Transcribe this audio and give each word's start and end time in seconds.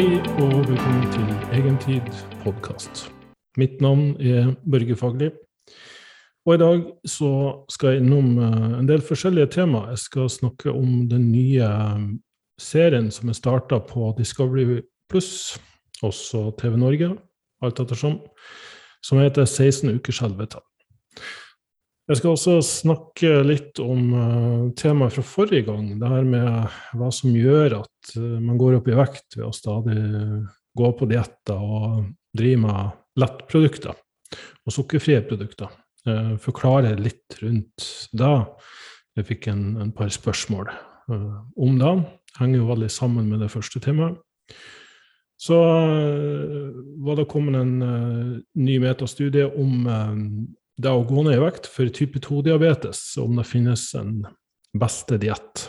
Hei 0.00 0.16
og 0.16 0.52
velkommen 0.64 1.10
til 1.12 1.26
Egentid 1.52 2.06
podkast. 2.40 3.02
Mitt 3.60 3.82
navn 3.84 4.14
er 4.16 4.54
Børge 4.64 4.94
Fagli. 4.96 5.26
Og 6.48 6.54
i 6.54 6.60
dag 6.62 6.86
så 7.04 7.32
skal 7.68 7.90
jeg 7.90 8.00
innom 8.00 8.30
eh, 8.40 8.78
en 8.78 8.88
del 8.88 9.04
forskjellige 9.04 9.50
tema. 9.58 9.82
Jeg 9.90 10.00
skal 10.00 10.30
snakke 10.32 10.72
om 10.72 11.02
den 11.10 11.26
nye 11.34 11.68
eh, 11.68 12.06
serien 12.56 13.10
som 13.12 13.28
er 13.28 13.36
starta 13.36 13.82
på 13.90 14.14
Discovery 14.16 14.80
Pluss, 15.12 15.60
også 16.00 16.46
TV 16.56 16.80
Norge, 16.80 17.10
alt 17.60 17.84
ettersom, 17.84 18.22
som 19.04 19.20
heter 19.20 19.44
16 19.44 19.98
ukers 20.00 20.22
helvete. 20.24 20.64
Jeg 22.10 22.18
skal 22.18 22.32
også 22.34 22.56
snakke 22.66 23.28
litt 23.46 23.78
om 23.78 24.06
uh, 24.10 24.62
temaet 24.74 25.14
fra 25.14 25.22
forrige 25.22 25.68
gang, 25.68 25.92
det 26.00 26.08
her 26.10 26.24
med 26.26 26.72
hva 26.98 27.10
som 27.14 27.36
gjør 27.38 27.76
at 27.84 28.10
uh, 28.16 28.40
man 28.42 28.58
går 28.58 28.80
opp 28.80 28.90
i 28.90 28.96
vekt 28.98 29.36
ved 29.36 29.44
å 29.46 29.54
stadig 29.54 29.94
gå 30.74 30.90
på 30.98 31.06
dietter 31.06 31.62
og 31.62 32.08
drive 32.34 32.64
med 32.64 32.98
lettprodukter 33.22 33.94
og 33.94 34.74
sukkerfrie 34.74 35.22
produkter. 35.28 35.70
Uh, 36.02 36.34
forklare 36.42 36.96
litt 36.98 37.38
rundt 37.44 37.86
det. 38.10 38.34
Jeg 39.20 39.30
fikk 39.30 39.50
en, 39.54 39.64
en 39.86 39.94
par 39.94 40.10
spørsmål 40.10 40.74
om 41.10 41.78
det. 41.78 41.96
Henger 42.40 42.58
jo 42.58 42.70
veldig 42.74 42.90
sammen 42.90 43.30
med 43.30 43.42
det 43.44 43.54
første 43.54 43.78
temaet. 43.82 44.18
Så 45.40 45.56
var 47.00 47.16
det 47.16 47.30
kommet 47.32 47.56
en 47.56 48.42
ny 48.60 48.74
metastudie 48.82 49.46
om 49.48 49.86
det 50.80 50.92
å 50.92 51.04
gå 51.06 51.24
ned 51.26 51.36
i 51.36 51.42
vekt 51.42 51.68
for 51.70 51.90
type 51.92 52.20
2-diabetes, 52.24 53.02
om 53.20 53.36
det 53.38 53.48
finnes 53.48 53.84
en 53.98 54.22
beste 54.80 55.18
diett. 55.20 55.66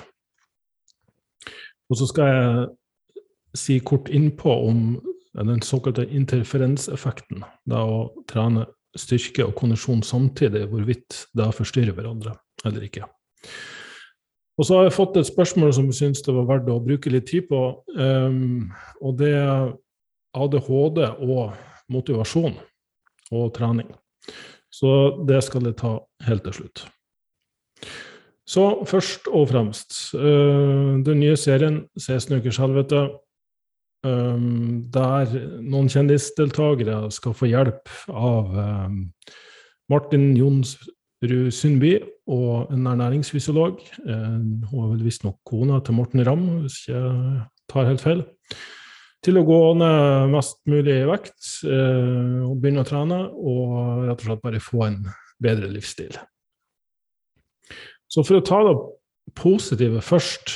Og 1.92 2.00
så 2.00 2.08
skal 2.08 2.30
jeg 2.32 2.68
si 3.58 3.80
kort 3.84 4.12
innpå 4.14 4.54
om 4.70 4.94
den 5.36 5.62
såkalte 5.66 6.06
interferenseffekten. 6.08 7.44
Det 7.68 7.82
å 7.82 8.06
trene 8.30 8.68
styrke 9.00 9.46
og 9.48 9.56
kondisjon 9.60 10.04
samtidig, 10.04 10.66
hvorvidt 10.72 11.26
det 11.38 11.52
forstyrrer 11.56 11.96
hverandre 11.96 12.36
eller 12.68 12.88
ikke. 12.88 13.08
Og 14.60 14.68
så 14.68 14.78
har 14.78 14.88
jeg 14.88 14.98
fått 14.98 15.18
et 15.18 15.30
spørsmål 15.30 15.72
som 15.74 15.88
jeg 15.90 15.98
syns 15.98 16.24
det 16.26 16.36
var 16.36 16.50
verdt 16.50 16.70
å 16.70 16.82
bruke 16.84 17.12
litt 17.12 17.30
tid 17.32 17.48
på. 17.50 17.62
Um, 17.96 18.70
og 19.02 19.16
det 19.22 19.32
er 19.40 19.72
ADHD 20.38 21.02
og 21.24 21.56
motivasjon 21.92 22.60
og 23.32 23.48
trening. 23.56 23.90
Så 24.72 24.92
det 25.28 25.42
skal 25.44 25.68
jeg 25.68 25.78
ta 25.82 25.98
helt 26.28 26.46
til 26.48 26.58
slutt. 26.62 26.86
Så 28.48 28.64
først 28.88 29.28
og 29.32 29.50
fremst 29.52 29.98
uh, 30.16 30.98
den 31.06 31.22
nye 31.22 31.38
serien 31.40 31.84
16 32.00 32.40
ukers 32.40 32.60
helvete, 32.60 33.04
um, 34.08 34.82
der 34.94 35.36
noen 35.62 35.92
kjendisdeltakere 35.92 37.06
skal 37.14 37.36
få 37.38 37.52
hjelp 37.52 37.92
av 38.10 38.58
um, 38.58 38.98
Martin 39.92 40.32
Jonsrud 40.40 41.52
Sundby 41.54 41.98
og 42.32 42.72
en 42.74 42.88
ernæringsfysiolog. 42.88 43.82
Hun 44.08 44.84
er 44.84 44.92
vel 44.94 45.04
visstnok 45.06 45.38
kona 45.46 45.82
til 45.84 45.94
Morten 46.00 46.24
Ramm, 46.26 46.48
hvis 46.64 46.88
jeg 46.88 47.44
tar 47.70 47.90
helt 47.92 48.02
feil 48.02 48.24
til 49.26 49.38
å 49.38 49.46
gå 49.46 49.60
ned 49.78 50.32
mest 50.34 50.60
mulig 50.70 50.98
vekt 51.10 51.50
eh, 51.68 52.42
og 52.46 52.58
begynne 52.62 52.84
å 52.84 52.88
trene, 52.88 53.20
og 53.30 54.08
rett 54.08 54.24
og 54.24 54.28
slett 54.28 54.44
bare 54.46 54.64
få 54.64 54.86
en 54.88 55.00
bedre 55.42 55.70
livsstil. 55.72 56.18
Så 58.12 58.26
for 58.28 58.40
å 58.40 58.46
ta 58.46 58.60
det 58.68 58.76
positive 59.38 60.02
først 60.04 60.56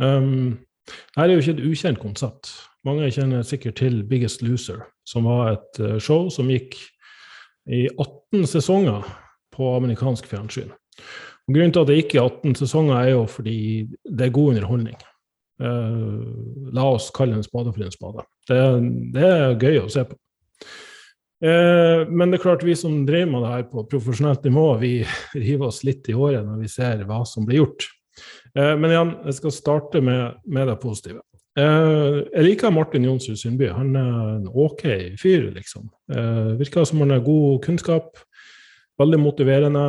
um, 0.00 0.56
Dette 0.86 1.24
er 1.24 1.32
jo 1.34 1.42
ikke 1.42 1.54
et 1.56 1.64
ukjent 1.66 1.98
konsept. 1.98 2.52
Mange 2.86 3.08
kjenner 3.10 3.42
sikkert 3.42 3.80
til 3.80 3.98
Biggest 4.06 4.44
Loser, 4.46 4.84
som 5.02 5.26
var 5.26 5.56
et 5.56 5.80
uh, 5.82 5.96
show 5.98 6.28
som 6.30 6.46
gikk 6.52 6.76
i 7.66 7.88
18 7.90 8.46
sesonger 8.46 9.02
på 9.50 9.72
amerikansk 9.74 10.28
fjernsyn. 10.30 10.70
Grunnen 11.50 11.74
til 11.74 11.82
at 11.82 11.90
det 11.90 11.98
gikk 11.98 12.14
i 12.14 12.22
18 12.22 12.54
sesonger, 12.62 13.00
er 13.00 13.10
jo 13.16 13.26
fordi 13.30 13.58
det 14.06 14.28
er 14.28 14.34
god 14.38 14.54
underholdning. 14.54 14.96
Uh, 15.56 16.20
la 16.72 16.84
oss 16.92 17.08
kalle 17.16 17.38
en 17.38 17.44
spade 17.44 17.72
for 17.72 17.84
en 17.84 17.94
spade. 17.94 18.24
Det, 18.48 18.58
det 19.14 19.28
er 19.28 19.54
gøy 19.56 19.78
å 19.80 19.92
se 19.92 20.04
på. 20.04 20.18
Uh, 21.44 22.04
men 22.08 22.30
det 22.30 22.38
er 22.38 22.44
klart, 22.44 22.64
vi 22.64 22.76
som 22.76 23.04
driver 23.08 23.30
med 23.32 23.44
det 23.44 23.52
her 23.54 23.64
på 23.70 23.86
profesjonelt 23.92 24.44
nivå, 24.44 24.66
vi 24.82 24.92
river 25.46 25.70
oss 25.70 25.82
litt 25.88 26.08
i 26.12 26.16
håret 26.16 26.44
når 26.44 26.60
vi 26.64 26.72
ser 26.72 27.06
hva 27.08 27.22
som 27.28 27.48
blir 27.48 27.62
gjort. 27.62 27.88
Uh, 28.56 28.74
men 28.76 28.92
igjen, 28.92 29.16
jeg 29.30 29.40
skal 29.40 29.56
starte 29.56 30.04
med, 30.04 30.38
med 30.44 30.68
det 30.72 30.78
positive. 30.82 31.22
jeg 31.56 32.42
liker 32.44 32.68
Martin 32.68 33.04
Jonsrud 33.06 33.38
Sundby. 33.40 33.70
Han 33.72 33.94
er 33.96 34.16
en 34.34 34.48
OK 34.52 34.82
fyr, 35.16 35.46
liksom. 35.54 35.86
virker 36.60 36.84
som 36.84 37.00
han 37.00 37.14
har 37.14 37.22
god 37.24 37.62
kunnskap. 37.64 38.18
Veldig 39.00 39.20
motiverende. 39.22 39.84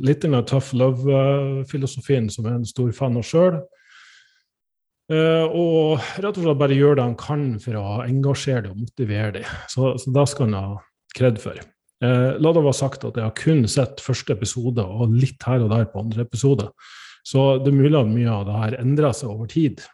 litt 0.00 0.24
av 0.24 0.46
tough 0.48 0.72
love-filosofien 0.72 2.30
som 2.32 2.48
jeg 2.48 2.54
er 2.54 2.56
en 2.56 2.64
stor 2.72 2.88
fan 2.96 3.20
av 3.20 3.28
sjøl. 3.28 3.60
Uh, 5.06 5.46
og 5.54 6.06
rett 6.18 6.34
og 6.34 6.42
slett 6.42 6.58
bare 6.58 6.74
gjøre 6.74 6.98
det 6.98 7.04
han 7.04 7.18
kan 7.20 7.42
for 7.62 7.78
å 7.78 8.02
engasjere 8.02 8.64
det 8.64 8.72
og 8.72 8.82
motivere 8.82 9.32
det. 9.38 9.46
Så, 9.70 9.92
så 10.02 10.12
det 10.14 10.24
skal 10.32 10.48
han 10.48 10.56
ha 10.58 10.78
kred 11.16 11.38
for. 11.42 11.60
Uh, 12.02 12.34
la 12.42 12.52
det 12.52 12.64
være 12.64 12.76
sagt 12.76 13.06
at 13.06 13.16
jeg 13.16 13.24
har 13.24 13.36
kun 13.38 13.64
sett 13.70 14.02
første 14.04 14.34
episode 14.34 14.82
og 14.82 15.14
litt 15.14 15.46
her 15.46 15.62
og 15.64 15.70
der 15.72 15.86
på 15.92 16.02
andre 16.02 16.26
episode. 16.26 16.70
Så 17.26 17.56
det 17.62 17.70
er 17.70 17.78
mulig 17.78 17.98
at 17.98 18.10
mye 18.10 18.32
av 18.32 18.48
det 18.48 18.56
her 18.62 18.80
endrer 18.82 19.14
seg 19.16 19.30
over 19.30 19.50
tid. 19.50 19.84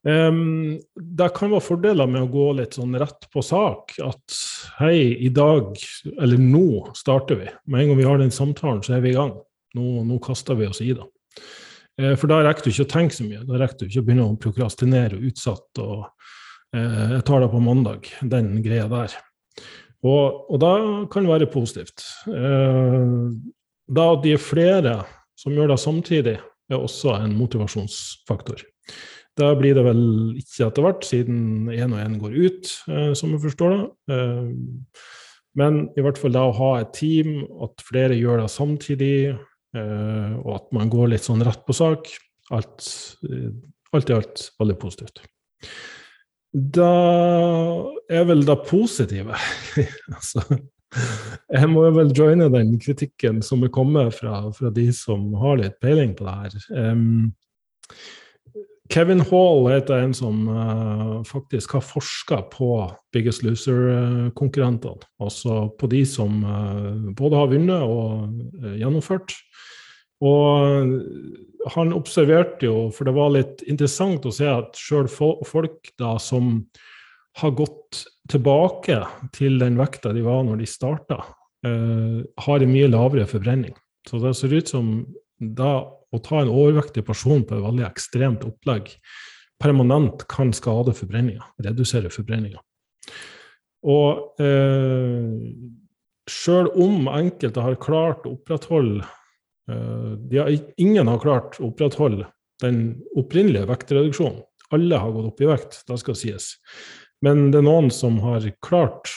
Um, 0.00 0.80
det 0.96 1.28
kan 1.36 1.50
være 1.52 1.66
fordeler 1.66 2.08
med 2.08 2.24
å 2.24 2.30
gå 2.32 2.46
litt 2.56 2.78
sånn 2.78 2.94
rett 2.98 3.26
på 3.32 3.42
sak. 3.44 3.94
At 4.02 4.36
hei, 4.80 5.12
i 5.22 5.30
dag, 5.34 5.74
eller 6.16 6.40
nå, 6.40 6.90
starter 6.98 7.38
vi. 7.42 7.50
Med 7.70 7.84
en 7.84 7.92
gang 7.92 8.00
vi 8.00 8.10
har 8.10 8.20
den 8.22 8.34
samtalen, 8.34 8.82
så 8.86 8.96
er 8.96 9.04
vi 9.04 9.14
i 9.14 9.18
gang. 9.18 9.34
Nå, 9.76 9.88
nå 10.08 10.18
kaster 10.24 10.58
vi 10.58 10.70
oss 10.70 10.82
i 10.82 10.92
det. 10.96 11.06
Eh, 12.00 12.16
for 12.16 12.32
da 12.32 12.40
rekker 12.46 12.66
du 12.66 12.72
ikke 12.72 12.88
å 12.88 12.92
tenke 12.96 13.16
så 13.16 13.26
mye. 13.26 13.44
Da 13.48 13.60
rekker 13.60 13.82
du 13.82 13.88
ikke 13.90 14.02
å 14.02 14.08
begynne 14.08 14.28
å 14.28 14.38
prokrastinere 14.40 15.18
og 15.18 15.28
utsette 15.30 15.84
og 15.84 16.04
eh, 16.76 17.16
Jeg 17.16 17.24
tar 17.28 17.44
det 17.44 17.52
på 17.52 17.62
mandag, 17.64 18.10
den 18.34 18.52
greia 18.64 18.88
der. 18.90 19.16
Og, 20.00 20.46
og 20.48 20.60
da 20.62 20.74
kan 21.12 21.26
det 21.26 21.34
være 21.34 21.50
positivt. 21.52 22.06
Eh, 22.32 23.16
da 23.90 24.12
at 24.14 24.22
de 24.24 24.34
er 24.36 24.42
flere 24.42 25.00
som 25.40 25.56
gjør 25.56 25.72
det 25.72 25.80
samtidig, 25.80 26.36
er 26.70 26.78
også 26.78 27.16
en 27.18 27.32
motivasjonsfaktor. 27.34 28.62
Da 29.38 29.54
blir 29.58 29.74
det 29.74 29.84
vel 29.86 30.02
ikke 30.38 30.68
etter 30.68 30.84
hvert, 30.84 31.06
siden 31.06 31.70
én 31.72 31.94
og 31.94 32.02
én 32.02 32.18
går 32.20 32.36
ut, 32.36 32.72
eh, 32.90 33.12
som 33.18 33.32
vi 33.34 33.40
forstår 33.42 33.74
det. 33.74 33.82
Eh, 34.14 34.50
men 35.58 35.80
i 35.98 36.04
hvert 36.04 36.18
fall 36.20 36.34
da 36.34 36.44
å 36.46 36.54
ha 36.54 36.70
et 36.80 36.92
team, 36.94 37.42
at 37.64 37.82
flere 37.82 38.18
gjør 38.18 38.44
det 38.44 38.50
samtidig, 38.52 39.14
og 39.78 40.50
at 40.56 40.72
man 40.74 40.88
går 40.90 41.12
litt 41.12 41.22
sånn 41.22 41.44
rett 41.46 41.60
på 41.66 41.74
sak. 41.76 42.08
Alt, 42.50 42.86
eh, 43.28 43.50
alt 43.94 44.10
i 44.10 44.16
alt 44.16 44.44
veldig 44.58 44.76
positivt. 44.82 45.22
Da 46.50 46.92
er 48.10 48.24
vel 48.26 48.42
det 48.42 48.56
positive 48.66 49.36
altså, 50.16 50.42
Jeg 51.54 51.68
må 51.70 51.84
vel 51.94 52.10
joine 52.16 52.48
den 52.50 52.72
kritikken 52.82 53.38
som 53.46 53.62
er 53.62 53.70
kommet 53.70 54.16
fra, 54.16 54.48
fra 54.56 54.72
de 54.74 54.88
som 54.96 55.28
har 55.38 55.60
litt 55.60 55.78
peiling 55.82 56.16
på 56.18 56.26
det 56.26 56.34
her. 56.40 56.56
Um, 56.90 57.30
Kevin 58.90 59.22
Hall 59.22 59.68
heter 59.70 60.02
en 60.02 60.14
som 60.18 60.48
uh, 60.50 61.20
faktisk 61.22 61.76
har 61.76 61.86
forska 61.86 62.40
på 62.50 62.72
Biggest 63.14 63.44
Loser-konkurrentene. 63.46 65.06
Altså 65.22 65.68
på 65.78 65.86
de 65.92 66.02
som 66.10 66.42
uh, 66.42 67.12
både 67.14 67.38
har 67.38 67.52
vunnet 67.54 67.86
og 67.86 68.34
uh, 68.58 68.74
gjennomført. 68.74 69.36
Og 70.20 71.68
han 71.74 71.92
observerte 71.96 72.68
jo, 72.68 72.88
for 72.92 73.08
det 73.08 73.16
var 73.16 73.34
litt 73.34 73.64
interessant 73.70 74.26
å 74.28 74.34
se 74.34 74.48
at 74.48 74.78
sjøl 74.78 75.08
folk 75.08 75.92
da 76.00 76.16
som 76.20 76.58
har 77.40 77.54
gått 77.56 78.02
tilbake 78.30 78.98
til 79.36 79.58
den 79.60 79.78
vekta 79.80 80.12
de 80.16 80.24
var 80.24 80.42
når 80.44 80.60
de 80.60 80.68
starta, 80.68 81.20
har 81.60 82.64
en 82.64 82.72
mye 82.72 82.88
lavere 82.88 83.26
forbrenning. 83.28 83.74
Så 84.08 84.20
det 84.22 84.32
ser 84.38 84.54
ut 84.56 84.70
som 84.72 84.92
da 85.40 85.72
å 85.84 86.20
ta 86.24 86.40
en 86.42 86.52
overvektig 86.52 87.04
person 87.06 87.44
på 87.46 87.56
et 87.56 87.64
veldig 87.64 87.86
ekstremt 87.86 88.46
opplegg 88.48 88.88
permanent 89.60 90.24
kan 90.30 90.54
skade 90.56 90.94
forbrenninga, 90.96 91.44
redusere 91.62 92.10
forbrenninga. 92.12 92.60
Og 93.90 94.40
eh, 94.40 95.28
sjøl 96.30 96.70
om 96.80 97.08
enkelte 97.12 97.64
har 97.64 97.80
klart 97.80 98.26
å 98.28 98.34
opprettholde 98.38 99.04
eh, 99.04 99.16
har, 99.68 100.54
Ingen 100.80 101.10
har 101.10 101.20
klart 101.22 101.58
å 101.60 101.70
opprettholde 101.70 102.28
den 102.62 103.00
opprinnelige 103.18 103.68
vektreduksjonen. 103.70 104.42
Alle 104.70 105.00
har 105.02 105.12
gått 105.12 105.32
opp 105.32 105.40
i 105.42 105.48
vekt, 105.50 105.80
det 105.88 105.98
skal 105.98 106.16
sies. 106.18 106.52
Men 107.24 107.50
det 107.50 107.60
er 107.60 107.66
noen 107.66 107.90
som 107.92 108.20
har 108.22 108.46
klart 108.64 109.10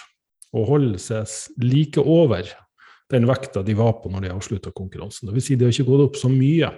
å 0.54 0.64
holde 0.66 1.00
seg 1.02 1.30
like 1.62 2.02
over 2.02 2.48
den 3.14 3.28
vekta 3.30 3.62
de 3.66 3.76
var 3.78 4.00
på 4.02 4.10
når 4.10 4.26
de 4.26 4.34
avslutta 4.34 4.74
konkurransen. 4.74 5.32
Vil 5.34 5.44
si, 5.44 5.58
de 5.58 5.68
har 5.68 5.76
ikke 5.76 5.88
gått 5.92 6.08
opp 6.08 6.20
så 6.20 6.32
mye 6.32 6.72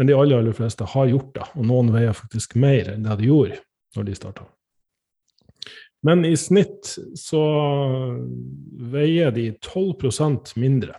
Men 0.00 0.08
de 0.08 0.14
aller, 0.16 0.38
aller 0.40 0.54
fleste 0.56 0.86
har 0.88 1.10
gjort 1.10 1.34
det, 1.34 1.44
og 1.60 1.66
noen 1.68 1.90
veier 1.92 2.14
faktisk 2.16 2.54
mer 2.56 2.88
enn 2.94 3.02
det 3.04 3.18
de 3.20 3.26
gjorde 3.28 3.58
når 3.92 4.06
de 4.06 4.14
starta. 4.16 4.46
Men 6.08 6.24
i 6.24 6.32
snitt 6.40 6.94
så 7.20 7.42
veier 8.94 9.28
de 9.36 9.50
12% 9.52 10.54
mindre 10.56 10.96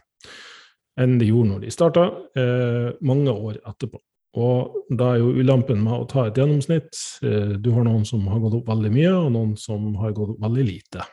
enn 1.00 1.18
de 1.20 1.30
gjorde 1.30 1.52
når 1.52 1.64
de 1.64 1.74
starta, 1.74 2.08
eh, 2.38 2.90
mange 3.02 3.34
år 3.34 3.60
etterpå. 3.64 4.00
Og 4.44 4.78
da 4.90 5.12
er 5.14 5.22
jo 5.22 5.34
ulempen 5.38 5.84
med 5.86 5.94
å 5.94 6.08
ta 6.10 6.26
et 6.26 6.40
gjennomsnitt 6.40 6.98
eh, 7.22 7.54
Du 7.62 7.70
har 7.76 7.86
noen 7.86 8.06
som 8.06 8.24
har 8.32 8.42
gått 8.42 8.56
opp 8.58 8.72
veldig 8.72 8.90
mye, 8.94 9.12
og 9.14 9.30
noen 9.36 9.54
som 9.60 9.92
har 10.02 10.16
gått 10.18 10.34
opp 10.34 10.42
veldig 10.42 10.66
lite. 10.66 11.06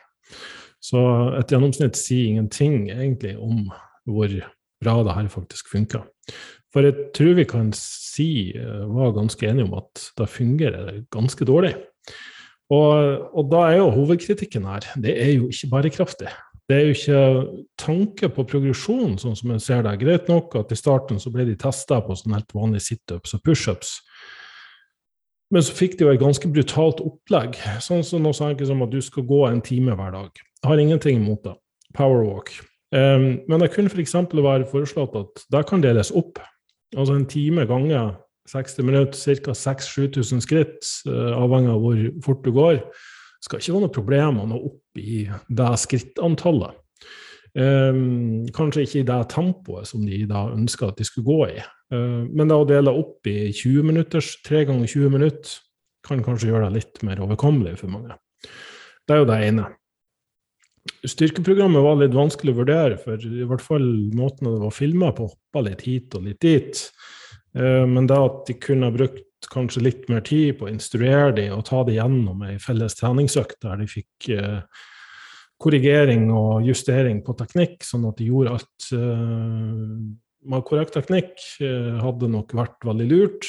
Så 0.81 1.01
et 1.37 1.53
gjennomsnitt 1.53 1.99
sier 1.99 2.31
ingenting 2.31 2.89
egentlig 2.89 3.35
om 3.37 3.67
hvor 4.09 4.33
bra 4.81 4.95
det 5.05 5.13
her 5.13 5.29
faktisk 5.29 5.69
funker. 5.69 6.07
For 6.73 6.87
jeg 6.87 7.11
tror 7.13 7.35
vi 7.37 7.45
kan 7.45 7.69
si, 7.77 8.55
eh, 8.57 8.85
var 8.89 9.13
ganske 9.13 9.45
enige 9.47 9.67
om 9.69 9.77
at 9.77 10.07
det 10.17 10.29
fungerer 10.31 11.05
ganske 11.13 11.45
dårlig. 11.45 11.75
Og, 12.71 13.27
og, 13.35 13.49
da 13.51 13.65
er 13.67 13.81
jo 13.81 13.91
hovedkritikken 13.91 14.63
her 14.63 14.85
det 15.03 15.17
er 15.19 15.33
jo 15.35 15.49
ikke 15.51 15.69
bærekraftig. 15.73 16.31
Det 16.71 16.77
er 16.77 16.85
jo 16.87 16.95
ikke 16.95 17.21
tanke 17.81 18.29
på 18.31 18.45
progresjon, 18.47 19.17
sånn 19.19 19.35
som 19.35 19.51
en 19.51 19.59
ser 19.59 19.81
det. 19.83 19.97
Greit 19.99 20.29
nok 20.31 20.55
at 20.55 20.71
i 20.71 20.77
starten 20.79 21.19
så 21.19 21.31
ble 21.33 21.43
de 21.49 21.57
testa 21.59 21.97
på 22.05 22.15
sånn 22.15 22.37
helt 22.37 22.53
vanlige 22.55 22.85
situps 22.85 23.35
og 23.35 23.41
pushups. 23.43 23.97
Men 25.51 25.65
så 25.67 25.75
fikk 25.75 25.97
de 25.99 26.05
jo 26.05 26.13
et 26.13 26.21
ganske 26.21 26.47
brutalt 26.47 27.01
opplegg. 27.03 27.57
Sånn 27.83 28.05
som 28.07 28.23
noe 28.23 28.35
så 28.37 28.47
enkelt 28.47 28.71
som 28.71 28.85
at 28.85 28.93
du 28.93 29.01
skal 29.03 29.27
gå 29.27 29.41
en 29.49 29.59
time 29.65 29.97
hver 29.99 30.13
dag. 30.15 30.43
Jeg 30.61 30.69
har 30.71 30.79
ingenting 30.79 31.19
imot 31.19 31.43
det. 31.43 31.57
Powerwalk. 31.97 32.53
Um, 32.95 33.41
men 33.51 33.63
det 33.63 33.73
kunne 33.73 33.91
f.eks. 33.91 34.15
For 34.15 34.45
være 34.45 34.69
foreslått 34.71 35.17
at 35.19 35.43
det 35.51 35.65
kan 35.67 35.83
deles 35.83 36.13
opp. 36.15 36.39
Altså 36.95 37.17
en 37.19 37.27
time 37.27 37.67
ganger 37.67 38.13
60 38.47 38.87
minutter, 38.87 39.35
ca. 39.43 39.57
6000-7000 39.57 40.45
skritt, 40.47 40.87
uh, 41.09 41.35
avhengig 41.35 41.75
av 41.75 41.83
hvor 41.83 41.99
fort 42.23 42.47
du 42.47 42.55
går. 42.55 42.79
Det 42.79 43.49
skal 43.49 43.59
ikke 43.59 43.75
være 43.75 43.83
noe 43.89 43.95
problem 43.99 44.39
å 44.39 44.47
nå 44.47 44.63
opp 44.71 44.80
i 44.99 45.25
det 45.47 45.71
skrittantallet. 45.81 46.77
Um, 47.51 48.45
kanskje 48.55 48.85
ikke 48.85 49.01
i 49.01 49.07
det 49.09 49.19
tempoet 49.33 49.89
som 49.89 50.05
de 50.07 50.21
da 50.29 50.45
ønska 50.53 50.87
at 50.87 51.01
de 51.01 51.07
skulle 51.07 51.27
gå 51.27 51.39
i. 51.49 51.65
Uh, 51.91 52.23
men 52.31 52.47
det 52.47 52.55
å 52.55 52.67
dele 52.67 52.93
opp 52.95 53.27
i 53.27 53.51
20 53.51 53.89
minutters, 53.89 54.37
3 54.47 54.63
ganger 54.69 54.87
20 54.87 55.13
minutter, 55.17 55.57
kan 56.07 56.23
kanskje 56.25 56.49
gjøre 56.49 56.69
det 56.69 56.79
litt 56.79 57.03
mer 57.05 57.21
overkommelig 57.23 57.75
for 57.81 57.91
mange. 57.93 58.15
Det 59.05 59.15
er 59.15 59.21
jo 59.21 59.29
det 59.29 59.39
ene. 59.45 59.67
Styrkeprogrammet 61.05 61.83
var 61.85 61.99
litt 61.99 62.15
vanskelig 62.15 62.55
å 62.55 62.59
vurdere, 62.63 62.97
for 63.01 63.21
i 63.21 63.45
hvert 63.45 63.63
fall 63.63 63.85
måten 64.17 64.49
det 64.49 64.61
var 64.63 64.73
filma 64.73 65.11
på, 65.17 65.27
hoppa 65.29 65.65
litt 65.67 65.83
hit 65.85 66.15
og 66.17 66.25
litt 66.25 66.41
dit. 66.41 66.81
Eh, 67.57 67.85
men 67.89 68.07
det 68.09 68.17
at 68.17 68.39
de 68.47 68.55
kunne 68.61 68.89
ha 68.89 68.95
brukt 68.95 69.27
kanskje 69.51 69.83
litt 69.85 70.07
mer 70.11 70.23
tid 70.27 70.57
på 70.59 70.67
å 70.67 70.71
instruere 70.71 71.31
dem 71.37 71.55
og 71.57 71.65
ta 71.69 71.81
dem 71.87 71.97
gjennom 71.97 72.43
ei 72.47 72.57
felles 72.61 72.97
treningsøkt 72.99 73.59
der 73.65 73.81
de 73.81 73.87
fikk 73.89 74.29
eh, 74.35 74.59
korrigering 75.61 76.29
og 76.33 76.65
justering 76.65 77.21
på 77.25 77.35
teknikk, 77.37 77.81
sånn 77.85 78.07
at 78.09 78.21
de 78.21 78.29
gjorde 78.29 78.55
alt 78.57 78.91
eh, 78.97 79.81
med 80.51 80.63
korrekt 80.65 80.95
teknikk, 80.97 81.35
hadde 82.01 82.31
nok 82.33 82.55
vært 82.57 82.87
veldig 82.87 83.05
lurt. 83.11 83.45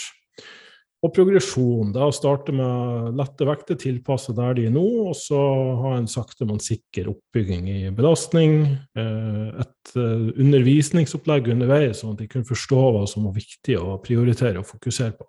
Og 1.03 1.11
progresjon. 1.11 1.91
Da 1.91 2.07
starte 2.15 2.53
med 2.55 3.17
lette 3.19 3.47
vekter 3.47 3.79
tilpasset 3.81 4.37
der 4.39 4.55
de 4.55 4.69
er 4.69 4.75
nå, 4.75 4.85
og 5.09 5.17
så 5.19 5.41
ha 5.83 5.97
en 5.97 6.07
sakte, 6.11 6.47
men 6.47 6.63
sikker 6.63 7.11
oppbygging 7.11 7.67
i 7.73 7.81
belastning. 7.95 8.61
Eh, 8.95 9.49
et 9.65 9.97
eh, 9.99 10.29
undervisningsopplegg 10.45 11.51
underveis, 11.57 12.05
sånn 12.05 12.15
at 12.15 12.23
de 12.23 12.29
kunne 12.31 12.47
forstå 12.47 12.83
hva 12.95 13.03
som 13.11 13.27
var 13.27 13.35
viktig 13.35 13.81
å 13.81 13.99
prioritere 14.05 14.63
og 14.63 14.69
fokusere 14.69 15.17
på. 15.19 15.27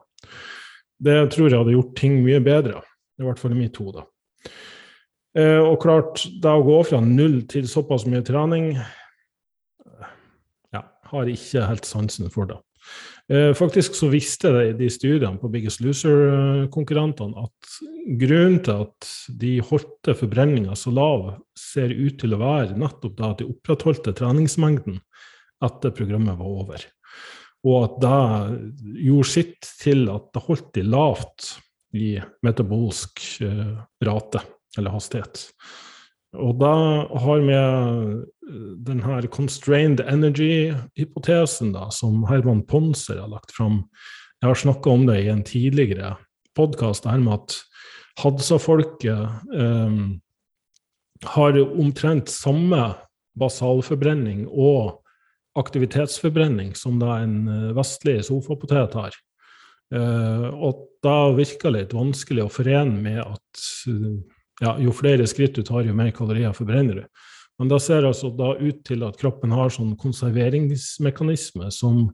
Det 1.03 1.17
tror 1.33 1.49
jeg 1.49 1.59
hadde 1.59 1.75
gjort 1.75 1.95
ting 1.99 2.19
mye 2.23 2.39
bedre, 2.43 2.81
i 3.19 3.25
hvert 3.25 3.41
fall 3.41 3.55
i 3.55 3.59
mitt 3.59 3.79
hode. 3.81 4.05
Eh, 5.37 5.59
og 5.59 5.79
klart, 5.81 6.25
det 6.41 6.51
å 6.51 6.65
gå 6.65 6.77
fra 6.85 7.01
null 7.03 7.41
til 7.49 7.65
såpass 7.69 8.05
mye 8.05 8.21
trening 8.25 8.75
ja, 10.73 10.83
har 11.09 11.31
ikke 11.31 11.65
helt 11.65 11.89
sansen 11.89 12.29
for 12.33 12.51
det. 12.51 12.59
Eh, 13.31 13.53
faktisk 13.55 13.95
så 13.95 14.09
visste 14.11 14.51
de, 14.51 14.63
de 14.77 14.89
studiene 14.91 15.39
på 15.39 15.49
Biggest 15.51 15.81
Loser-konkurrentene 15.81 17.45
at 17.45 17.77
grunnen 18.19 18.59
til 18.65 18.83
at 18.83 19.11
de 19.39 19.55
holdte 19.63 20.15
forbrenninga 20.19 20.75
så 20.77 20.91
lav, 20.93 21.29
ser 21.57 21.93
ut 21.95 22.19
til 22.21 22.35
å 22.35 22.41
være 22.41 22.77
nettopp 22.77 23.15
da 23.17 23.31
at 23.31 23.39
de 23.41 23.47
opprettholdte 23.49 24.13
treningsmengden 24.19 24.99
etter 25.63 25.95
programmet 25.95 26.37
var 26.37 26.59
over. 26.63 26.83
Og 27.63 27.77
at 27.85 27.99
det 28.03 29.03
gjorde 29.05 29.29
sitt 29.29 29.69
til 29.79 30.07
at 30.11 30.27
det 30.35 30.43
holdt 30.47 30.73
de 30.75 30.83
lavt 30.83 31.53
i 31.95 32.17
metabolsk 32.43 33.21
eh, 33.45 33.75
rate, 34.03 34.41
eller 34.77 34.95
hastighet. 34.95 35.45
Og 36.33 36.57
da 36.57 36.73
har 37.21 37.43
vi 37.45 37.57
denne 38.87 39.19
constrained 39.29 40.01
energy-hypotesen 40.01 41.75
som 41.93 42.23
Herman 42.29 42.63
Ponser 42.65 43.21
har 43.21 43.29
lagt 43.29 43.53
fram. 43.53 43.83
Jeg 44.41 44.49
har 44.49 44.59
snakka 44.59 44.89
om 44.89 45.05
det 45.07 45.19
i 45.21 45.29
en 45.31 45.43
tidligere 45.45 46.15
podkast, 46.57 47.05
det 47.05 47.13
her 47.13 47.21
med 47.23 47.37
at 47.37 47.59
Hadsa-folket 48.21 49.53
eh, 49.57 49.93
har 51.33 51.61
omtrent 51.63 52.29
samme 52.29 52.81
basalforbrenning 53.39 54.45
og 54.49 54.99
aktivitetsforbrenning 55.59 56.73
som 56.77 56.99
da 57.01 57.19
en 57.21 57.37
eh, 57.47 57.69
vestlig 57.77 58.19
sofapotet 58.27 58.97
har. 58.97 59.17
Eh, 59.93 60.47
og 60.53 60.87
da 61.05 61.17
virker 61.35 61.69
det 61.69 61.77
litt 61.77 61.97
vanskelig 61.97 62.45
å 62.45 62.53
forene 62.53 62.97
med 63.03 63.21
at 63.23 63.65
ja, 64.63 64.75
jo 64.79 64.93
flere 64.95 65.27
skritt 65.29 65.57
du 65.57 65.63
tar, 65.65 65.83
jo 65.87 65.95
mer 65.97 66.13
kalorier 66.15 66.55
forbrenner 66.55 67.01
du. 67.01 67.25
Men 67.61 67.69
da 67.69 67.79
ser 67.81 68.05
altså 68.07 68.31
da 68.33 68.53
ut 68.57 68.81
til 68.87 69.03
at 69.05 69.19
kroppen 69.19 69.53
har 69.53 69.73
sånn 69.73 69.93
konserveringsmekanisme 69.99 71.69
som 71.73 72.07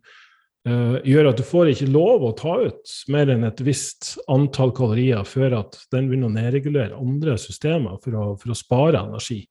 uh, 0.68 0.98
gjør 1.08 1.32
at 1.32 1.40
du 1.40 1.46
får 1.48 1.72
ikke 1.72 1.92
lov 1.94 2.26
å 2.28 2.34
ta 2.38 2.58
ut 2.68 2.96
mer 3.14 3.32
enn 3.32 3.48
et 3.48 3.64
visst 3.64 4.18
antall 4.32 4.74
kalorier 4.76 5.24
før 5.28 5.62
at 5.62 5.80
den 5.94 6.10
begynner 6.10 6.30
å 6.30 6.36
nedregulere 6.36 7.00
andre 7.00 7.38
systemer 7.40 8.02
for 8.04 8.20
å, 8.20 8.26
for 8.42 8.52
å 8.52 8.60
spare 8.60 9.06
energi. 9.06 9.46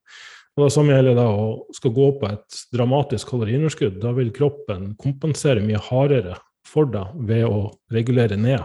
Og 0.58 0.64
Det 0.66 0.74
samme 0.74 0.96
gjelder 0.96 1.14
da 1.14 1.24
å 1.30 1.42
skal 1.70 1.92
gå 1.94 2.06
på 2.18 2.28
et 2.32 2.62
dramatisk 2.74 3.30
kaloriunderskudd. 3.30 4.00
Da 4.02 4.10
vil 4.16 4.32
kroppen 4.34 4.90
kompensere 4.98 5.62
mye 5.62 5.78
hardere 5.86 6.34
for 6.66 6.88
deg 6.90 7.12
ved 7.28 7.44
å 7.46 7.68
regulere 7.94 8.34
ned 8.34 8.64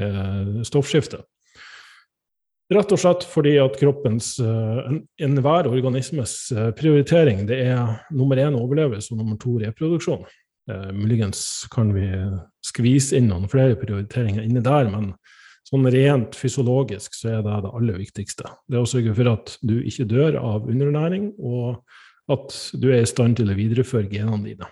eh, 0.00 0.62
stoffskiftet. 0.64 1.26
Rett 2.72 2.94
og 2.94 3.02
slett 3.02 3.26
fordi 3.28 3.56
at 3.60 3.76
kroppens 3.76 4.32
eh, 4.40 4.92
enhver 5.26 5.68
en 5.68 5.74
organismes 5.74 6.36
eh, 6.54 6.70
prioritering 6.78 7.44
det 7.50 7.58
er 7.66 7.98
nummer 8.16 8.40
én 8.40 8.56
overlevelse 8.56 9.12
og 9.12 9.20
nummer 9.20 9.36
to 9.42 9.58
reproduksjon. 9.60 10.24
Muligens 10.94 11.66
kan 11.72 11.88
vi 11.90 12.04
skvise 12.62 13.18
inn 13.18 13.26
noen 13.26 13.48
flere 13.50 13.74
prioriteringer 13.80 14.44
inni 14.44 14.60
der, 14.62 14.86
men 14.92 15.08
sånn 15.70 15.86
rent 15.94 16.36
fysiologisk 16.38 17.14
så 17.16 17.36
er 17.36 17.46
det 17.46 17.60
det 17.64 17.72
aller 17.78 17.98
viktigste. 18.00 18.50
Det 18.66 18.78
er 18.78 18.84
å 18.84 18.90
sørge 18.90 19.14
for 19.16 19.32
at 19.32 19.56
du 19.62 19.78
ikke 19.80 20.08
dør 20.10 20.38
av 20.40 20.68
underernæring, 20.70 21.32
og 21.38 21.80
at 22.30 22.54
du 22.78 22.90
er 22.90 23.04
i 23.04 23.10
stand 23.10 23.38
til 23.38 23.50
å 23.50 23.58
videreføre 23.58 24.10
genene 24.10 24.42
dine. 24.50 24.70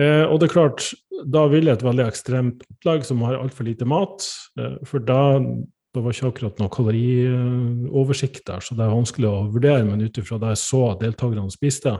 Eh, 0.00 0.24
og 0.24 0.38
det 0.40 0.48
er 0.48 0.54
klart, 0.54 0.88
da 1.26 1.44
vil 1.50 1.70
et 1.70 1.82
veldig 1.84 2.06
ekstremt 2.06 2.64
opplegg 2.70 3.06
som 3.06 3.22
har 3.26 3.38
altfor 3.40 3.66
lite 3.66 3.88
mat, 3.88 4.26
eh, 4.58 4.78
for 4.88 5.02
da 5.02 5.40
det 5.90 6.02
var 6.04 6.14
ikke 6.14 6.28
akkurat 6.30 6.60
noe 6.62 6.70
kalorioversikt 6.70 8.44
der, 8.46 8.62
så 8.62 8.76
det 8.78 8.84
er 8.84 8.92
vanskelig 8.94 9.26
å 9.26 9.46
vurdere. 9.50 9.82
Men 9.88 10.04
ut 10.04 10.20
ifra 10.22 10.38
det 10.38 10.52
jeg 10.52 10.60
så 10.62 10.82
at 10.92 11.00
deltakerne 11.02 11.50
spiste, 11.50 11.96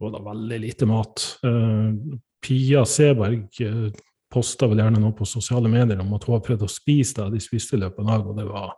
var 0.00 0.14
det 0.16 0.22
veldig 0.24 0.58
lite 0.64 0.88
mat. 0.90 1.22
Uh, 1.44 2.18
Pia 2.40 2.82
Seberg 2.88 3.60
eh, 3.60 3.90
posta 4.30 4.68
vel 4.70 4.82
gjerne 4.82 5.00
noe 5.02 5.14
på 5.16 5.26
sosiale 5.28 5.70
medier 5.70 6.00
om 6.02 6.12
at 6.16 6.26
hun 6.26 6.36
har 6.36 6.44
prøvd 6.46 6.66
å 6.66 6.70
spise 6.70 7.18
det 7.18 7.36
de 7.36 7.42
spiste 7.42 7.76
i 7.76 7.82
løpet 7.82 8.02
av 8.04 8.10
dagen, 8.12 8.28
og 8.30 8.38
det 8.38 8.46
var 8.48 8.74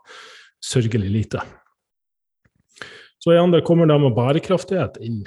sørgelig 0.62 1.10
lite. 1.12 1.42
Så 3.22 3.34
igjen, 3.34 3.52
det 3.54 3.64
kommer 3.66 3.86
det 3.86 3.98
med 4.02 4.16
bærekraftighet 4.16 4.98
inn. 5.04 5.22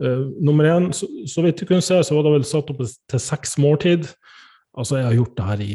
Uh, 0.00 0.28
nummer 0.40 0.68
én, 0.70 0.90
så, 0.96 1.08
så, 1.28 1.42
vidt 1.44 1.60
du 1.60 1.66
kunne 1.66 1.84
se, 1.84 1.98
så 2.06 2.16
var 2.16 2.26
det 2.26 2.36
vel 2.36 2.46
satt 2.46 2.70
opp 2.72 2.84
til 3.10 3.22
seks 3.22 3.56
måltid. 3.60 4.06
Altså, 4.78 5.00
jeg 5.00 5.08
har 5.08 5.18
gjort 5.18 5.36
det 5.36 5.48
her 5.48 5.64
i 5.64 5.74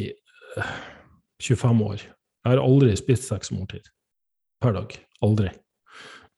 25 1.44 1.84
år. 1.86 2.06
Jeg 2.06 2.54
har 2.54 2.64
aldri 2.64 2.96
spist 2.98 3.28
seks 3.28 3.52
måltid 3.52 3.90
per 4.64 4.78
dag. 4.78 4.96
Aldri. 5.26 5.52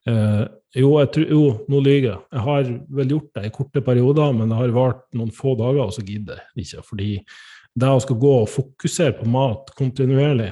Uh, 0.07 0.47
jo, 0.77 0.95
tror, 1.13 1.27
jo, 1.29 1.43
nå 1.69 1.83
lyver 1.83 2.09
jeg. 2.09 2.19
Jeg 2.33 2.45
har 2.47 2.71
vel 3.00 3.13
gjort 3.13 3.29
det 3.38 3.45
i 3.47 3.53
korte 3.53 3.83
perioder, 3.86 4.33
men 4.36 4.50
det 4.51 4.57
har 4.59 4.75
vart 4.75 5.05
noen 5.17 5.31
få 5.36 5.53
dager, 5.59 5.86
og 5.86 5.93
så 5.95 6.03
gidder 6.05 6.41
jeg 6.41 6.65
ikke. 6.65 6.83
Fordi 6.88 7.12
det 7.77 7.89
å 7.93 8.01
skal 8.01 8.17
gå 8.22 8.34
og 8.41 8.50
fokusere 8.50 9.19
på 9.19 9.27
mat 9.29 9.69
kontinuerlig 9.77 10.51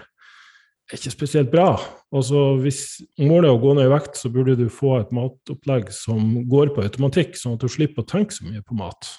er 0.86 1.00
ikke 1.00 1.14
spesielt 1.14 1.52
bra. 1.54 1.72
Altså, 2.14 2.56
hvis 2.62 3.02
målet 3.18 3.50
er 3.50 3.56
å 3.56 3.62
gå 3.62 3.74
ned 3.76 3.88
i 3.88 3.94
vekt, 3.94 4.20
så 4.20 4.30
burde 4.34 4.58
du 4.60 4.68
få 4.72 5.00
et 5.00 5.14
matopplegg 5.16 5.90
som 5.94 6.44
går 6.50 6.76
på 6.76 6.86
automatikk, 6.86 7.34
sånn 7.40 7.58
at 7.58 7.66
du 7.66 7.72
slipper 7.72 8.06
å 8.06 8.10
tenke 8.10 8.36
så 8.36 8.46
mye 8.46 8.62
på 8.66 8.78
mat. 8.78 9.10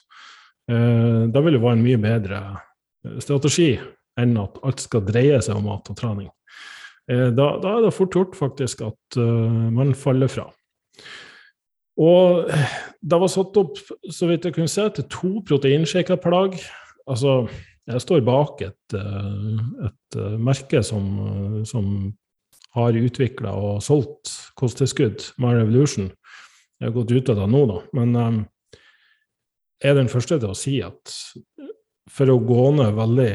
Eh, 0.70 1.26
da 1.32 1.42
vil 1.42 1.58
det 1.58 1.62
være 1.62 1.78
en 1.78 1.84
mye 1.84 2.00
bedre 2.02 2.40
eh, 2.54 3.18
strategi 3.22 3.74
enn 4.18 4.38
at 4.40 4.56
alt 4.66 4.82
skal 4.82 5.04
dreie 5.06 5.38
seg 5.44 5.58
om 5.58 5.66
mat 5.68 5.90
og 5.90 5.98
trening. 5.98 6.30
Eh, 7.10 7.28
da, 7.34 7.50
da, 7.62 7.74
er 7.74 7.86
det 7.86 7.94
fort 7.94 8.14
gjort 8.14 8.38
faktisk 8.38 8.86
at 8.86 9.18
uh, 9.20 9.66
man 9.74 9.94
faller 9.98 10.30
fra. 10.30 10.48
Og 11.96 12.46
det 13.00 13.18
var 13.22 13.30
satt 13.32 13.56
opp, 13.58 13.78
så 14.12 14.28
vidt 14.28 14.46
jeg 14.46 14.54
kunne 14.56 14.70
se, 14.70 14.84
til 14.94 15.06
to 15.10 15.30
proteinshaker 15.48 16.18
per 16.20 16.34
dag. 16.34 16.58
Altså, 17.06 17.38
jeg 17.86 18.02
står 18.02 18.24
bak 18.26 18.62
et, 18.66 18.94
et 18.96 20.16
merke 20.42 20.82
som, 20.84 21.06
som 21.68 21.90
har 22.76 22.98
utvikla 22.98 23.54
og 23.56 23.82
solgt 23.84 24.32
kosttilskudd, 24.58 25.22
My 25.40 25.54
Revolution. 25.56 26.10
Jeg 26.80 26.90
har 26.90 26.96
gått 26.96 27.14
ut 27.14 27.30
av 27.32 27.40
det 27.40 27.48
nå, 27.52 27.62
da. 27.70 27.78
Men 27.96 28.16
um, 28.16 28.40
jeg 29.80 29.92
er 29.92 29.98
den 30.00 30.12
første 30.12 30.38
til 30.40 30.52
å 30.52 30.58
si 30.58 30.76
at 30.84 31.14
for 32.12 32.30
å 32.32 32.40
gå 32.42 32.68
ned 32.76 32.96
veldig 32.96 33.30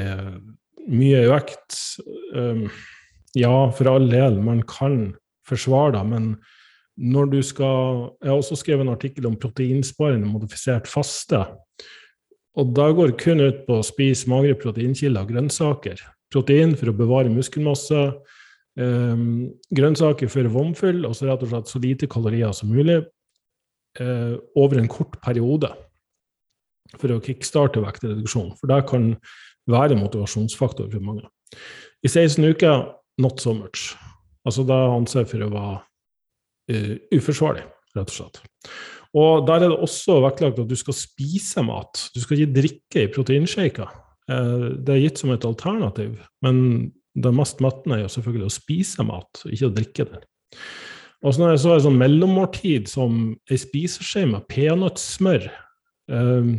mye 0.91 1.23
i 1.25 1.29
vekt 1.29 1.77
um, 2.35 2.65
Ja, 3.37 3.69
for 3.71 3.87
all 3.87 4.09
del, 4.11 4.41
man 4.43 4.59
kan 4.67 5.13
forsvare 5.47 5.95
det, 5.95 6.01
men 6.09 6.31
når 6.99 7.29
du 7.31 7.37
skal 7.45 8.09
Jeg 8.19 8.29
har 8.29 8.37
også 8.37 8.57
skrevet 8.59 8.83
en 8.83 8.93
artikkel 8.93 9.29
om 9.29 9.37
proteinsparende 9.39 10.27
modifisert 10.27 10.89
faste. 10.91 11.45
Og 12.59 12.73
da 12.75 12.89
går 12.91 13.15
kun 13.19 13.43
ut 13.43 13.63
på 13.67 13.79
å 13.79 13.85
spise 13.85 14.29
magre 14.31 14.57
proteinkilder 14.59 15.23
og 15.23 15.31
grønnsaker. 15.31 16.01
Protein 16.31 16.75
for 16.79 16.91
å 16.91 16.95
bevare 16.95 17.31
muskelmasse, 17.31 18.01
um, 18.79 19.47
grønnsaker 19.75 20.31
for 20.31 20.49
vomfyll, 20.51 21.05
og 21.07 21.15
så 21.15 21.29
rett 21.29 21.45
og 21.45 21.53
slett 21.53 21.71
så 21.71 21.81
lite 21.83 22.09
kalorier 22.11 22.51
som 22.55 22.71
mulig 22.71 22.99
uh, 24.01 24.35
over 24.59 24.81
en 24.81 24.91
kort 24.91 25.15
periode 25.23 25.71
for 26.99 27.15
å 27.15 27.21
kickstarte 27.23 27.83
vektreduksjon. 27.83 28.51
For 28.59 28.71
det 28.71 28.81
kan 28.89 29.13
være 29.71 29.99
motivasjonsfaktor 29.99 30.91
for 30.91 31.07
mange. 31.07 31.27
I 32.03 32.09
16 32.09 32.43
uker 32.51 32.89
not 33.21 33.39
so 33.39 33.53
much. 33.55 33.93
Altså 34.47 34.65
det 34.67 34.75
anser 34.75 35.23
jeg 35.23 35.31
for 35.35 35.45
å 35.45 35.51
være 35.55 35.77
uh, 36.75 36.95
uforsvarlig, 37.15 37.63
rett 37.95 38.11
og 38.11 38.17
slett. 38.17 38.43
Og 39.17 39.43
der 39.47 39.65
er 39.65 39.71
det 39.73 39.83
også 39.83 40.21
vektlagt 40.23 40.61
at 40.61 40.69
du 40.69 40.77
skal 40.79 40.95
spise 40.95 41.63
mat. 41.67 42.05
Du 42.15 42.21
skal 42.23 42.39
ikke 42.39 42.55
drikke 42.61 43.03
i 43.03 43.11
proteinshaker. 43.11 43.91
Uh, 44.31 44.71
det 44.79 44.95
er 44.95 45.03
gitt 45.03 45.19
som 45.19 45.33
et 45.33 45.47
alternativ, 45.47 46.15
men 46.45 46.91
det 47.19 47.33
mest 47.35 47.59
mettende 47.63 47.97
er 47.97 48.05
jo 48.05 48.13
selvfølgelig 48.13 48.47
å 48.47 48.55
spise 48.55 49.03
mat, 49.03 49.41
ikke 49.49 49.67
å 49.67 49.75
drikke 49.75 50.05
den. 50.13 50.21
Og 51.21 51.33
så 51.33 51.41
når 51.41 51.51
jeg 51.53 51.63
så 51.63 51.73
et 51.75 51.83
sånn 51.85 51.99
mellommåltid 51.99 52.87
som 52.89 53.17
ei 53.51 53.57
spiseskje 53.59 54.23
med 54.31 54.47
peanøttsmør 54.49 55.49
um, 56.09 56.53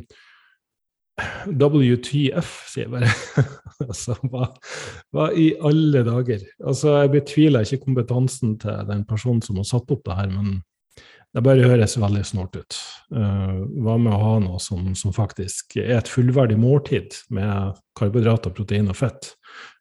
WTF, 1.47 2.53
sier 2.71 2.87
jeg 2.87 2.93
bare. 2.93 3.11
altså, 3.89 4.17
hva, 4.31 4.47
hva, 5.15 5.31
i 5.35 5.51
alle 5.65 6.05
dager? 6.07 6.45
Altså, 6.63 6.95
Jeg 7.03 7.15
betviler 7.17 7.67
ikke 7.67 7.87
kompetansen 7.89 8.55
til 8.63 8.87
den 8.89 9.05
personen 9.09 9.43
som 9.45 9.59
har 9.61 9.69
satt 9.69 9.91
opp 9.93 10.05
det 10.07 10.19
her, 10.21 10.31
men 10.33 10.61
det 11.33 11.43
bare 11.45 11.65
høres 11.65 11.97
veldig 12.01 12.23
snålt 12.29 12.59
ut. 12.61 12.79
Uh, 13.15 13.63
hva 13.85 13.97
med 14.01 14.13
å 14.13 14.21
ha 14.21 14.33
noe 14.45 14.59
som, 14.61 14.91
som, 14.99 15.15
faktisk 15.17 15.79
er 15.81 15.95
et 15.99 16.11
fullverdig 16.11 16.59
måltid 16.61 17.17
med 17.33 17.79
karbohydrater, 17.99 18.53
protein 18.57 18.91
og 18.93 18.99
fett? 18.99 19.33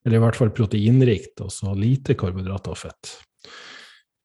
Eller 0.05 0.17
i 0.17 0.23
hvert 0.23 0.39
fall 0.39 0.53
proteinrikt, 0.55 1.35
altså 1.43 1.75
lite 1.77 2.15
karbohydrater 2.19 2.75
og 2.75 2.79
fett. 2.85 3.17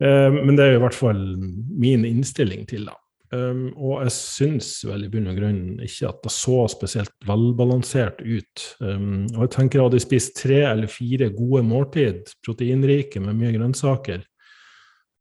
Uh, 0.03 0.31
men 0.39 0.55
det 0.55 0.69
er 0.69 0.79
i 0.79 0.85
hvert 0.85 0.97
fall 0.97 1.25
min 1.37 2.07
innstilling 2.07 2.65
til 2.71 2.87
det. 2.91 2.97
Um, 3.35 3.73
og 3.75 4.05
jeg 4.05 4.13
syns 4.15 4.69
vel 4.87 5.03
i 5.07 5.09
bunn 5.11 5.27
og 5.33 5.39
grunn 5.41 5.63
ikke 5.83 6.13
at 6.13 6.21
det 6.23 6.31
så 6.31 6.61
spesielt 6.71 7.15
velbalansert 7.27 8.21
ut. 8.23 8.67
Um, 8.79 9.25
og 9.35 9.49
jeg 9.49 9.53
tenker 9.57 9.81
at 9.81 9.89
Hadde 9.89 9.99
jeg 9.99 10.07
spist 10.07 10.37
tre 10.39 10.61
eller 10.69 10.91
fire 10.91 11.33
gode 11.35 11.65
måltid, 11.67 12.31
proteinrike 12.47 13.23
med 13.23 13.39
mye 13.41 13.51
grønnsaker, 13.57 14.23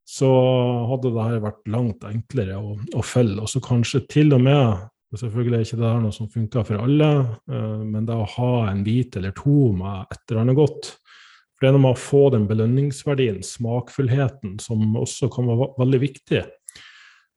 så 0.05 0.27
hadde 0.91 1.11
det 1.15 1.23
her 1.25 1.39
vært 1.43 1.71
langt 1.73 2.03
enklere 2.05 2.59
å, 2.61 2.75
å 2.93 3.05
følge. 3.05 3.41
Og 3.41 3.49
så 3.49 3.61
kanskje 3.63 4.05
til 4.11 4.35
og 4.37 4.45
med 4.45 4.91
Selvfølgelig 5.15 5.55
er 5.55 5.63
ikke 5.63 5.77
det 5.79 5.87
her 5.87 5.99
noe 6.03 6.15
som 6.15 6.27
funker 6.27 6.63
for 6.67 6.81
alle, 6.83 7.07
uh, 7.47 7.83
men 7.87 8.07
det 8.07 8.15
å 8.19 8.27
ha 8.35 8.49
en 8.67 8.81
bit 8.83 9.15
eller 9.15 9.31
to 9.37 9.69
med 9.77 10.09
et 10.11 10.19
eller 10.25 10.41
annet 10.41 10.57
godt 10.57 10.89
For 10.89 11.63
det 11.63 11.69
er 11.69 11.75
noe 11.77 11.83
med 11.85 11.95
å 11.95 12.01
få 12.01 12.23
den 12.33 12.47
belønningsverdien, 12.49 13.37
smakfullheten, 13.45 14.57
som 14.59 14.97
også 14.99 15.29
kan 15.31 15.47
være 15.47 15.69
veldig 15.79 16.01
viktig 16.03 16.41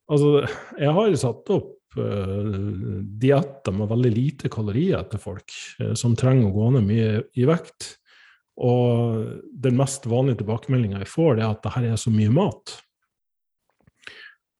Altså, 0.09 0.33
jeg 0.81 0.97
har 0.97 1.11
jo 1.13 1.21
satt 1.21 1.55
opp 1.55 2.01
uh, 2.01 2.59
dietter 3.21 3.79
med 3.79 3.93
veldig 3.93 4.13
lite 4.17 4.51
kalorier 4.51 5.07
til 5.13 5.23
folk 5.23 5.55
uh, 5.85 5.93
som 5.93 6.17
trenger 6.19 6.49
å 6.49 6.55
gå 6.57 6.71
ned 6.75 6.89
mye 6.89 7.11
i 7.37 7.47
vekt. 7.47 7.93
Og 8.59 9.29
den 9.63 9.79
mest 9.79 10.09
vanlige 10.11 10.41
tilbakemeldinga 10.41 11.03
jeg 11.05 11.13
får, 11.13 11.39
det 11.39 11.45
er 11.45 11.53
at 11.53 11.63
det 11.63 11.75
her 11.77 11.93
er 11.93 12.01
så 12.01 12.11
mye 12.11 12.33
mat. 12.35 12.75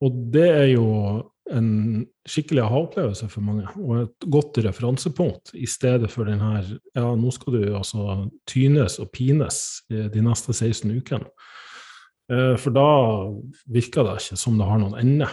Og 0.07 0.21
det 0.35 0.47
er 0.47 0.69
jo 0.77 0.87
en 1.49 2.05
skikkelig 2.29 2.61
aha-opplevelse 2.63 3.27
for 3.33 3.43
mange, 3.43 3.65
og 3.81 4.03
et 4.03 4.27
godt 4.31 4.61
referansepunkt 4.67 5.55
i 5.57 5.67
stedet 5.67 6.11
for 6.13 6.29
den 6.29 6.43
her 6.45 6.67
Ja, 6.95 7.09
nå 7.17 7.33
skal 7.35 7.57
du 7.57 7.63
altså 7.79 8.29
tynes 8.47 8.99
og 9.01 9.11
pines 9.17 9.81
de 9.89 10.23
neste 10.23 10.53
16 10.53 10.93
ukene. 11.01 11.33
Eh, 12.33 12.55
for 12.61 12.75
da 12.77 12.89
virker 13.73 14.05
det 14.05 14.19
ikke 14.21 14.41
som 14.41 14.59
det 14.61 14.69
har 14.69 14.81
noen 14.83 14.99
ende. 15.01 15.29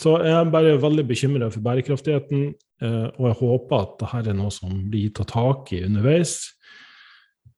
Så 0.00 0.16
jeg 0.24 0.34
er 0.34 0.50
bare 0.50 0.78
veldig 0.82 1.04
bekymra 1.06 1.50
for 1.52 1.62
bærekraftigheten, 1.64 2.48
eh, 2.82 3.08
og 3.18 3.28
jeg 3.28 3.38
håper 3.42 3.76
at 3.78 3.94
dette 4.00 4.32
er 4.32 4.38
noe 4.38 4.50
som 4.54 4.72
blir 4.90 5.12
tatt 5.14 5.30
tak 5.34 5.72
i 5.76 5.84
underveis. 5.86 6.40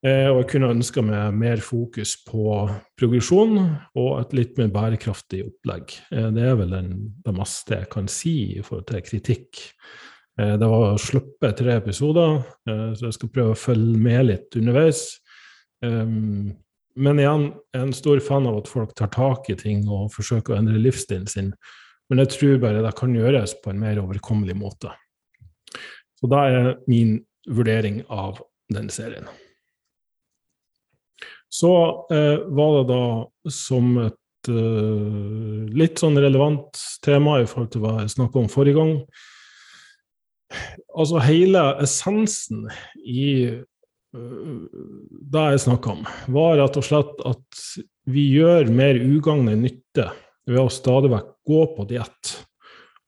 Eh, 0.05 0.27
og 0.29 0.43
jeg 0.43 0.49
kunne 0.51 0.73
ønska 0.75 1.01
meg 1.01 1.37
mer 1.39 1.61
fokus 1.65 2.13
på 2.27 2.57
progresjon 2.99 3.55
og 3.97 4.09
et 4.19 4.35
litt 4.37 4.59
mer 4.59 4.69
bærekraftig 4.75 5.41
opplegg. 5.47 5.95
Det 6.11 6.43
er 6.45 6.59
vel 6.59 6.75
det 6.75 7.33
meste 7.33 7.79
jeg 7.79 7.89
kan 7.93 8.09
si 8.11 8.35
i 8.59 8.65
forhold 8.65 8.85
til 8.91 9.05
kritikk. 9.07 9.63
Det 10.35 10.67
var 10.67 10.97
sluppet 10.99 11.55
tre 11.61 11.77
episoder, 11.79 12.41
så 12.67 13.07
jeg 13.07 13.15
skal 13.15 13.31
prøve 13.31 13.53
å 13.53 13.57
følge 13.57 14.01
med 14.03 14.25
litt 14.27 14.57
underveis. 14.59 14.99
Men 15.79 17.21
igjen, 17.23 17.45
jeg 17.71 17.79
er 17.79 17.85
en 17.85 17.95
stor 17.95 18.19
fan 18.23 18.49
av 18.49 18.59
at 18.59 18.69
folk 18.71 18.91
tar 18.99 19.13
tak 19.15 19.47
i 19.51 19.55
ting 19.59 19.85
og 19.87 20.11
forsøker 20.11 20.53
å 20.53 20.59
endre 20.59 20.81
livsstilen 20.83 21.27
sin. 21.31 21.53
Men 22.11 22.21
jeg 22.21 22.33
tror 22.35 22.59
bare 22.67 22.83
det 22.83 22.93
kan 22.99 23.15
gjøres 23.15 23.55
på 23.63 23.71
en 23.71 23.81
mer 23.81 24.03
overkommelig 24.03 24.57
måte. 24.59 24.91
Så 26.19 26.27
da 26.31 26.43
er 26.51 26.69
min 26.91 27.17
vurdering 27.47 28.03
av 28.11 28.43
den 28.75 28.91
serien. 28.91 29.31
Så 31.55 31.71
eh, 32.11 32.41
var 32.57 32.79
det 32.79 32.85
da 32.91 33.03
som 33.53 33.93
et 34.03 34.49
eh, 34.51 35.61
litt 35.75 36.01
sånn 36.01 36.19
relevant 36.19 36.81
tema 37.05 37.39
i 37.41 37.47
forhold 37.49 37.71
til 37.75 37.85
hva 37.85 37.95
jeg 38.01 38.15
snakka 38.17 38.41
om 38.41 38.51
forrige 38.51 38.81
gang 38.81 38.97
Altså 40.95 41.19
hele 41.25 41.61
essensen 41.83 42.67
i 43.01 43.31
det 44.15 45.41
jeg 45.51 45.61
snakka 45.65 45.91
om, 45.91 46.03
var 46.31 46.53
rett 46.61 46.77
og 46.79 46.85
slett 46.87 47.23
at 47.27 47.63
vi 48.07 48.27
gjør 48.37 48.69
mer 48.71 48.99
ugagn 49.01 49.49
enn 49.51 49.65
nytte 49.65 50.05
ved 50.47 50.61
å 50.61 50.71
stadig 50.71 51.11
vekk 51.11 51.31
gå 51.49 51.61
på 51.75 51.87
diett 51.89 52.35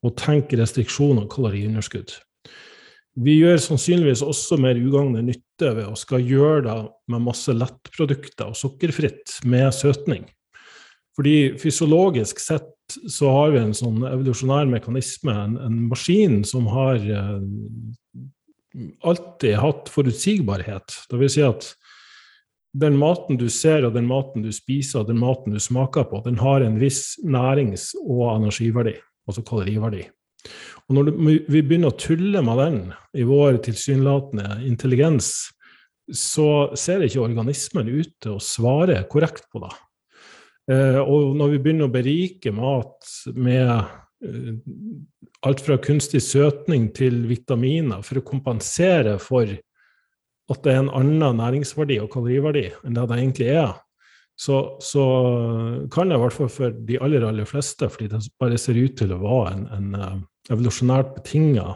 og 0.04 0.14
tenke 0.18 0.58
restriksjoner 0.58 1.24
og 1.24 1.32
kaloriunderskudd. 1.32 2.12
Vi 3.18 3.34
gjør 3.40 3.58
sannsynligvis 3.58 4.22
også 4.22 4.58
mer 4.62 4.78
ugagn 4.78 5.16
nytte 5.26 5.72
ved 5.74 5.88
å 5.88 5.96
skal 5.98 6.22
gjøre 6.22 6.60
det 6.68 6.76
med 7.10 7.24
masse 7.26 7.54
lettprodukter 7.54 8.52
og 8.52 8.58
sukkerfritt 8.58 9.40
med 9.48 9.72
søtning. 9.74 10.28
Fordi 11.18 11.58
fysiologisk 11.58 12.38
sett 12.38 12.74
så 13.10 13.32
har 13.34 13.50
vi 13.52 13.60
en 13.60 13.74
sånn 13.76 14.04
evolusjonær 14.06 14.68
mekanisme, 14.70 15.34
en, 15.34 15.56
en 15.60 15.80
maskin 15.90 16.40
som 16.46 16.68
har 16.70 17.02
eh, 17.02 17.40
alltid 19.02 19.58
hatt 19.58 19.90
forutsigbarhet. 19.92 20.94
Det 21.10 21.18
vil 21.18 21.32
si 21.32 21.42
at 21.44 21.72
den 22.78 22.96
maten 23.00 23.40
du 23.40 23.48
ser, 23.50 23.82
og 23.88 23.96
den 23.96 24.06
maten 24.08 24.44
du 24.44 24.52
spiser, 24.54 25.02
og 25.02 25.10
den 25.10 25.18
maten 25.18 25.56
du 25.56 25.60
smaker 25.62 26.06
på, 26.06 26.22
den 26.24 26.38
har 26.38 26.62
en 26.62 26.78
viss 26.80 27.18
nærings- 27.24 27.90
og 28.04 28.36
energiverdi, 28.36 28.94
altså 29.26 29.42
kaloriverdi. 29.42 30.04
Og 30.88 30.96
når 30.96 31.10
vi 31.50 31.60
begynner 31.60 31.92
å 31.92 31.98
tulle 32.00 32.42
med 32.44 32.60
den 32.62 32.80
i 33.18 33.26
vår 33.28 33.60
tilsynelatende 33.66 34.62
intelligens, 34.68 35.50
så 36.08 36.70
ser 36.78 37.04
ikke 37.04 37.26
organismen 37.26 37.90
ut 37.90 38.14
til 38.22 38.38
å 38.38 38.42
svare 38.42 39.02
korrekt 39.12 39.50
på 39.52 39.60
det. 39.66 39.74
Eh, 40.72 41.00
og 41.02 41.34
når 41.36 41.56
vi 41.56 41.62
begynner 41.64 41.88
å 41.88 41.92
berike 41.92 42.52
mat 42.56 43.10
med 43.36 43.68
Eh, 44.24 44.54
alt 45.46 45.60
fra 45.62 45.76
kunstig 45.78 46.24
søtning 46.26 46.88
til 46.90 47.20
vitaminer 47.30 48.02
for 48.02 48.18
å 48.18 48.26
kompensere 48.26 49.14
for 49.22 49.46
at 50.48 50.64
det 50.64 50.72
er 50.72 50.80
en 50.80 50.90
annen 50.90 51.38
næringsverdi 51.38 52.00
og 52.02 52.10
kaloriverdi 52.10 52.64
enn 52.82 52.96
det 52.96 53.04
det 53.06 53.18
egentlig 53.20 53.50
er, 53.52 53.76
så, 54.38 54.58
så 54.84 55.04
kan 55.92 56.10
det 56.10 56.18
i 56.18 56.22
hvert 56.22 56.36
fall 56.36 56.50
for 56.52 56.74
de 56.88 56.98
aller, 57.02 57.26
aller 57.26 57.48
fleste, 57.48 57.88
fordi 57.90 58.10
det 58.12 58.22
bare 58.38 58.58
ser 58.60 58.78
ut 58.78 58.94
til 59.00 59.14
å 59.14 59.20
være 59.22 59.54
en, 59.56 59.64
en 59.74 59.98
uh, 59.98 60.16
evolusjonært 60.52 61.14
betinga 61.18 61.68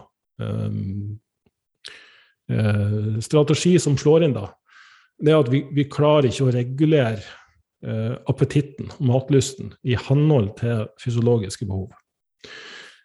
strategi 3.22 3.70
som 3.80 3.94
slår 4.00 4.24
inn, 4.26 4.32
da, 4.34 4.48
det 5.22 5.34
at 5.36 5.50
vi, 5.52 5.62
vi 5.74 5.86
klarer 5.90 6.28
ikke 6.28 6.48
å 6.48 6.54
regulere 6.54 7.22
uh, 7.86 8.18
appetitten, 8.30 8.90
matlysten, 9.04 9.72
i 9.86 9.96
henhold 10.08 10.52
til 10.60 10.86
fysiologiske 11.02 11.68
behov. 11.68 11.92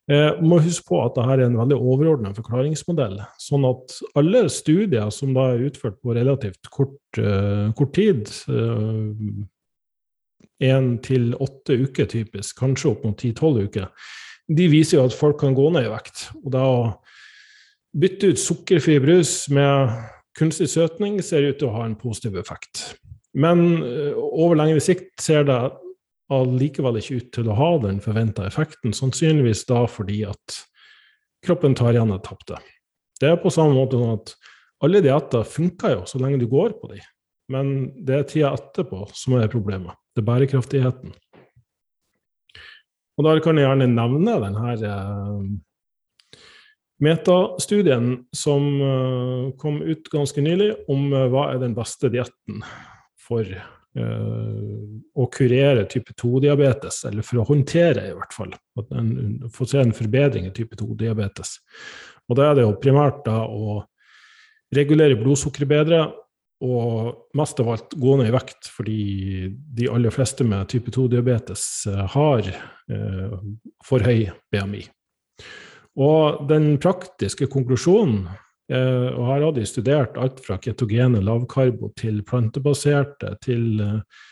Eh, 0.07 0.37
må 0.39 0.61
huske 0.63 0.87
på 0.87 1.01
at 1.03 1.17
dette 1.17 1.33
er 1.33 1.41
en 1.43 1.57
veldig 1.59 1.77
overordna 1.77 2.31
forklaringsmodell. 2.35 3.17
Sånn 3.43 3.65
at 3.67 3.97
alle 4.15 4.45
studier 4.51 5.09
som 5.11 5.33
da 5.35 5.49
er 5.51 5.65
utført 5.67 5.97
på 5.99 6.15
relativt 6.15 6.69
kort, 6.71 7.01
eh, 7.19 7.67
kort 7.75 7.93
tid, 7.97 8.31
én 10.63 10.93
eh, 10.93 11.01
til 11.03 11.33
åtte 11.35 11.75
uker 11.83 12.07
typisk, 12.07 12.55
kanskje 12.55 12.93
opp 12.93 13.03
mot 13.03 13.17
ti-tolv 13.19 13.67
uker, 13.67 13.91
de 14.47 14.69
viser 14.71 14.97
jo 14.97 15.09
at 15.09 15.17
folk 15.17 15.41
kan 15.41 15.55
gå 15.57 15.67
ned 15.75 15.89
i 15.89 15.91
vekt. 15.91 16.29
Og 16.39 16.53
da 16.55 16.63
å 16.63 16.79
bytte 17.91 18.31
ut 18.31 18.39
sukkerfri 18.39 19.01
brus 19.03 19.49
med 19.51 19.91
kunstig 20.39 20.69
søtning 20.71 21.19
ser 21.19 21.43
ut 21.49 21.59
til 21.59 21.67
å 21.67 21.75
ha 21.75 21.83
en 21.83 21.97
positiv 21.99 22.39
effekt. 22.39 22.95
Men 23.35 23.83
eh, 23.83 24.15
over 24.15 24.55
lengre 24.55 24.79
sikt 24.79 25.19
ser 25.19 25.43
det 25.43 25.59
allikevel 26.33 26.99
ikke 26.99 27.19
ut 27.21 27.29
til 27.35 27.51
å 27.51 27.57
ha 27.57 27.69
den 27.83 28.01
forventa 28.03 28.47
effekten, 28.47 28.95
sannsynligvis 28.95 29.65
da 29.69 29.85
fordi 29.89 30.23
at 30.27 30.57
kroppen 31.45 31.75
tar 31.77 31.95
igjen 31.95 32.11
det 32.11 32.23
tapte. 32.25 32.59
Det 33.21 33.31
er 33.31 33.39
på 33.41 33.51
samme 33.53 33.77
måte 33.77 33.99
sånn 33.99 34.17
at 34.17 34.33
alle 34.85 35.01
dietter 35.01 35.47
funker 35.47 35.95
jo 35.95 36.01
så 36.09 36.19
lenge 36.21 36.41
du 36.41 36.49
går 36.51 36.75
på 36.81 36.91
dem, 36.91 37.05
men 37.53 37.71
det 38.05 38.17
er 38.17 38.27
tida 38.29 38.51
etterpå 38.57 39.07
som 39.17 39.37
er 39.39 39.49
problemet. 39.51 39.95
Det 40.13 40.21
er 40.21 40.27
bærekraftigheten. 40.27 41.15
Og 43.17 43.25
da 43.25 43.33
kan 43.41 43.57
jeg 43.57 43.65
gjerne 43.65 43.87
nevne 43.89 44.35
denne 44.43 44.73
eh, 44.85 46.43
metastudien 47.01 48.11
som 48.35 48.67
eh, 48.77 49.47
kom 49.61 49.79
ut 49.81 50.11
ganske 50.13 50.43
nylig, 50.45 50.73
om 50.91 51.09
eh, 51.09 51.25
hva 51.33 51.47
er 51.53 51.63
den 51.63 51.73
beste 51.77 52.11
dietten 52.13 52.61
for 53.27 53.47
å 53.97 55.25
kurere 55.33 55.87
type 55.89 56.13
2-diabetes, 56.13 57.01
eller 57.09 57.25
for 57.25 57.41
å 57.41 57.47
håndtere, 57.47 58.09
i 58.11 58.15
hvert 58.17 58.35
fall. 58.35 58.53
Få 59.53 59.67
se 59.69 59.81
en 59.81 59.95
forbedring 59.95 60.47
i 60.47 60.53
type 60.55 60.77
2-diabetes. 60.77 61.57
Og 62.27 62.37
da 62.37 62.49
er 62.49 62.57
det 62.57 62.65
jo 62.67 62.77
primært 62.81 63.23
da 63.25 63.41
å 63.47 63.81
regulere 64.75 65.17
blodsukkeret 65.19 65.71
bedre, 65.71 66.01
og 66.65 67.37
mest 67.37 67.59
av 67.61 67.67
alt 67.69 67.93
gå 68.01 68.15
ned 68.17 68.31
i 68.31 68.33
vekt, 68.33 68.69
fordi 68.73 69.01
de 69.77 69.89
aller 69.93 70.13
fleste 70.13 70.45
med 70.47 70.65
type 70.71 70.89
2-diabetes 70.93 71.63
uh, 71.91 72.01
har 72.15 72.47
eh, 72.49 73.35
for 73.85 74.01
høy 74.01 74.25
BMI. 74.49 74.81
Og 76.01 76.41
den 76.49 76.79
praktiske 76.81 77.45
konklusjonen 77.53 78.25
Eh, 78.25 78.46
og 78.67 79.27
her 79.29 79.45
har 79.45 79.53
de 79.55 79.65
studert 79.67 80.17
alt 80.19 80.41
fra 80.43 80.57
ketogene 80.59 81.21
lavkarbo 81.23 81.93
til 81.95 82.19
plantebaserte 82.27 83.37
til 83.43 83.79
eh, 83.79 84.25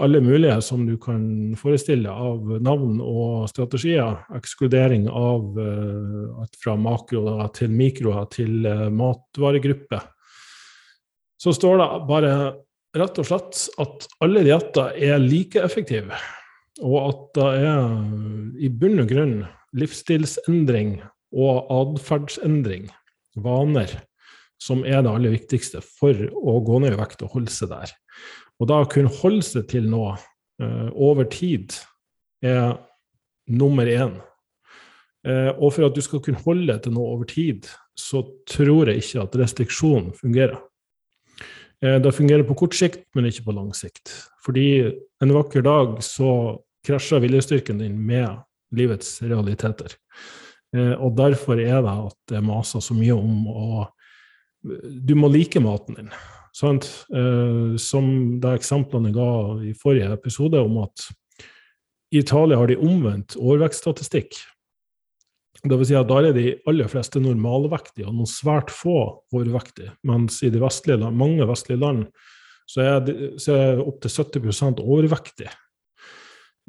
alle 0.00 0.22
mulige 0.24 0.56
som 0.64 0.86
du 0.88 0.94
kan 0.96 1.52
forestille 1.60 2.08
av 2.08 2.48
navn 2.64 2.96
og 3.04 3.50
strategier. 3.52 4.22
Ekskludering 4.32 5.04
av 5.06 5.58
uh, 5.60 6.40
alt 6.40 6.56
fra 6.56 6.78
makro 6.80 7.26
til 7.52 7.70
mikro 7.70 8.14
til 8.32 8.64
matvaregrupper. 8.64 8.96
matvaregruppe. 8.96 10.00
Så 11.36 11.52
står 11.52 11.76
det 11.82 11.88
bare 12.08 12.32
rett 12.96 13.20
og 13.20 13.28
slett 13.28 13.60
at 13.84 14.08
alle 14.24 14.46
dietter 14.48 14.96
er 14.96 15.20
like 15.20 15.60
effektive, 15.60 16.16
og 16.80 16.98
at 17.02 17.22
det 17.36 17.48
er 17.68 18.58
i 18.64 18.72
bunn 18.72 19.04
og 19.04 19.12
grunn 19.12 19.36
livsstilsendring 19.76 20.96
og 21.36 21.68
atferdsendring 21.72 22.88
vaner 23.36 23.92
som 24.62 24.84
er 24.86 25.02
det 25.02 25.10
aller 25.10 25.34
viktigste 25.34 25.82
for 25.84 26.16
å 26.38 26.58
gå 26.64 26.80
ned 26.82 26.94
i 26.94 27.00
vekt 27.00 27.24
og 27.26 27.36
holde 27.36 27.52
seg 27.52 27.72
der. 27.72 27.92
Og 28.62 28.68
da 28.70 28.82
å 28.82 28.90
kunne 28.90 29.12
holde 29.22 29.44
seg 29.46 29.66
til 29.72 29.88
noe 29.90 30.14
uh, 30.62 30.90
over 30.92 31.26
tid 31.30 31.74
er 32.44 32.76
nummer 33.50 33.88
én. 33.90 34.18
Uh, 35.26 35.50
og 35.56 35.72
for 35.74 35.88
at 35.88 35.96
du 35.96 36.02
skal 36.04 36.22
kunne 36.22 36.42
holde 36.44 36.76
til 36.82 36.94
noe 36.94 37.16
over 37.16 37.28
tid, 37.30 37.66
så 37.98 38.22
tror 38.50 38.90
jeg 38.90 39.02
ikke 39.02 39.24
at 39.24 39.40
restriksjon 39.40 40.12
fungerer. 40.18 40.60
Uh, 41.82 41.98
det 42.02 42.14
fungerer 42.14 42.46
på 42.46 42.58
kort 42.62 42.78
sikt, 42.78 43.02
men 43.16 43.26
ikke 43.30 43.48
på 43.48 43.56
lang 43.56 43.72
sikt. 43.74 44.14
Fordi 44.46 44.68
en 45.22 45.34
vakker 45.34 45.66
dag 45.66 45.98
så 46.06 46.60
krasjer 46.86 47.22
viljestyrken 47.22 47.82
din 47.82 47.98
med 47.98 48.42
livets 48.74 49.18
realiteter. 49.22 49.98
Eh, 50.76 50.94
og 50.96 51.16
derfor 51.18 51.60
er 51.60 51.82
det 51.84 51.96
at 52.08 52.18
det 52.32 52.44
maser 52.44 52.84
så 52.84 52.96
mye 52.96 53.16
om 53.16 53.48
å 53.48 53.88
Du 54.62 55.16
må 55.18 55.26
like 55.26 55.58
maten 55.58 55.96
din. 55.98 56.10
Sant? 56.54 56.86
Eh, 57.10 57.74
som 57.82 58.38
de 58.38 58.52
eksemplene 58.54 59.10
jeg 59.10 59.16
ga 59.16 59.32
i 59.66 59.72
forrige 59.74 60.12
episode, 60.14 60.60
om 60.60 60.84
at 60.84 61.08
i 62.12 62.20
Italia 62.20 62.60
har 62.60 62.68
de 62.70 62.76
omvendt 62.76 63.34
årvekststatistikk. 63.40 64.36
Det 65.62 65.78
vil 65.78 65.86
si 65.86 65.96
at 65.96 66.08
Da 66.10 66.18
er 66.20 66.34
de 66.34 66.56
aller 66.68 66.90
fleste 66.90 67.22
normalvektige 67.22 68.06
og 68.06 68.16
noen 68.18 68.30
svært 68.30 68.70
få 68.70 69.24
overvektige. 69.32 69.94
Mens 70.04 70.42
i 70.42 70.50
de 70.50 70.60
vestlige, 70.62 71.10
mange 71.10 71.46
vestlige 71.48 71.80
land 71.80 72.06
så 72.68 72.82
er, 72.82 73.00
det, 73.06 73.16
så 73.42 73.54
er 73.56 73.82
opptil 73.82 74.10
70% 74.10 74.82
overvektige. 74.82 75.50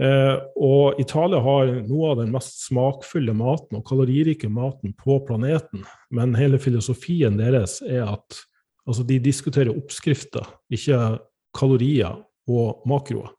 Eh, 0.01 0.37
og 0.57 0.97
Italia 1.01 1.37
har 1.43 1.69
noe 1.85 2.13
av 2.13 2.23
den 2.23 2.31
mest 2.33 2.63
smakfulle 2.65 3.35
maten 3.37 3.77
og 3.77 3.85
kaloririke 3.85 4.49
maten 4.49 4.95
på 4.97 5.19
planeten. 5.27 5.83
Men 6.13 6.33
hele 6.37 6.57
filosofien 6.61 7.37
deres 7.37 7.79
er 7.85 8.07
at 8.15 8.41
altså 8.87 9.05
de 9.07 9.19
diskuterer 9.23 9.73
oppskrifter, 9.73 10.47
ikke 10.73 11.19
kalorier 11.55 12.17
og 12.49 12.83
makroer. 12.89 13.31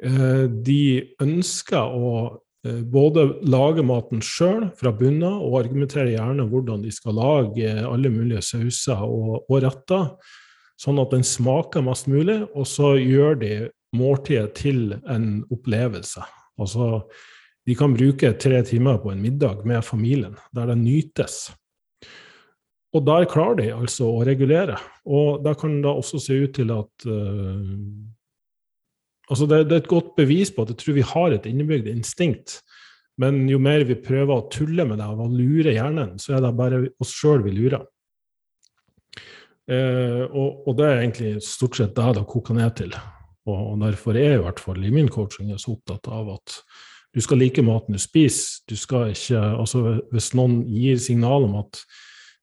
Eh, 0.00 0.48
de 0.48 1.04
ønsker 1.22 1.92
å 1.92 2.08
eh, 2.64 2.80
både 2.80 3.28
lage 3.44 3.84
maten 3.86 4.24
sjøl 4.24 4.70
fra 4.80 4.94
bunnen 4.96 5.28
og 5.28 5.60
argumenterer 5.60 6.14
gjerne 6.16 6.48
hvordan 6.50 6.82
de 6.84 6.92
skal 6.92 7.20
lage 7.20 7.76
alle 7.84 8.12
mulige 8.12 8.42
sauser 8.44 9.04
og, 9.04 9.44
og 9.44 9.60
retter, 9.64 10.08
sånn 10.80 11.00
at 11.00 11.12
den 11.12 11.24
smaker 11.24 11.84
mest 11.84 12.08
mulig. 12.08 12.42
Og 12.56 12.64
så 12.68 12.96
gjør 12.96 13.40
de 13.44 13.54
måltidet 13.96 14.54
til 14.58 14.96
en 15.08 15.44
opplevelse. 15.52 16.24
Altså, 16.60 17.06
de 17.66 17.74
kan 17.76 17.94
bruke 17.96 18.32
tre 18.38 18.60
timer 18.66 19.00
på 19.02 19.10
en 19.12 19.22
middag 19.22 19.64
med 19.66 19.84
familien, 19.84 20.36
der 20.54 20.70
det 20.70 20.78
nytes. 20.78 21.46
Og 22.94 23.02
der 23.04 23.26
klarer 23.28 23.58
de 23.58 23.70
altså 23.74 24.08
å 24.08 24.24
regulere. 24.24 24.78
Og 25.04 25.42
der 25.44 25.56
kan 25.58 25.80
det 25.82 25.90
også 25.90 26.20
se 26.22 26.38
ut 26.46 26.54
til 26.56 26.72
at 26.74 27.08
uh, 27.08 27.72
Altså, 29.26 29.42
det, 29.50 29.64
det, 29.66 29.74
er 29.74 29.80
et 29.82 29.90
godt 29.90 30.12
bevis 30.14 30.52
på 30.54 30.62
at 30.62 30.68
jeg 30.70 30.78
tror 30.78 30.94
vi 30.94 31.02
har 31.02 31.32
et 31.34 31.46
innebygd 31.50 31.88
instinkt. 31.90 32.60
Men 33.18 33.40
jo 33.50 33.58
mer 33.58 33.82
vi 33.88 33.96
prøver 33.98 34.30
å 34.30 34.44
tulle 34.54 34.84
med 34.86 35.00
det 35.02 35.08
og 35.10 35.34
lure 35.34 35.72
hjernen, 35.74 36.12
så 36.22 36.36
er 36.36 36.44
det 36.44 36.52
bare 36.54 36.78
oss 37.02 37.10
sjøl 37.16 37.42
vi 37.42 37.56
lurer. 37.56 37.82
Uh, 39.66 40.22
og, 40.30 40.62
og, 40.62 40.72
det 40.78 40.86
er 40.86 41.00
egentlig 41.00 41.32
stort 41.42 41.74
sett 41.74 41.96
det 41.96 42.12
det 42.20 42.22
koker 42.30 42.54
ned 42.54 42.76
til. 42.78 42.94
Og 43.46 43.78
derfor 43.82 44.16
er 44.18 44.32
jeg 44.32 44.40
i 44.40 44.44
hvert 44.44 44.60
fall 44.62 44.84
i 44.84 44.92
min 44.94 45.10
coaching 45.12 45.52
så 45.54 45.76
opptatt 45.76 46.08
av 46.12 46.34
at 46.34 46.60
du 47.16 47.22
skal 47.24 47.40
like 47.40 47.62
maten 47.64 47.96
du 47.96 48.00
spiser. 48.02 48.60
Du 48.68 48.76
skal 48.76 49.14
ikke 49.14 49.40
Altså 49.40 50.00
hvis 50.12 50.32
noen 50.36 50.60
gir 50.68 50.98
signal 51.00 51.46
om 51.46 51.56
at 51.62 51.80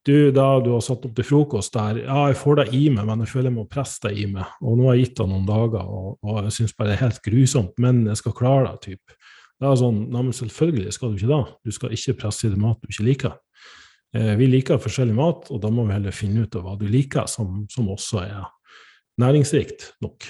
du, 0.03 0.31
da 0.35 0.57
du 0.59 0.73
har 0.73 0.81
satt 0.83 1.05
opp 1.07 1.13
til 1.15 1.23
frokost 1.23 1.75
der, 1.77 2.01
ja, 2.03 2.25
jeg 2.27 2.35
får 2.41 2.57
deg 2.59 2.73
i 2.75 2.81
meg, 2.91 3.05
men 3.07 3.21
jeg 3.23 3.31
føler 3.31 3.47
jeg 3.47 3.55
må 3.55 3.63
presse 3.71 4.01
deg 4.03 4.17
i 4.19 4.25
meg. 4.33 4.49
Og 4.59 4.75
nå 4.75 4.89
har 4.89 4.97
jeg 4.97 5.05
gitt 5.05 5.21
deg 5.21 5.29
noen 5.31 5.45
dager, 5.47 5.85
og, 5.87 6.17
og 6.19 6.41
jeg 6.41 6.55
syns 6.57 6.75
bare 6.75 6.89
det 6.89 6.97
er 6.97 7.03
helt 7.05 7.21
grusomt, 7.23 7.79
men 7.79 8.01
jeg 8.09 8.19
skal 8.19 8.35
klare 8.35 8.65
deg, 8.67 8.81
type. 8.83 9.15
Det 9.61 9.69
er 9.69 9.79
sånn, 9.79 10.01
nei, 10.11 10.25
men 10.27 10.35
selvfølgelig 10.35 10.91
skal 10.97 11.13
du 11.13 11.21
ikke 11.21 11.31
det. 11.31 11.39
Du 11.63 11.77
skal 11.77 11.95
ikke 11.95 12.17
presse 12.19 12.49
i 12.49 12.51
deg 12.51 12.59
mat 12.59 12.83
du 12.83 12.91
ikke 12.91 13.07
liker. 13.07 13.37
Eh, 14.17 14.33
vi 14.41 14.49
liker 14.51 14.83
forskjellig 14.83 15.15
mat, 15.15 15.47
og 15.55 15.63
da 15.63 15.71
må 15.71 15.87
vi 15.87 15.95
heller 15.95 16.15
finne 16.15 16.43
ut 16.43 16.59
av 16.59 16.67
hva 16.67 16.75
du 16.81 16.83
liker, 16.91 17.29
som, 17.31 17.63
som 17.71 17.87
også 17.93 18.25
er 18.25 18.43
næringsrikt 19.23 19.93
nok. 20.03 20.27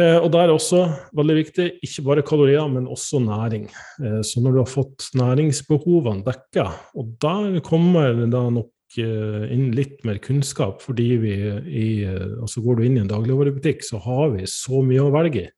Eh, 0.00 0.16
og 0.16 0.30
der 0.32 0.48
er 0.48 0.54
også 0.54 0.84
veldig 1.16 1.36
viktig, 1.40 1.66
ikke 1.84 2.04
bare 2.06 2.26
kalorier, 2.26 2.66
men 2.72 2.88
også 2.88 3.20
næring. 3.24 3.68
Eh, 4.00 4.20
så 4.24 4.40
når 4.40 4.54
du 4.54 4.60
har 4.62 4.70
fått 4.70 5.08
næringsbehovene 5.18 6.24
dekka, 6.26 6.66
og 6.96 7.14
der 7.22 7.60
kommer 7.66 8.14
det 8.16 8.30
nok 8.30 9.00
eh, 9.02 9.46
inn 9.52 9.70
litt 9.76 10.00
mer 10.08 10.20
kunnskap, 10.22 10.80
fordi 10.84 11.08
vi 11.20 11.34
i, 11.66 11.88
altså 12.06 12.62
går 12.64 12.78
du 12.78 12.86
inn 12.86 13.00
i 13.00 13.04
en 13.04 13.12
dagligvarebutikk, 13.12 13.84
så 13.84 14.00
har 14.06 14.36
vi 14.36 14.48
så 14.48 14.82
mye 14.86 15.04
å 15.04 15.14
velge 15.14 15.48
i. 15.48 15.50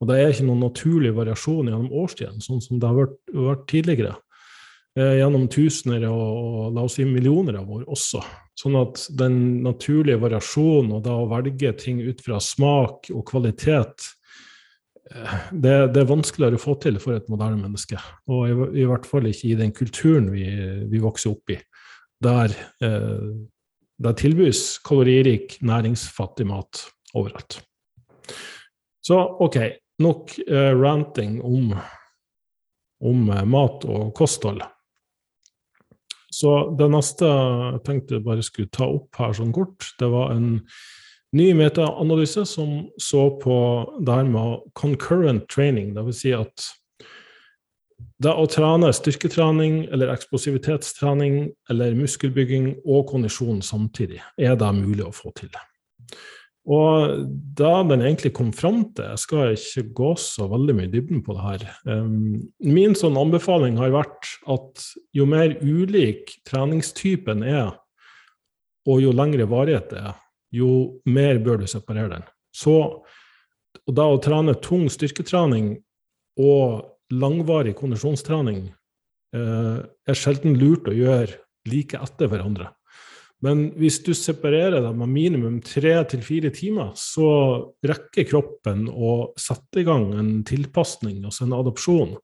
Og 0.00 0.10
det 0.10 0.18
er 0.20 0.32
ikke 0.32 0.48
noen 0.48 0.66
naturlig 0.66 1.14
variasjon 1.16 1.70
gjennom 1.70 1.92
årstiden, 2.02 2.42
sånn 2.44 2.60
som 2.60 2.80
det 2.80 2.88
har 2.90 2.98
vært, 2.98 3.20
vært 3.32 3.68
tidligere. 3.70 4.16
Gjennom 4.96 5.42
tusener 5.52 6.06
og, 6.08 6.70
la 6.72 6.86
oss 6.86 6.94
si 6.96 7.04
millioner 7.04 7.58
av 7.60 7.68
år 7.68 7.82
også. 7.92 8.22
Sånn 8.56 8.78
at 8.80 9.02
den 9.12 9.34
naturlige 9.60 10.22
variasjonen 10.22 10.94
og 10.96 11.02
da 11.04 11.18
å 11.20 11.26
velge 11.28 11.74
ting 11.76 12.00
ut 12.00 12.22
fra 12.24 12.38
smak 12.40 13.10
og 13.12 13.26
kvalitet 13.28 14.06
det, 15.52 15.74
det, 15.92 16.00
er 16.00 16.08
vanskeligere 16.08 16.58
å 16.58 16.62
få 16.62 16.74
til 16.82 16.98
for 17.02 17.16
et 17.16 17.28
moderne 17.30 17.60
menneske. 17.60 17.98
Og 18.32 18.48
i, 18.48 18.56
i 18.82 18.86
hvert 18.88 19.06
fall 19.06 19.28
ikke 19.30 19.50
i 19.52 19.58
den 19.58 19.74
kulturen 19.76 20.30
vi, 20.32 20.46
vi 20.90 21.02
vokser 21.02 21.36
opp 21.36 21.52
i, 21.54 21.58
der 22.24 22.56
eh, 22.82 23.28
det 24.02 24.16
tilbys 24.20 24.78
kaloririk, 24.84 25.58
næringsfattig 25.64 26.46
mat 26.48 26.82
overalt. 27.16 27.60
Så 29.06 29.20
OK, 29.40 29.60
nok 30.02 30.34
eh, 30.42 30.72
ranting 30.76 31.38
om, 31.44 31.70
om 33.00 33.30
eh, 33.30 33.44
mat 33.46 33.86
og 33.86 34.10
kosthold. 34.18 34.64
Så 36.36 36.52
det 36.76 36.88
neste 36.92 37.28
jeg 37.28 37.82
tenkte 37.86 38.18
jeg 38.18 38.26
bare 38.26 38.44
skulle 38.44 38.72
ta 38.74 38.88
opp 38.98 39.16
her 39.20 39.32
sånn 39.36 39.54
kort, 39.56 39.88
det 40.00 40.08
var 40.12 40.34
en 40.34 40.50
ny 41.36 41.50
metaanalyse 41.56 42.44
som 42.48 42.90
så 43.00 43.28
på 43.40 43.56
det 44.04 44.18
her 44.18 44.28
med 44.28 44.66
concurrent 44.78 45.48
training. 45.52 45.94
Dvs. 45.96 46.20
Si 46.20 46.34
at 46.36 46.66
det 48.22 48.32
å 48.32 48.46
trene 48.48 48.92
styrketrening 48.96 49.82
eller 49.92 50.12
eksplosivitetstrening 50.14 51.38
eller 51.72 51.96
muskelbygging 51.98 52.70
og 52.84 53.08
kondisjon 53.10 53.62
samtidig, 53.64 54.22
er 54.40 54.56
det 54.60 54.72
mulig 54.76 55.04
å 55.04 55.14
få 55.14 55.32
til. 55.36 55.52
Og 56.66 57.26
da 57.58 57.72
den 57.86 58.02
egentlig 58.02 58.32
kom 58.34 58.48
fram 58.50 58.80
til 58.96 59.06
Jeg 59.06 59.22
skal 59.22 59.52
ikke 59.54 59.84
gå 60.00 60.08
så 60.18 60.48
veldig 60.50 60.74
mye 60.74 60.88
i 60.88 60.90
dybden 60.90 61.22
på 61.22 61.36
det 61.36 61.44
her. 61.44 61.66
Min 62.66 62.96
sånn 62.98 63.18
anbefaling 63.20 63.78
har 63.78 63.94
vært 63.94 64.32
at 64.50 64.86
jo 65.14 65.28
mer 65.30 65.54
ulik 65.62 66.34
treningstypen 66.48 67.44
er, 67.46 67.70
og 68.86 69.02
jo 69.02 69.14
lengre 69.14 69.46
varighet 69.50 69.92
det 69.92 70.02
er, 70.10 70.18
jo 70.54 70.70
mer 71.06 71.38
bør 71.42 71.62
du 71.62 71.68
separere 71.70 72.16
den. 72.16 72.26
Så 72.54 72.76
da 73.86 74.08
å 74.10 74.20
trene 74.22 74.56
tung 74.62 74.88
styrketrening 74.90 75.76
og 76.42 76.86
langvarig 77.14 77.76
kondisjonstrening 77.78 78.64
uh, 79.36 79.78
er 79.86 80.18
sjelden 80.18 80.56
lurt 80.58 80.88
å 80.90 80.94
gjøre 80.96 81.38
like 81.70 81.98
etter 82.02 82.30
hverandre. 82.30 82.70
Men 83.44 83.66
hvis 83.76 83.98
du 84.04 84.14
separerer 84.16 84.80
dem 84.80 85.02
med 85.02 85.12
minimum 85.12 85.58
tre 85.64 85.92
til 86.08 86.22
fire 86.24 86.50
timer, 86.54 86.94
så 86.96 87.26
rekker 87.84 88.28
kroppen 88.30 88.86
å 88.88 89.32
sette 89.40 89.82
i 89.82 89.86
gang 89.86 90.08
en 90.16 90.30
tilpasning, 90.48 91.20
altså 91.26 91.44
en 91.44 91.56
adopsjon, 91.58 92.14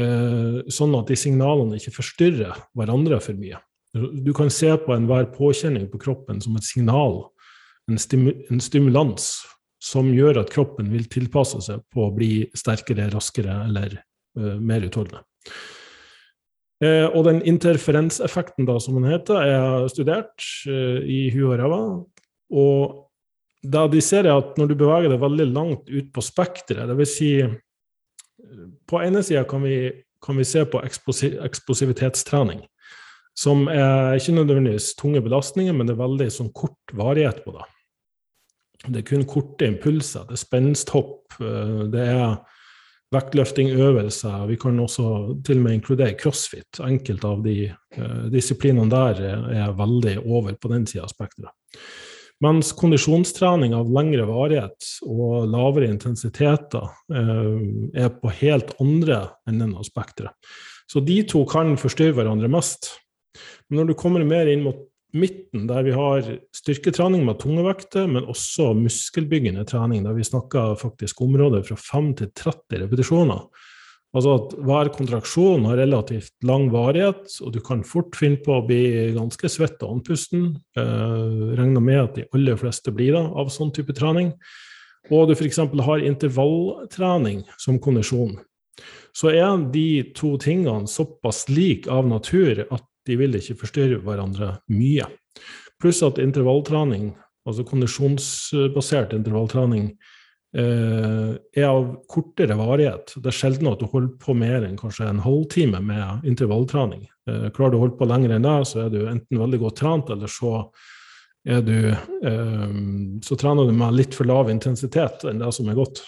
eh, 0.00 0.62
sånn 0.72 0.96
at 0.96 1.12
de 1.12 1.18
signalene 1.20 1.76
ikke 1.76 1.92
forstyrrer 1.98 2.64
hverandre 2.72 3.20
for 3.20 3.36
mye. 3.36 3.60
Du 3.92 4.32
kan 4.32 4.48
se 4.48 4.70
på 4.80 4.94
enhver 4.96 5.28
påkjenning 5.34 5.90
på 5.92 6.00
kroppen 6.00 6.40
som 6.40 6.56
et 6.56 6.64
signal, 6.64 7.26
en, 7.90 8.00
stimu 8.00 8.32
en 8.48 8.62
stimulans, 8.62 9.34
som 9.82 10.08
gjør 10.14 10.40
at 10.44 10.52
kroppen 10.54 10.88
vil 10.94 11.04
tilpasse 11.12 11.60
seg 11.66 11.82
på 11.92 12.06
å 12.06 12.14
bli 12.14 12.46
sterkere, 12.56 13.10
raskere 13.12 13.64
eller 13.66 13.98
uh, 14.38 14.56
mer 14.62 14.86
utholdende. 14.86 15.24
Eh, 16.82 17.06
og 17.06 17.26
den 17.28 17.38
interferenseffekten, 17.46 18.66
da, 18.66 18.78
som 18.82 18.98
den 18.98 19.10
heter, 19.10 19.38
er 19.46 19.88
studert 19.92 20.46
eh, 20.66 21.02
i 21.06 21.20
huet 21.34 21.52
og 21.52 21.60
ræva. 21.60 21.82
Og 22.58 22.96
da 23.62 23.84
de 23.86 24.00
ser 24.02 24.26
at 24.32 24.56
når 24.58 24.72
du 24.72 24.78
beveger 24.80 25.12
deg 25.12 25.22
veldig 25.22 25.46
langt 25.52 25.92
ut 25.92 26.08
på 26.14 26.24
spekteret, 26.24 26.90
dvs. 26.90 27.12
Si, 27.14 27.30
på 28.90 29.02
ene 29.02 29.22
sida 29.22 29.44
kan, 29.48 29.62
kan, 30.22 30.38
vi 30.40 30.46
se 30.48 30.64
på 30.66 30.80
eksplosiv, 30.82 31.38
eksplosivitetstrening, 31.46 32.64
som 33.38 33.68
er 33.70 34.18
ikke 34.18 34.34
nødvendigvis 34.40 34.96
tunge 34.98 35.22
belastninger, 35.22 35.76
men 35.76 35.86
det 35.86 35.94
er 35.94 36.02
veldig 36.02 36.28
sånn 36.34 36.50
kort 36.56 36.96
varighet 36.98 37.44
på 37.46 37.54
det. 37.54 37.68
Det 38.88 38.98
er 38.98 39.06
kun 39.06 39.22
korte 39.30 39.68
impulser. 39.70 40.26
Det 40.26 40.34
er 40.34 40.42
spensthopp. 40.42 41.38
Eh, 41.38 41.84
det 41.94 42.08
er 42.10 42.40
vektløftingøvelser. 43.12 44.46
Vi 44.48 44.56
kan 44.60 44.80
også 44.80 45.06
til 45.46 45.60
og 45.60 45.66
med 45.66 45.78
inkludere 45.78 46.16
crossfit. 46.18 46.80
Enkelte 46.84 47.28
av 47.28 47.42
de 47.44 47.56
eh, 47.68 48.24
disiplinene 48.32 48.90
der 48.92 49.20
er, 49.52 49.76
veldig 49.76 50.16
over 50.22 50.56
på 50.56 50.72
den 50.72 50.86
sida 50.88 51.06
av 51.06 51.12
spekteret. 51.12 51.52
Mens 52.42 52.72
kondisjonstrening 52.74 53.74
av 53.76 53.90
lengre 53.94 54.24
varighet 54.26 54.88
og 55.06 55.46
lavere 55.52 55.92
intensiteter 55.92 56.88
eh, 57.14 58.02
er 58.04 58.14
på 58.16 58.32
helt 58.40 58.74
andre 58.82 59.24
enden 59.48 59.76
av 59.78 59.86
spekteret. 59.86 60.34
Så 60.90 61.00
de 61.04 61.22
to 61.28 61.44
kan 61.48 61.76
forstyrre 61.80 62.16
hverandre 62.18 62.50
mest. 62.52 62.90
Men 63.68 63.80
når 63.80 63.92
du 63.92 63.98
kommer 64.00 64.24
mer 64.28 64.50
inn 64.50 64.64
mot 64.66 64.80
midten, 65.12 65.66
der 65.68 65.84
vi 65.86 65.92
har 65.96 66.28
styrketrening 66.56 67.24
med 67.26 67.40
tungevekter, 67.42 68.08
men 68.08 68.28
også 68.30 68.72
muskelbyggende 68.78 69.64
trening, 69.68 70.06
der 70.06 70.16
vi 70.16 70.24
snakker 70.26 70.76
faktisk 70.80 71.20
områder 71.24 71.64
fra 71.66 71.76
5 71.76 72.14
til 72.20 72.32
30 72.38 72.82
repetisjoner. 72.84 73.44
Altså 74.12 74.34
at 74.36 74.54
hver 74.60 74.90
kontraksjon 74.92 75.64
har 75.70 75.78
relativt 75.80 76.34
lang 76.44 76.66
varighet, 76.72 77.32
og 77.40 77.54
du 77.54 77.62
kan 77.64 77.80
fort 77.84 78.12
finne 78.18 78.42
på 78.44 78.58
å 78.58 78.64
bli 78.68 78.82
ganske 79.16 79.48
svett 79.48 79.80
og 79.80 79.96
andpusten. 79.96 80.50
Eh, 80.76 81.54
regner 81.56 81.80
med 81.80 82.00
at 82.02 82.18
de 82.18 82.26
aller 82.36 82.60
fleste 82.60 82.92
blir 82.92 83.16
det 83.16 83.24
av 83.24 83.48
sånn 83.52 83.72
type 83.72 83.96
trening. 83.96 84.34
Og 85.10 85.30
du 85.30 85.34
f.eks. 85.34 85.62
har 85.88 86.04
intervalltrening 86.04 87.40
som 87.56 87.80
kondisjon. 87.82 88.36
Så 89.16 89.32
er 89.32 89.64
de 89.72 90.12
to 90.16 90.36
tingene 90.40 90.88
såpass 90.88 91.46
like 91.48 91.90
av 91.90 92.06
natur 92.08 92.66
at 92.68 92.84
de 93.08 93.18
vil 93.18 93.36
ikke 93.38 93.58
forstyrre 93.62 94.00
hverandre 94.04 94.56
mye. 94.72 95.06
Pluss 95.82 96.02
at 96.06 96.20
intervalltrening, 96.22 97.10
altså 97.48 97.64
kondisjonsbasert 97.66 99.14
intervalltrening, 99.16 99.90
eh, 100.54 101.32
er 101.56 101.66
av 101.66 101.88
kortere 102.10 102.54
varighet. 102.58 103.16
Det 103.16 103.32
er 103.32 103.38
sjelden 103.38 103.72
at 103.72 103.82
du 103.82 103.88
holder 103.90 104.14
på 104.22 104.36
mer 104.38 104.66
enn 104.66 104.78
kanskje 104.78 105.08
en 105.08 105.22
halvtime 105.24 105.80
med 105.82 106.28
intervalltrening. 106.28 107.08
Eh, 107.28 107.48
klarer 107.50 107.74
du 107.74 107.78
å 107.80 107.84
holde 107.86 107.98
på 107.98 108.08
lenger 108.08 108.36
enn 108.36 108.46
det, 108.46 108.58
så 108.70 108.86
er 108.86 108.92
du 108.92 109.00
enten 109.06 109.42
veldig 109.42 109.62
godt 109.64 109.80
trent, 109.82 110.10
eller 110.10 110.30
så 110.30 110.68
du 111.42 111.88
eh, 111.90 112.72
Så 113.18 113.34
trener 113.34 113.66
du 113.66 113.72
med 113.74 113.96
litt 113.98 114.14
for 114.14 114.22
lav 114.30 114.46
intensitet 114.48 115.24
enn 115.26 115.40
det 115.40 115.48
som 115.50 115.66
er 115.66 115.74
godt. 115.74 116.04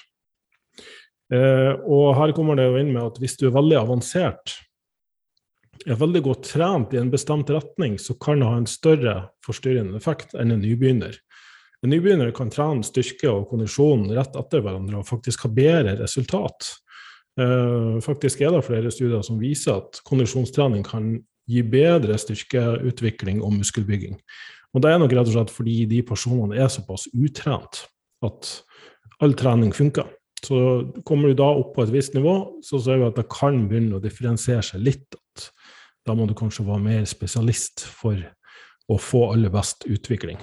Og 1.35 2.15
her 2.15 2.31
kommer 2.37 2.55
det 2.55 2.69
jo 2.69 2.77
inn 2.79 2.93
med 2.93 3.03
at 3.03 3.17
hvis 3.19 3.35
du 3.41 3.49
er 3.49 3.57
veldig 3.57 3.81
avansert, 3.81 4.53
er 5.87 5.99
veldig 6.01 6.23
godt 6.25 6.49
trent 6.53 6.95
i 6.95 7.01
en 7.01 7.11
bestemt 7.13 7.51
retning, 7.53 7.99
så 8.01 8.17
kan 8.21 8.41
det 8.41 8.49
ha 8.49 8.61
en 8.61 8.71
større 8.71 9.15
forstyrrende 9.45 9.99
effekt 9.99 10.35
enn 10.39 10.55
en 10.55 10.63
nybegynner. 10.65 11.19
En 11.85 11.93
nybegynner 11.93 12.33
kan 12.37 12.53
trene 12.53 12.87
styrke 12.87 13.29
og 13.29 13.51
kondisjon 13.51 14.07
rett 14.17 14.37
etter 14.41 14.65
hverandre 14.65 15.03
og 15.03 15.09
faktisk 15.09 15.45
ha 15.45 15.53
bedre 15.53 15.99
resultat. 16.01 16.71
Uh, 17.41 18.01
faktisk 18.05 18.41
er 18.41 18.55
det 18.55 18.65
flere 18.65 18.93
studier 18.95 19.25
som 19.27 19.41
viser 19.41 19.83
at 19.83 20.01
kondisjonstrening 20.07 20.85
kan 20.87 21.17
gi 21.51 21.65
bedre 21.67 22.17
styrkeutvikling 22.21 23.43
og 23.45 23.59
muskelbygging. 23.59 24.17
Og 24.75 24.83
Det 24.83 24.91
er 24.91 24.99
nok 24.99 25.13
rett 25.13 25.29
og 25.29 25.37
slett 25.37 25.53
fordi 25.55 25.85
de 25.91 26.01
personene 26.07 26.57
er 26.59 26.71
såpass 26.73 27.07
utrent 27.13 27.85
at 28.25 28.55
all 29.23 29.35
trening 29.39 29.75
funker. 29.75 30.09
Så 30.45 30.57
kommer 31.07 31.31
du 31.31 31.39
da 31.39 31.47
opp 31.57 31.75
på 31.77 31.85
et 31.85 31.93
visst 31.95 32.17
nivå, 32.17 32.61
så 32.65 32.81
ser 32.83 32.99
vi 33.01 33.07
at 33.07 33.21
det 33.21 33.29
kan 33.33 33.63
begynne 33.69 33.99
å 33.99 34.03
differensiere 34.03 34.65
seg 34.67 34.83
litt. 34.85 35.17
Da 36.05 36.15
må 36.17 36.27
du 36.29 36.35
kanskje 36.37 36.67
være 36.67 36.85
mer 36.85 37.07
spesialist 37.09 37.87
for 37.89 38.19
å 38.91 38.99
få 39.01 39.31
aller 39.33 39.53
best 39.53 39.87
utvikling. 39.89 40.39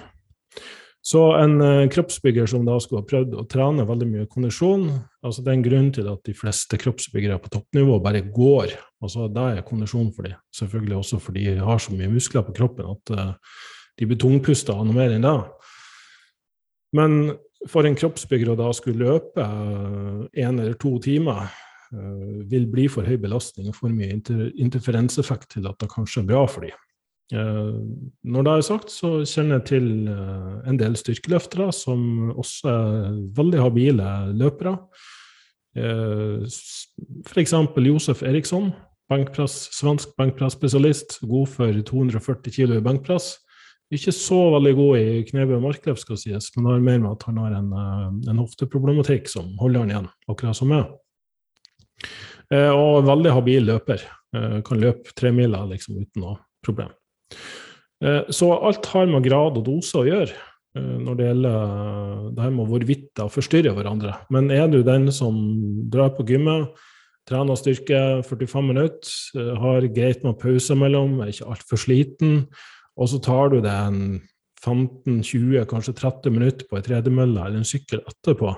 Så 1.01 1.21
en 1.33 1.55
uh, 1.61 1.89
kroppsbygger 1.89 2.49
som 2.49 2.65
da 2.65 2.75
skulle 2.81 3.01
ha 3.01 3.09
prøvd 3.09 3.33
å 3.41 3.45
trene 3.49 3.85
veldig 3.89 4.07
mye 4.09 4.27
kondisjon 4.29 4.85
altså 5.25 5.41
Det 5.41 5.49
er 5.49 5.55
en 5.57 5.65
grunn 5.65 5.87
til 5.93 6.09
at 6.11 6.21
de 6.25 6.33
fleste 6.37 6.77
kroppsbyggere 6.81 7.39
på 7.41 7.49
toppnivå 7.53 7.97
bare 8.01 8.21
går. 8.21 8.75
altså 9.01 9.27
Det 9.29 9.47
er 9.49 9.65
kondisjon 9.65 10.11
for 10.13 10.29
dem. 10.29 10.37
Selvfølgelig 10.53 10.97
også 10.97 11.19
fordi 11.21 11.45
de 11.49 11.65
har 11.65 11.81
så 11.81 11.93
mye 11.93 12.09
muskler 12.09 12.45
på 12.45 12.53
kroppen 12.57 12.93
at 12.93 13.13
uh, 13.17 13.33
de 13.97 14.09
blir 14.09 14.21
tungpusta 14.21 14.77
av 14.77 14.85
noe 14.85 14.97
mer 14.97 15.13
enn 15.13 15.25
det. 15.25 15.35
Men 16.97 17.17
for 17.69 17.85
en 17.85 17.97
kroppsbygger 17.97 18.53
å 18.53 18.59
da 18.59 18.69
skulle 18.73 19.09
løpe 19.09 19.45
én 19.45 20.57
uh, 20.57 20.63
eller 20.65 20.77
to 20.81 20.95
timer 21.01 21.49
Eh, 21.49 21.70
vil 21.91 22.69
bli 22.71 22.85
for 22.87 23.03
høy 23.03 23.17
belastning 23.19 23.67
og 23.67 23.75
for 23.75 23.91
mye 23.91 24.13
inter 24.13 24.47
interferenseffekt 24.55 25.49
til 25.57 25.67
at 25.67 25.75
det 25.81 25.89
kanskje 25.91 26.21
er 26.21 26.29
bra 26.29 26.45
for 26.47 26.63
dem. 26.63 26.77
Eh, 27.31 27.75
når 28.27 28.43
det 28.43 28.53
er 28.53 28.65
sagt, 28.67 28.91
så 28.91 29.21
kjenner 29.23 29.59
jeg 29.59 29.67
til 29.69 29.87
eh, 30.11 30.55
en 30.67 30.79
del 30.79 30.97
styrkeløftere 30.99 31.69
som 31.75 32.31
også 32.35 32.71
er 32.71 33.19
veldig 33.37 33.61
habile 33.63 34.07
løpere. 34.35 34.77
F.eks. 35.71 37.53
Josef 37.85 38.23
Eriksson, 38.27 38.73
bankpress, 39.07 39.69
svensk 39.77 40.11
benkpresspesialist, 40.19 41.21
god 41.23 41.47
for 41.47 41.79
240 41.87 42.51
kg 42.51 42.75
i 42.75 42.83
benkpress. 42.83 43.37
Ikke 43.91 44.11
så 44.15 44.39
veldig 44.57 44.73
god 44.75 44.99
i 44.99 45.23
knebøy 45.29 45.55
og 45.57 45.63
markløp, 45.69 45.99
skal 45.99 46.19
sies, 46.19 46.49
men 46.57 46.67
har 46.67 46.83
mer 46.83 46.99
med 46.99 47.11
at 47.13 47.23
han 47.27 47.39
har 47.39 47.55
en, 47.55 47.71
en 48.27 48.43
hofteproblematikk 48.43 49.31
som 49.31 49.49
holder 49.59 49.85
han 49.85 49.95
igjen, 49.95 50.11
akkurat 50.31 50.59
som 50.59 50.71
meg. 50.71 50.91
Eh, 52.51 52.71
og 52.71 53.07
veldig 53.07 53.35
habil 53.35 53.67
løper. 53.69 54.03
Eh, 54.35 54.59
kan 54.67 54.81
løpe 54.81 55.15
tremiler 55.17 55.69
liksom 55.69 56.01
uten 56.01 56.23
noe 56.23 56.37
problem. 56.65 56.91
Eh, 58.03 58.27
så 58.33 58.51
alt 58.57 58.89
har 58.91 59.09
med 59.09 59.25
grad 59.27 59.59
og 59.59 59.67
dose 59.67 60.01
å 60.01 60.07
gjøre. 60.07 60.47
når 60.71 61.15
det 61.19 61.25
gjelder 61.25 62.27
det 62.31 62.43
her 62.45 62.51
med 62.55 62.69
hvorvidt 62.71 63.09
det 63.19 63.25
forstyrrer 63.27 63.73
hverandre. 63.75 64.13
Men 64.31 64.45
er 64.55 64.69
du 64.71 64.77
den 64.87 65.11
som 65.11 65.35
drar 65.91 66.13
på 66.15 66.23
gymmet, 66.23 66.69
trener 67.27 67.59
styrke 67.59 68.23
45 68.23 68.69
minutter, 68.69 69.57
har 69.59 69.81
greit 69.91 70.23
med 70.23 70.39
pauser 70.39 70.79
mellom, 70.79 71.19
er 71.19 71.33
ikke 71.33 71.49
altfor 71.51 71.75
sliten, 71.75 72.47
og 72.95 73.11
så 73.11 73.19
tar 73.19 73.51
du 73.51 73.59
deg 73.59 73.67
en 73.67 74.21
15-20, 74.63 75.67
kanskje 75.67 75.97
30 75.99 76.37
minutter 76.37 76.71
på 76.71 76.79
ei 76.79 76.87
tredemølle 76.87 77.43
eller 77.49 77.59
en 77.59 77.67
sykkel 77.67 77.99
etterpå, 78.07 78.55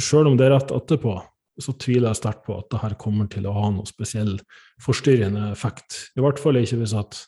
sjøl 0.00 0.32
om 0.32 0.40
det 0.40 0.48
er 0.48 0.56
rett 0.56 0.72
etterpå, 0.72 1.18
så 1.60 1.74
tviler 1.78 2.10
jeg 2.10 2.20
sterkt 2.20 2.44
på 2.46 2.56
at 2.58 2.66
det 2.72 2.80
her 2.82 2.96
kommer 3.00 3.28
til 3.30 3.46
å 3.46 3.54
ha 3.54 3.68
noe 3.74 3.86
spesiell 3.88 4.36
forstyrrende 4.82 5.50
effekt. 5.52 6.08
I 6.18 6.24
hvert 6.24 6.40
fall 6.42 6.58
ikke 6.60 6.80
hvis 6.80 6.96
at 6.98 7.20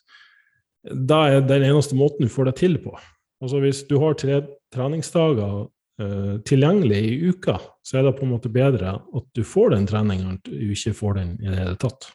det 0.87 1.19
er 1.19 1.47
den 1.47 1.67
eneste 1.67 1.99
måten 1.99 2.27
du 2.27 2.33
får 2.33 2.51
det 2.51 2.57
til 2.63 2.77
på. 2.83 2.95
Altså 3.43 3.61
Hvis 3.63 3.83
du 3.89 3.99
har 4.01 4.17
tre 4.19 4.41
treningsdager 4.75 5.67
uh, 5.67 6.35
tilgjengelig 6.49 7.01
i 7.05 7.17
uka, 7.31 7.59
så 7.85 7.99
er 7.99 8.07
det 8.07 8.17
på 8.19 8.27
en 8.27 8.33
måte 8.35 8.53
bedre 8.53 8.97
at 8.97 9.27
du 9.37 9.43
får 9.45 9.75
den 9.75 9.89
treningen 9.91 10.31
enn 10.31 10.39
at 10.41 10.51
du 10.51 10.73
ikke 10.73 10.95
får 10.97 11.19
den 11.21 11.35
i 11.43 11.51
det 11.51 11.59
hele 11.61 11.79
tatt. 11.81 12.11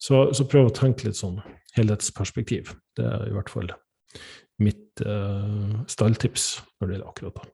Så, 0.00 0.26
så 0.36 0.46
prøv 0.48 0.68
å 0.68 0.74
tenke 0.74 1.06
litt 1.06 1.20
sånn 1.20 1.38
helhetsperspektiv. 1.76 2.74
Det 2.96 3.06
er 3.08 3.28
i 3.28 3.34
hvert 3.34 3.52
fall 3.52 3.70
mitt 4.62 5.02
uh, 5.02 5.82
stalltips 5.90 6.58
når 6.78 6.86
det 6.86 6.96
gjelder 6.96 7.10
akkurat 7.10 7.40
det. 7.40 7.53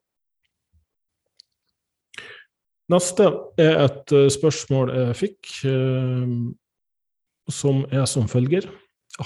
Neste 2.90 3.26
er 3.60 3.76
et 3.84 4.14
uh, 4.16 4.26
spørsmål 4.32 4.90
jeg 4.96 5.18
fikk, 5.18 5.50
uh, 5.70 6.24
som 7.50 7.84
er 7.94 8.06
som 8.10 8.26
følger. 8.30 8.66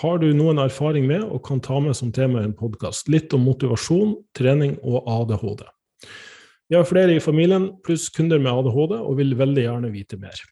Har 0.01 0.19
du 0.19 0.27
noen 0.37 0.59
erfaring 0.61 1.07
med 1.09 1.23
og 1.25 1.45
kan 1.47 1.63
ta 1.65 1.79
med 1.81 1.97
som 1.97 2.11
tema 2.13 2.43
i 2.43 2.49
en 2.49 2.57
podkast? 2.57 3.09
Litt 3.13 3.33
om 3.37 3.45
motivasjon, 3.47 4.17
trening 4.37 4.77
og 4.83 5.07
ADHD. 5.09 5.65
Vi 6.69 6.77
har 6.77 6.89
flere 6.89 7.15
i 7.15 7.23
familien 7.23 7.71
pluss 7.85 8.09
kunder 8.13 8.41
med 8.43 8.53
ADHD 8.53 8.97
og 8.99 9.17
vil 9.21 9.37
veldig 9.39 9.67
gjerne 9.67 9.93
vite 9.95 10.19
mer. 10.21 10.45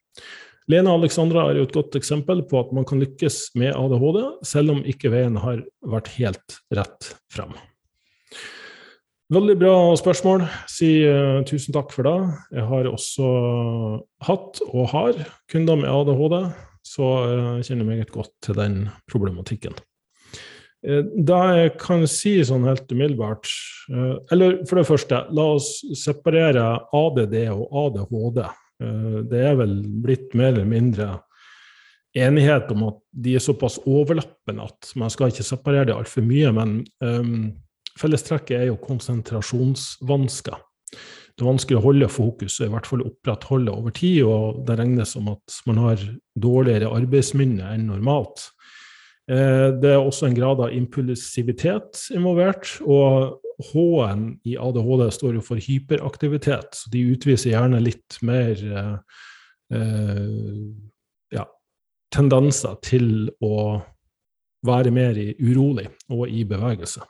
Lena 0.71 0.95
Alexandra 0.95 1.49
er 1.51 1.59
jo 1.59 1.67
et 1.67 1.75
godt 1.75 1.99
eksempel 1.99 2.45
på 2.49 2.61
at 2.61 2.71
man 2.77 2.87
kan 2.89 3.03
lykkes 3.03 3.57
med 3.59 3.75
ADHD, 3.75 4.21
selv 4.47 4.77
om 4.77 4.85
ikke 4.89 5.11
veien 5.13 5.41
har 5.43 5.65
vært 5.83 6.13
helt 6.21 6.61
rett 6.77 7.13
frem. 7.33 7.57
Veldig 9.33 9.55
bra 9.63 9.77
spørsmål. 9.97 10.43
Si 10.69 10.89
uh, 11.09 11.41
tusen 11.49 11.73
takk 11.73 11.93
for 11.95 12.05
det. 12.05 12.17
Jeg 12.53 12.67
har 12.69 12.89
også 12.91 13.29
hatt, 14.27 14.61
og 14.67 14.91
har, 14.93 15.23
kunder 15.49 15.79
med 15.81 15.89
ADHD, 15.89 16.37
så 16.85 17.09
jeg 17.31 17.69
kjenner 17.71 17.89
meget 17.89 18.13
godt 18.13 18.33
til 18.45 18.59
den 18.59 18.77
problematikken. 19.09 19.79
Uh, 20.85 21.01
det 21.17 21.41
jeg 21.63 21.73
kan 21.81 22.05
si 22.11 22.35
sånn 22.45 22.67
helt 22.69 22.93
umiddelbart 22.93 23.49
uh, 23.95 24.19
Eller 24.35 24.59
for 24.69 24.83
det 24.83 24.89
første, 24.91 25.23
la 25.33 25.49
oss 25.55 25.79
separere 25.97 26.67
ADD 26.93 27.39
og 27.55 27.65
ADHD. 27.87 28.45
Det 29.31 29.43
er 29.47 29.57
vel 29.61 29.77
blitt 30.03 30.33
mer 30.35 30.51
eller 30.51 30.67
mindre 30.67 31.13
enighet 32.19 32.69
om 32.75 32.89
at 32.91 32.97
de 33.25 33.37
er 33.39 33.45
såpass 33.45 33.79
overlappende 33.87 34.67
at 34.67 34.89
man 34.99 35.13
skal 35.13 35.31
ikke 35.31 35.47
separere 35.47 35.87
det 35.89 35.95
altfor 35.95 36.25
mye. 36.27 36.51
Men 36.57 36.81
um, 37.01 37.53
Fellestrekket 38.01 38.57
er 38.59 38.69
jo 38.71 38.79
konsentrasjonsvansker. 38.83 40.61
Det 41.33 41.45
er 41.45 41.49
vanskelig 41.49 41.79
å 41.81 41.85
holde 41.87 42.09
fokus, 42.13 42.59
og 42.61 42.67
i 42.67 42.73
hvert 42.75 42.89
fall 42.89 43.05
opprettholde 43.07 43.73
over 43.73 43.95
tid, 43.97 44.23
og 44.29 44.65
det 44.69 44.77
regnes 44.81 45.15
som 45.17 45.31
at 45.33 45.61
man 45.69 45.81
har 45.81 46.03
dårligere 46.37 46.91
arbeidsminne 46.93 47.71
enn 47.73 47.87
normalt. 47.89 48.51
Eh, 49.31 49.69
det 49.81 49.95
er 49.95 50.01
også 50.01 50.29
en 50.29 50.37
grad 50.37 50.61
av 50.61 50.75
impulsivitet 50.77 52.09
involvert, 52.17 52.75
og 52.85 53.39
H-en 53.71 54.27
i 54.49 54.57
ADHD 54.59 55.07
står 55.15 55.39
jo 55.39 55.45
for 55.47 55.63
hyperaktivitet, 55.63 56.77
så 56.77 56.93
de 56.93 57.05
utviser 57.15 57.55
gjerne 57.55 57.81
litt 57.85 58.19
mer 58.27 58.59
eh, 58.83 59.23
eh, 59.79 60.29
ja, 61.33 61.47
tendenser 62.13 62.77
til 62.85 63.31
å 63.41 63.81
være 64.67 64.93
mer 64.95 65.17
urolig 65.41 65.89
og 66.13 66.29
i 66.29 66.45
bevegelse. 66.49 67.03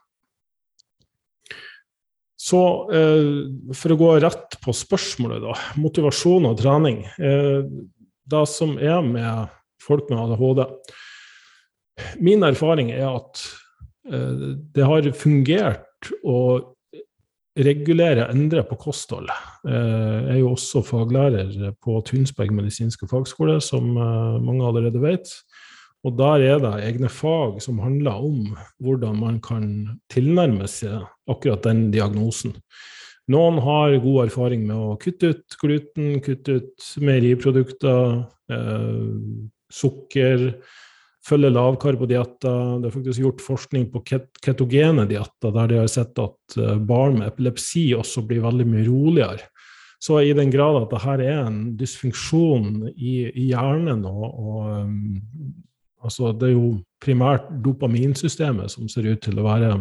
Så 2.43 2.61
eh, 2.91 3.73
for 3.77 3.95
å 3.95 3.99
gå 4.01 4.11
rett 4.25 4.59
på 4.65 4.75
spørsmålet, 4.75 5.45
da. 5.45 5.55
Motivasjon 5.79 6.49
og 6.51 6.59
trening. 6.59 7.05
Eh, 7.23 7.63
det 8.33 8.45
som 8.51 8.75
er 8.83 8.99
med 9.07 9.53
folk 9.83 10.09
med 10.11 10.21
ADHD 10.23 10.63
Min 12.23 12.45
erfaring 12.47 12.91
er 12.95 13.09
at 13.11 13.43
eh, 14.11 14.59
det 14.75 14.89
har 14.89 15.11
fungert 15.15 16.11
å 16.27 16.39
regulere, 17.53 18.31
endre 18.33 18.65
på 18.67 18.79
kostholdet. 18.89 19.39
Eh, 19.69 20.19
jeg 20.27 20.39
er 20.39 20.41
jo 20.41 20.55
også 20.57 20.83
faglærer 20.89 21.77
på 21.85 22.01
Tunsberg 22.09 22.55
medisinske 22.57 23.07
fagskole, 23.11 23.61
som 23.63 23.93
mange 23.95 24.67
allerede 24.67 25.03
vet. 25.05 25.31
Og 26.03 26.17
der 26.19 26.43
er 26.43 26.63
det 26.63 26.73
egne 26.83 27.11
fag 27.13 27.61
som 27.63 27.79
handler 27.83 28.25
om 28.27 28.57
hvordan 28.83 29.21
man 29.21 29.39
kan 29.45 29.67
tilnærme 30.11 30.67
seg 30.71 31.05
akkurat 31.31 31.63
den 31.69 31.91
diagnosen. 31.95 32.57
Noen 33.31 33.61
har 33.63 33.95
god 34.03 34.25
erfaring 34.27 34.65
med 34.67 34.77
å 34.77 34.97
kutte 35.01 35.31
ut 35.31 35.59
gluten, 35.61 36.17
kutte 36.25 36.59
ut 36.59 36.89
meieriprodukter, 37.07 38.25
eh, 38.51 39.05
sukker, 39.73 40.49
følge 41.23 41.53
lavkarbodietter. 41.55 42.83
Det 42.83 42.91
er 42.91 42.97
faktisk 42.97 43.23
gjort 43.23 43.45
forskning 43.45 43.87
på 43.93 44.03
ketogene 44.43 45.07
dietter, 45.07 45.55
der 45.55 45.71
de 45.71 45.81
har 45.85 45.91
sett 45.93 46.19
at 46.19 46.59
eh, 46.59 46.83
barn 46.83 47.21
med 47.21 47.31
epilepsi 47.31 47.93
også 47.95 48.27
blir 48.27 48.43
veldig 48.43 48.67
mye 48.75 48.89
roligere. 48.91 49.47
Så 50.03 50.19
i 50.19 50.35
den 50.35 50.51
grad 50.51 50.81
at 50.81 50.91
dette 50.91 51.23
er 51.23 51.45
en 51.45 51.77
dysfunksjon 51.79 52.89
i, 52.91 53.29
i 53.39 53.53
hjernen 53.53 54.03
og, 54.03 54.25
og 54.27 54.65
um, 54.83 54.97
Altså, 56.03 56.33
det 56.37 56.51
er 56.51 56.55
jo 56.57 56.77
primært 57.03 57.49
dopaminsystemet 57.65 58.75
som 58.75 58.91
ser 58.91 59.09
ut 59.11 59.23
til 59.23 59.39
å 59.39 59.47
være 59.47 59.75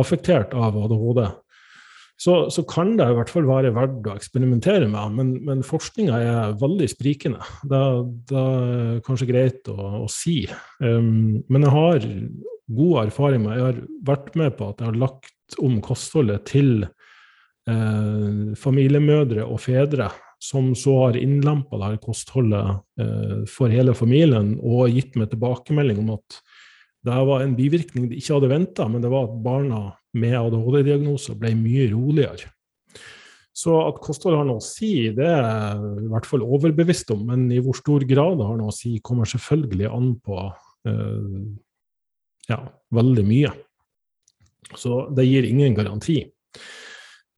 affektert 0.00 0.54
av 0.56 0.76
ADHD. 0.80 1.26
Så, 2.20 2.34
så 2.54 2.62
kan 2.70 2.92
det 2.94 3.08
i 3.10 3.14
hvert 3.16 3.30
fall 3.32 3.46
være 3.48 3.72
verdt 3.74 4.06
å 4.06 4.14
eksperimentere 4.14 4.86
med, 4.86 5.16
men, 5.18 5.32
men 5.46 5.64
forskninga 5.66 6.20
er 6.22 6.58
veldig 6.60 6.86
sprikende. 6.92 7.42
Det, 7.66 7.80
det, 8.30 8.42
er 8.42 9.00
kanskje 9.06 9.28
greit 9.32 9.70
å, 9.72 9.76
å 10.04 10.10
si. 10.10 10.44
Um, 10.78 11.42
men 11.50 11.66
jeg 11.66 11.74
har 11.74 12.06
god 12.74 13.00
erfaring 13.02 13.42
med 13.44 13.58
Jeg 13.58 13.66
har 13.66 13.80
vært 14.08 14.36
med 14.40 14.54
på 14.56 14.70
at 14.70 14.78
jeg 14.80 14.92
har 14.92 15.00
lagt 15.02 15.58
om 15.60 15.74
kostholdet 15.84 16.46
til 16.48 16.86
eh, 17.68 18.54
familiemødre 18.56 19.44
og 19.44 19.60
-fedre 19.60 20.08
som 20.44 20.72
så 20.76 20.94
har 20.98 21.16
innlempa 21.16 21.78
dette 21.80 22.02
kostholdet 22.04 23.00
eh, 23.00 23.44
for 23.48 23.72
hele 23.72 23.94
familien, 23.96 24.54
og 24.60 24.92
gitt 24.92 25.16
meg 25.16 25.30
tilbakemelding 25.32 26.02
om 26.02 26.14
at 26.18 26.40
det 27.04 27.20
var 27.28 27.44
en 27.44 27.56
bivirkning 27.56 28.08
de 28.08 28.18
ikke 28.18 28.36
hadde 28.36 28.50
venta, 28.52 28.86
men 28.88 29.04
det 29.04 29.12
var 29.12 29.28
at 29.28 29.40
barna 29.44 29.80
med 30.16 30.36
ADHD-diagnoser 30.38 31.36
ble 31.40 31.52
mye 31.58 31.88
roligere. 31.92 32.50
Så 33.54 33.74
at 33.84 34.00
kosthold 34.02 34.36
har 34.38 34.46
noe 34.48 34.58
å 34.58 34.64
si, 34.64 35.10
det 35.14 35.28
er 35.28 35.82
i 36.00 36.08
hvert 36.10 36.26
fall 36.26 36.42
overbevist 36.42 37.12
om, 37.14 37.26
men 37.28 37.46
i 37.54 37.60
hvor 37.62 37.76
stor 37.78 38.04
grad 38.08 38.40
det 38.40 38.48
har 38.48 38.56
noe 38.58 38.72
å 38.72 38.74
si, 38.74 38.96
kommer 39.04 39.28
selvfølgelig 39.30 39.90
an 39.92 40.08
på 40.24 40.40
eh, 40.90 41.36
ja, 42.50 42.58
veldig 42.98 43.24
mye. 43.28 43.52
Så 44.74 45.04
det 45.14 45.28
gir 45.28 45.46
ingen 45.46 45.76
garanti. 45.76 46.18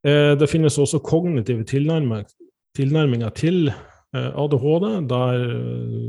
Eh, 0.07 0.33
det 0.39 0.49
finnes 0.49 0.79
også 0.81 1.03
kognitive 1.05 1.67
tilnærminger 1.67 2.25
tilnærminga 2.77 3.33
til 3.37 3.67
eh, 3.71 4.31
ADHD, 4.31 4.87
der 5.09 5.43
eh, 5.49 6.07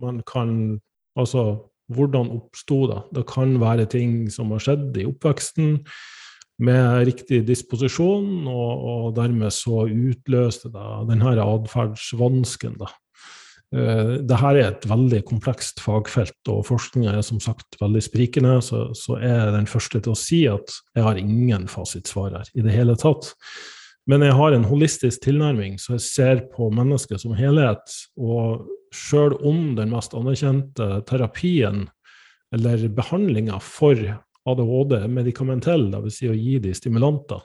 man 0.00 0.22
kan 0.28 0.78
Altså, 1.18 1.58
hvordan 1.90 2.30
oppsto 2.30 2.86
det? 2.86 3.00
Det 3.16 3.26
kan 3.26 3.56
være 3.60 3.88
ting 3.90 4.30
som 4.32 4.52
har 4.54 4.62
skjedd 4.62 4.96
i 5.00 5.08
oppveksten 5.10 5.80
med 6.60 7.06
riktig 7.08 7.42
disposisjon, 7.48 8.46
og, 8.48 8.84
og 8.92 9.04
dermed 9.16 9.52
så 9.54 9.86
utløste 9.88 10.70
det 10.72 10.88
denne 11.08 11.34
atferdsvansken. 11.42 12.76
Uh, 13.70 14.20
Dette 14.20 14.52
er 14.52 14.60
et 14.66 14.86
veldig 14.90 15.22
komplekst 15.28 15.80
fagfelt, 15.82 16.38
og 16.52 16.66
forskninga 16.68 17.16
er 17.16 17.26
som 17.26 17.40
sagt 17.42 17.80
veldig 17.80 18.04
sprikende. 18.04 18.58
Så, 18.66 18.90
så 18.98 19.16
er 19.18 19.36
jeg 19.46 19.56
den 19.56 19.70
første 19.70 20.02
til 20.04 20.14
å 20.14 20.20
si 20.20 20.44
at 20.50 20.78
jeg 20.94 21.06
har 21.06 21.20
ingen 21.20 21.68
fasitsvar 21.70 22.38
her 22.38 22.54
i 22.54 22.66
det 22.66 22.76
hele 22.76 22.98
tatt. 23.00 23.32
Men 24.08 24.24
jeg 24.24 24.36
har 24.38 24.54
en 24.56 24.66
holistisk 24.66 25.22
tilnærming, 25.26 25.76
så 25.78 25.96
jeg 25.96 26.06
ser 26.06 26.42
på 26.54 26.70
mennesket 26.72 27.22
som 27.22 27.34
helhet. 27.36 27.96
Og 28.16 28.66
sjøl 28.94 29.36
om 29.46 29.74
den 29.78 29.92
mest 29.92 30.16
anerkjente 30.16 30.88
terapien 31.08 31.84
eller 32.54 32.88
behandlinga 32.96 33.60
for 33.62 33.98
ADHD 34.50 34.96
er 34.96 35.12
medikamentell, 35.12 35.90
dvs. 35.92 36.16
Si 36.16 36.30
å 36.30 36.34
gi 36.34 36.56
de 36.62 36.72
stimulanter, 36.74 37.44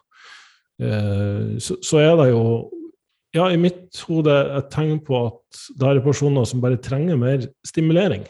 eh, 0.81 1.57
så 1.59 2.01
er 2.01 2.15
det 2.21 2.31
jo 2.31 2.45
ja, 3.35 3.49
i 3.51 3.59
mitt 3.59 3.99
hode 4.07 4.33
et 4.55 4.71
tegn 4.71 5.01
på 5.03 5.17
at 5.27 5.65
det 5.75 5.89
er 5.89 6.03
personer 6.05 6.47
som 6.47 6.61
bare 6.63 6.79
trenger 6.81 7.19
mer 7.19 7.43
stimulering. 7.67 8.23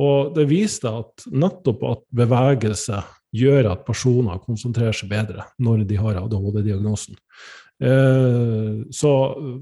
Og 0.00 0.34
det 0.36 0.46
viser 0.50 1.00
at 1.00 1.24
nettopp 1.32 1.82
at 1.88 2.04
bevegelse 2.20 3.00
gjør 3.36 3.70
at 3.72 3.86
personer 3.86 4.40
konsentrerer 4.44 4.96
seg 4.96 5.10
bedre 5.12 5.46
når 5.62 5.84
de 5.88 5.98
har 6.00 6.18
ADHD-diagnosen. 6.20 7.18
Eh, 7.80 8.80
så 8.92 9.12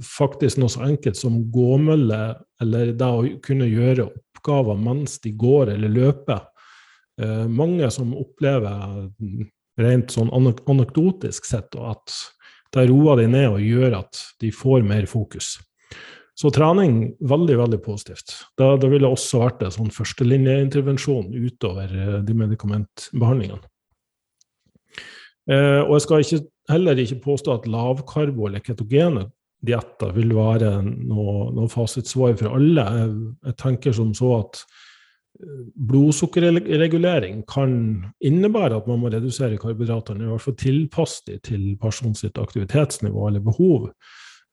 faktisk 0.03 0.59
noe 0.59 0.73
så 0.73 0.87
enkelt 0.89 1.19
som 1.19 1.45
gåmølle, 1.55 2.23
eller 2.63 2.95
det 2.99 3.11
å 3.11 3.29
kunne 3.45 3.69
gjøre 3.71 4.09
oppgaver 4.09 4.81
mens 4.81 5.19
de 5.23 5.35
går 5.39 5.75
eller 5.77 5.93
løper. 5.93 6.43
Eh, 7.21 7.47
mange 7.47 7.91
som 7.95 8.17
opplever 8.19 9.07
rent 9.79 10.11
sånn 10.11 10.33
anekdotisk 10.35 11.47
sett 11.47 11.79
at 11.79 12.17
det 12.75 12.89
roer 12.91 13.23
de 13.23 13.29
ned 13.31 13.49
og 13.53 13.63
gjør 13.65 14.01
at 14.03 14.21
de 14.43 14.51
får 14.53 14.83
mer 14.87 15.07
fokus. 15.09 15.57
Så 16.39 16.53
trening 16.55 17.01
veldig 17.27 17.57
veldig 17.59 17.81
positivt. 17.83 18.37
Da, 18.59 18.77
da 18.79 18.91
ville 18.91 19.11
også 19.11 19.41
vært 19.43 19.65
en 19.67 19.75
sånn 19.75 19.91
førstelinjeintervensjon 19.95 21.33
utover 21.35 21.91
eh, 21.91 22.19
de 22.23 22.37
medikamentbehandlingene. 22.39 23.65
Eh, 25.51 25.81
og 25.83 25.97
jeg 25.97 26.05
skal 26.05 26.23
ikke, 26.23 26.45
heller 26.71 27.03
ikke 27.03 27.23
påstå 27.25 27.57
at 27.57 27.69
lavkarbo 27.73 28.47
eller 28.47 28.63
ketogene 28.63 29.27
dietter 29.67 30.13
vil 30.15 30.37
være 30.37 30.77
noe, 30.85 31.49
noe 31.57 31.71
fasitsvar 31.73 32.37
for 32.39 32.59
alle. 32.61 32.85
Jeg, 33.01 33.17
jeg, 33.49 33.57
tenker 33.65 33.97
som 33.97 34.15
så 34.15 34.31
at 34.37 34.63
eh, 35.43 35.65
blodsukkerregulering 35.91 37.43
kan 37.51 37.75
innebære 38.23 38.79
at 38.79 38.87
man 38.91 39.03
må 39.03 39.11
redusere 39.11 39.59
karbohydratene, 39.59 40.29
i 40.29 40.31
hvert 40.37 40.47
fall 40.47 40.59
tilpasse 40.63 41.27
de 41.27 41.41
til 41.51 41.73
personens 41.83 42.23
aktivitetsnivå 42.29 43.27
eller 43.33 43.43
behov. 43.43 43.91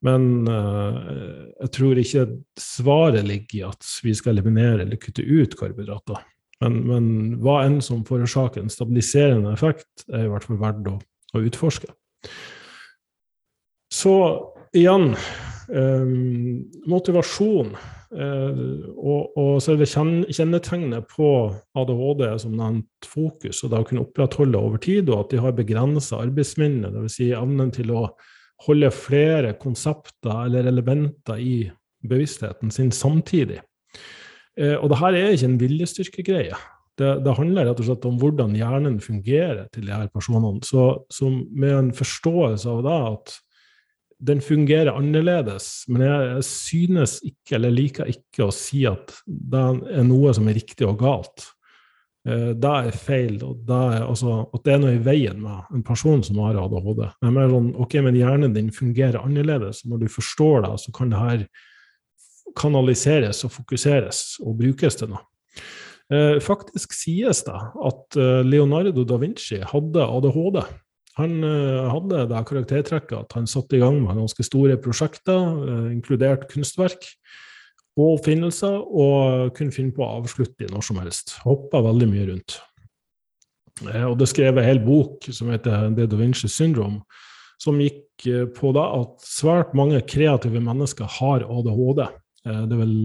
Men 0.06 0.46
uh, 0.46 1.50
jeg 1.64 1.72
tror 1.80 2.00
ikke 2.02 2.26
svaret 2.62 3.26
ligger 3.26 3.58
i 3.60 3.66
at 3.72 3.92
vi 4.06 4.14
skal 4.18 4.36
eliminere 4.36 4.84
eller 4.86 5.02
kutte 5.02 5.26
ut 5.26 5.56
karbohydrater. 5.58 6.22
Men, 6.64 6.78
men 6.88 7.08
hva 7.44 7.62
enn 7.66 7.82
som 7.84 8.06
forårsaker 8.08 8.64
en 8.64 8.72
stabiliserende 8.72 9.52
effekt, 9.56 10.06
er 10.08 10.28
i 10.28 10.32
hvert 10.32 10.46
fall 10.48 10.62
verdt 10.62 10.92
å, 10.92 11.00
å 11.36 11.42
utforske. 11.44 11.90
Så 13.92 14.14
igjen 14.76 15.14
um, 15.70 16.64
motivasjon. 16.90 17.76
Uh, 18.16 18.86
og, 18.96 19.34
og 19.36 19.58
selve 19.64 19.88
kjennetegnet 19.90 21.10
på 21.12 21.30
ADHD 21.76 22.22
er 22.30 22.38
som 22.40 22.54
nevnt 22.56 23.10
fokus, 23.10 23.60
og 23.66 23.74
det 23.74 23.82
å 23.82 23.88
kunne 23.90 24.06
opprettholde 24.06 24.62
over 24.62 24.80
tid, 24.80 25.10
og 25.10 25.26
at 25.26 25.34
de 25.34 25.42
har 25.44 25.58
begrensa 25.58 26.22
arbeidsminne, 26.24 26.94
dvs. 26.94 27.18
Si 27.18 27.34
evnen 27.36 27.74
til 27.76 27.92
å 27.92 28.06
holde 28.64 28.92
flere 28.94 29.56
konsepter 29.60 30.46
eller 30.46 30.70
elementer 30.70 31.42
i 31.42 31.58
bevisstheten 32.06 32.72
sin 32.72 32.92
samtidig. 32.96 33.60
Eh, 34.60 34.76
og 34.76 34.90
det 34.92 35.02
her 35.02 35.18
er 35.18 35.36
ikke 35.36 35.50
en 35.50 35.60
viljestyrkegreie. 35.62 36.60
Det, 36.96 37.10
det, 37.26 37.34
handler 37.36 37.68
rett 37.68 37.82
og 37.84 37.90
slett 37.90 38.06
om 38.08 38.20
hvordan 38.22 38.54
hjernen 38.56 39.02
fungerer 39.04 39.66
til 39.74 39.90
de 39.90 39.92
her 39.92 40.08
personene. 40.14 40.64
Så, 40.64 40.86
så 41.12 41.28
med 41.28 41.74
en 41.76 41.92
forståelse 41.96 42.72
av 42.72 42.86
det 42.86 43.00
at 43.10 43.36
den 44.26 44.40
fungerer 44.40 44.96
annerledes, 44.96 45.84
men 45.92 46.06
jeg, 46.06 46.28
jeg 46.30 46.46
synes 46.48 47.18
ikke, 47.28 47.58
eller 47.58 47.74
liker 47.76 48.08
ikke 48.14 48.48
å 48.48 48.54
si 48.56 48.86
at 48.88 49.12
det 49.28 49.64
er 49.92 50.08
noe 50.08 50.32
som 50.38 50.48
er 50.48 50.56
riktig 50.56 50.88
og 50.88 51.02
galt. 51.02 51.50
Eh, 52.26 52.52
det 52.58 52.72
er 52.88 52.98
feil. 52.98 53.38
og 53.46 53.62
det 53.68 53.82
er, 53.98 54.04
altså, 54.08 54.50
At 54.54 54.66
det 54.66 54.74
er 54.74 54.82
noe 54.82 54.96
i 54.98 55.04
veien 55.04 55.42
med 55.42 55.76
en 55.78 55.84
person 55.86 56.24
som 56.26 56.42
har 56.42 56.58
ADHD. 56.58 57.06
Det 57.06 57.30
er 57.30 57.36
mer 57.38 57.54
sånn, 57.54 57.72
ok, 57.86 57.96
men 58.02 58.18
Hjernen 58.18 58.56
din 58.56 58.72
fungerer 58.74 59.22
annerledes. 59.22 59.84
Når 59.86 60.06
du 60.06 60.08
forstår 60.10 60.66
det, 60.66 60.74
så 60.82 60.94
kan 60.96 61.14
det 61.14 61.22
her 61.22 61.46
kanaliseres 62.56 63.44
og 63.46 63.52
fokuseres 63.52 64.40
og 64.42 64.58
brukes 64.58 64.98
til 64.98 65.12
noe. 65.14 65.22
Eh, 66.14 66.38
faktisk 66.42 66.94
sies 66.94 67.44
det 67.46 67.58
at 67.58 68.18
eh, 68.18 68.42
Leonardo 68.46 69.06
da 69.06 69.20
Vinci 69.22 69.62
hadde 69.62 70.10
ADHD. 70.10 70.64
Han 71.16 71.36
hadde 71.48 72.26
det 72.28 72.40
karaktertrekket 72.44 73.14
at 73.16 73.36
han 73.38 73.46
satte 73.48 73.78
i 73.78 73.80
gang 73.80 74.02
med 74.04 74.18
ganske 74.20 74.44
store 74.44 74.76
prosjekter, 74.76 75.46
inkludert 75.88 76.44
kunstverk 76.52 77.08
og 77.96 78.18
oppfinnelser, 78.18 78.76
og 78.76 79.54
kunne 79.56 79.74
finne 79.74 79.96
på 79.96 80.04
å 80.04 80.18
avslutte 80.20 80.66
de 80.66 80.72
når 80.72 80.84
som 80.84 81.00
helst. 81.00 81.38
Hoppa 81.46 81.84
veldig 81.86 82.10
mye 82.12 82.26
rundt. 82.32 82.58
Eh, 83.84 84.04
og 84.08 84.18
det 84.20 84.30
skrev 84.32 84.58
en 84.58 84.68
hel 84.68 84.82
bok 84.84 85.28
som 85.36 85.52
heter 85.54 85.90
The 85.96 86.08
Da 86.10 86.20
Vinci 86.20 86.50
Syndrome, 86.52 87.02
som 87.62 87.80
gikk 87.82 88.28
eh, 88.32 88.46
på 88.56 88.72
da 88.76 88.88
at 89.02 89.26
svært 89.26 89.76
mange 89.78 90.02
kreative 90.08 90.62
mennesker 90.64 91.10
har 91.20 91.46
ADHD. 91.48 92.06
Eh, 92.46 92.62
det 92.68 92.78
er 92.78 92.84
vel 92.84 92.98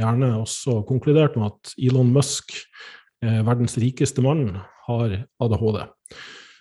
gjerne 0.00 0.32
også 0.42 0.80
konkludert 0.88 1.38
med 1.38 1.52
at 1.52 1.76
Elon 1.78 2.14
Musk, 2.14 2.58
verdens 3.26 3.78
rikeste 3.80 4.20
mann, 4.22 4.58
har 4.86 5.12
ADHD. 5.42 5.78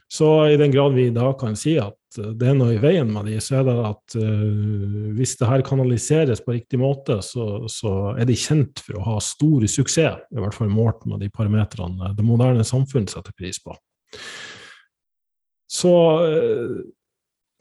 Så 0.09 0.29
i 0.47 0.55
den 0.57 0.71
grad 0.73 0.95
vi 0.95 1.09
da 1.13 1.33
kan 1.37 1.57
si 1.59 1.75
at 1.77 1.97
det 2.17 2.47
er 2.49 2.57
noe 2.57 2.75
i 2.75 2.81
veien 2.81 3.09
med 3.11 3.27
de, 3.29 3.37
så 3.43 3.59
er 3.59 3.67
det 3.67 3.75
at 3.87 4.17
uh, 4.19 5.13
hvis 5.17 5.35
det 5.39 5.49
her 5.49 5.63
kanaliseres 5.65 6.41
på 6.43 6.55
riktig 6.55 6.79
måte, 6.81 7.19
så, 7.25 7.65
så, 7.71 8.15
er 8.15 8.27
de 8.29 8.37
kjent 8.39 8.81
for 8.83 8.99
å 8.99 9.05
ha 9.09 9.15
stor 9.23 9.65
suksess, 9.69 10.27
i 10.31 10.41
hvert 10.41 10.57
fall 10.57 10.71
målt 10.71 11.05
med 11.09 11.23
de 11.23 11.31
parametrene 11.33 12.13
det 12.15 12.25
moderne 12.25 12.65
samfunn 12.67 13.07
setter 13.11 13.35
pris 13.37 13.61
på. 13.63 13.75
Så 15.71 15.91
uh, 16.23 16.77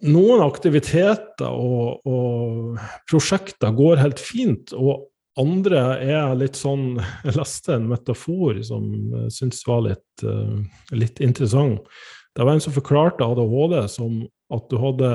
noen 0.04 0.44
aktiviteter 0.44 1.48
og, 1.48 2.04
og, 2.06 2.80
prosjekter 3.10 3.74
går 3.76 4.02
helt 4.02 4.22
fint, 4.22 4.74
og 4.76 5.08
andre 5.40 5.80
er 6.04 6.34
litt 6.38 6.58
sånn 6.58 7.00
Jeg 7.26 7.38
leste 7.38 7.74
en 7.74 7.88
metafor 7.90 8.60
som 8.66 8.90
jeg 9.24 9.32
syntes 9.34 9.64
var 9.68 9.86
litt, 9.88 10.26
uh, 10.26 10.60
litt 10.94 11.22
interessant. 11.24 11.88
Det 12.34 12.42
var 12.42 12.56
en 12.56 12.64
som 12.64 12.74
forklarte 12.74 13.26
ADHD 13.26 13.76
som 13.92 14.24
at 14.52 14.68
du 14.70 14.76
hadde 14.80 15.10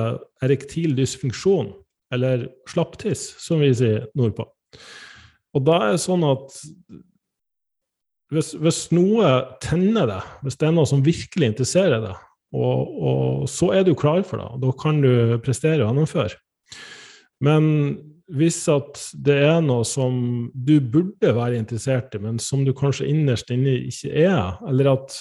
erektil 0.46 0.96
dysfunksjon, 0.98 1.74
eller 2.14 2.48
slapptiss, 2.70 3.36
som 3.42 3.62
vi 3.62 3.70
sier 3.78 4.08
nordpå. 4.18 4.48
Og 5.58 5.66
da 5.66 5.78
er 5.86 5.96
det 5.96 6.04
sånn 6.04 6.26
at 6.26 6.58
hvis, 8.34 8.54
hvis, 8.62 8.84
noe 8.94 9.30
tenner 9.64 10.10
deg, 10.10 10.34
hvis 10.46 10.60
det 10.62 10.68
er 10.68 10.76
noe 10.76 10.90
som 10.90 11.06
virkelig 11.06 11.52
interesserer 11.52 12.04
deg, 12.04 12.28
og, 12.58 12.94
og 13.10 13.50
så 13.50 13.72
er 13.78 13.86
du 13.86 13.96
klar 13.98 14.22
for 14.26 14.42
det, 14.42 14.62
da 14.62 14.74
kan 14.82 15.02
du 15.02 15.12
prestere 15.46 15.82
og 15.82 15.90
gjennomføre. 15.90 16.38
Men 17.46 17.66
hvis 18.30 18.62
at 18.70 19.00
det 19.26 19.38
er 19.48 19.60
noe 19.66 19.86
som 19.88 20.50
du 20.54 20.78
burde 20.82 21.34
være 21.34 21.58
interessert 21.58 22.14
i, 22.14 22.22
men 22.22 22.38
som 22.42 22.62
du 22.66 22.74
kanskje 22.78 23.10
innerst 23.10 23.50
inne 23.54 23.74
ikke 23.90 24.14
er, 24.26 24.60
eller 24.70 24.94
at 24.94 25.18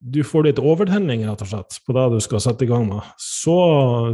du 0.00 0.22
får 0.24 0.46
litt 0.48 0.60
overtenning 0.62 1.26
rett 1.28 1.42
og 1.44 1.50
slett 1.50 1.80
på 1.84 1.94
det 1.96 2.06
du 2.14 2.20
skal 2.24 2.40
sette 2.42 2.64
i 2.64 2.70
gang 2.70 2.86
med, 2.88 3.04
så 3.20 3.58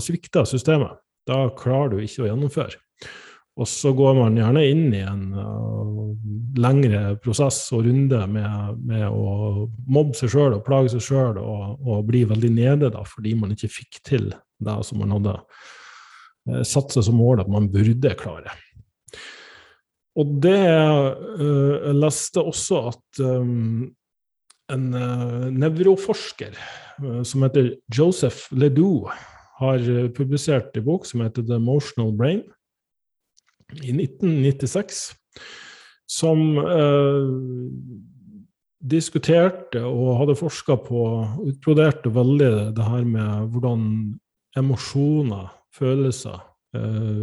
svikter 0.03 0.49
systemet. 0.49 0.99
Da 1.27 1.47
klarer 1.59 1.95
du 1.95 2.03
ikke 2.03 2.25
å 2.25 2.29
gjennomføre. 2.31 2.83
Og 3.57 3.69
så 3.71 3.93
går 3.97 4.19
man 4.19 4.37
gjerne 4.37 4.63
inn 4.69 4.91
i 4.93 5.01
en 5.01 5.23
uh, 5.33 6.11
lengre 6.61 7.15
prosess 7.25 7.63
og 7.73 7.87
runde 7.87 8.19
med, 8.29 8.83
med 8.85 9.07
å 9.09 9.65
mobbe 9.89 10.17
seg 10.19 10.35
sjøl 10.35 10.59
og 10.59 10.65
plage 10.67 10.93
seg 10.93 11.07
sjøl 11.07 11.41
og, 11.41 11.79
og, 11.81 12.03
bli 12.09 12.27
veldig 12.29 12.51
nede 12.53 12.93
da, 12.93 13.05
fordi 13.09 13.33
man 13.39 13.55
ikke 13.55 13.73
fikk 13.73 14.03
til 14.05 14.29
det 14.61 14.77
som 14.85 15.01
man 15.01 15.17
hadde 15.17 15.39
uh, 15.39 16.63
satt 16.69 16.93
seg 16.93 17.09
som 17.09 17.17
mål 17.17 17.47
at 17.47 17.53
man 17.53 17.71
burde 17.73 18.13
klare. 18.21 18.53
Og 20.21 20.37
det 20.45 20.61
uh, 20.69 21.93
leste 21.97 22.45
også 22.45 22.83
at 22.93 23.25
um, 23.25 23.87
en 24.73 24.95
uh, 24.95 25.47
nevroforsker 25.55 26.57
uh, 27.03 27.23
som 27.27 27.45
heter 27.47 27.75
Joseph 27.93 28.51
Ledoux, 28.55 29.11
har 29.61 29.81
uh, 29.81 30.09
publisert 30.13 30.77
en 30.77 30.87
bok 30.87 31.07
som 31.09 31.23
heter 31.25 31.47
The 31.47 31.59
Emotional 31.61 32.13
Brain 32.17 32.43
i 33.83 33.91
1996, 33.91 35.09
som 36.07 36.39
diskuterte 38.79 39.81
og 39.83 40.21
hadde 40.21 40.37
forska 40.39 40.77
på 40.85 41.01
Utbroderte 41.49 42.13
veldig 42.15 42.51
det 42.77 42.87
her 42.87 43.03
med 43.11 43.49
hvordan 43.51 43.89
emosjoner, 44.55 45.49
følelser, 45.75 46.39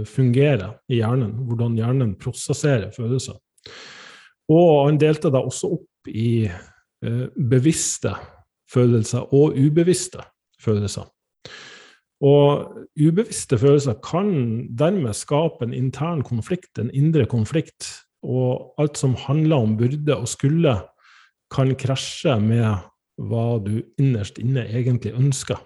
fungerer 0.09 0.75
i 0.91 0.99
hjernen. 0.99 1.31
Hvordan 1.47 1.79
hjernen 1.79 2.11
prosesserer 2.19 2.91
følelser. 2.91 3.39
Og 4.51 4.89
han 4.89 4.99
delte 4.99 5.31
det 5.31 5.45
også 5.47 5.71
opp 5.77 6.11
i 6.11 6.43
Eh, 6.43 6.72
bevisste 7.49 8.13
følelser 8.71 9.33
og 9.35 9.57
ubevisste 9.59 10.23
følelser. 10.63 11.09
Og 12.23 12.69
ubevisste 12.95 13.57
følelser 13.59 13.97
kan 14.05 14.29
dermed 14.79 15.15
skape 15.17 15.65
en 15.65 15.75
intern 15.75 16.23
konflikt, 16.23 16.79
en 16.79 16.91
indre 16.93 17.25
konflikt. 17.27 17.89
Og 18.23 18.73
alt 18.79 18.97
som 18.97 19.17
handler 19.19 19.65
om 19.65 19.75
burde 19.77 20.15
og 20.15 20.29
skulle, 20.31 20.77
kan 21.53 21.75
krasje 21.75 22.37
med 22.39 22.85
hva 23.21 23.59
du 23.61 23.75
innerst 23.99 24.39
inne 24.41 24.63
egentlig 24.71 25.11
ønsker. 25.13 25.59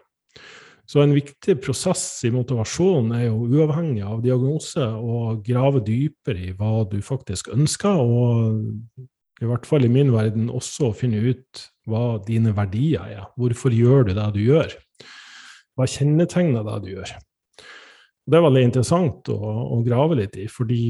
Så 0.87 1.03
en 1.03 1.13
viktig 1.15 1.57
prosess 1.59 2.23
i 2.23 2.31
motivasjon 2.31 3.11
er 3.15 3.27
jo 3.27 3.43
uavhengig 3.43 4.05
av 4.07 4.21
diagnose 4.23 4.81
å 4.83 5.35
grave 5.43 5.81
dypere 5.83 6.47
i 6.47 6.53
hva 6.55 6.85
du 6.87 6.97
faktisk 7.03 7.51
ønsker, 7.53 7.99
og 7.99 9.07
i 9.41 9.47
hvert 9.47 9.67
fall 9.69 9.85
i 9.85 9.91
min 9.91 10.09
verden, 10.13 10.49
også 10.49 10.89
å 10.89 10.97
finne 10.97 11.21
ut 11.21 11.67
hva 11.87 12.17
dine 12.25 12.53
verdier 12.57 13.05
er. 13.05 13.23
Hvorfor 13.37 13.73
gjør 13.75 14.09
du 14.09 14.13
det 14.17 14.27
du 14.35 14.41
gjør? 14.43 14.73
Hva 15.77 15.85
kjennetegner 15.89 16.65
det 16.65 16.77
du 16.85 16.93
gjør? 16.95 17.13
Det 18.27 18.35
er 18.35 18.43
veldig 18.43 18.63
interessant 18.65 19.29
å, 19.31 19.37
å, 19.71 19.77
grave 19.85 20.17
litt 20.19 20.33
i, 20.35 20.49
fordi 20.51 20.81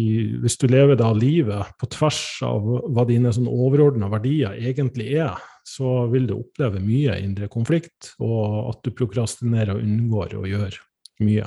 hvis 0.41 0.55
du 0.57 0.65
lever 0.71 0.97
da 0.97 1.11
livet 1.13 1.75
på 1.77 1.89
tvers 1.93 2.21
av 2.47 2.65
hva 2.65 3.03
dine 3.05 3.29
sånn 3.35 3.49
overordna 3.51 4.09
verdier 4.09 4.57
egentlig 4.57 5.11
er, 5.21 5.35
så 5.67 6.07
vil 6.09 6.25
du 6.25 6.39
oppleve 6.39 6.81
mye 6.81 7.19
indre 7.21 7.49
konflikt, 7.51 8.15
og 8.23 8.71
at 8.71 8.81
du 8.81 8.89
prokrastinerer 8.95 9.75
og 9.75 9.85
unngår 9.85 10.33
å 10.39 10.47
gjøre 10.49 10.81
mye. 11.27 11.45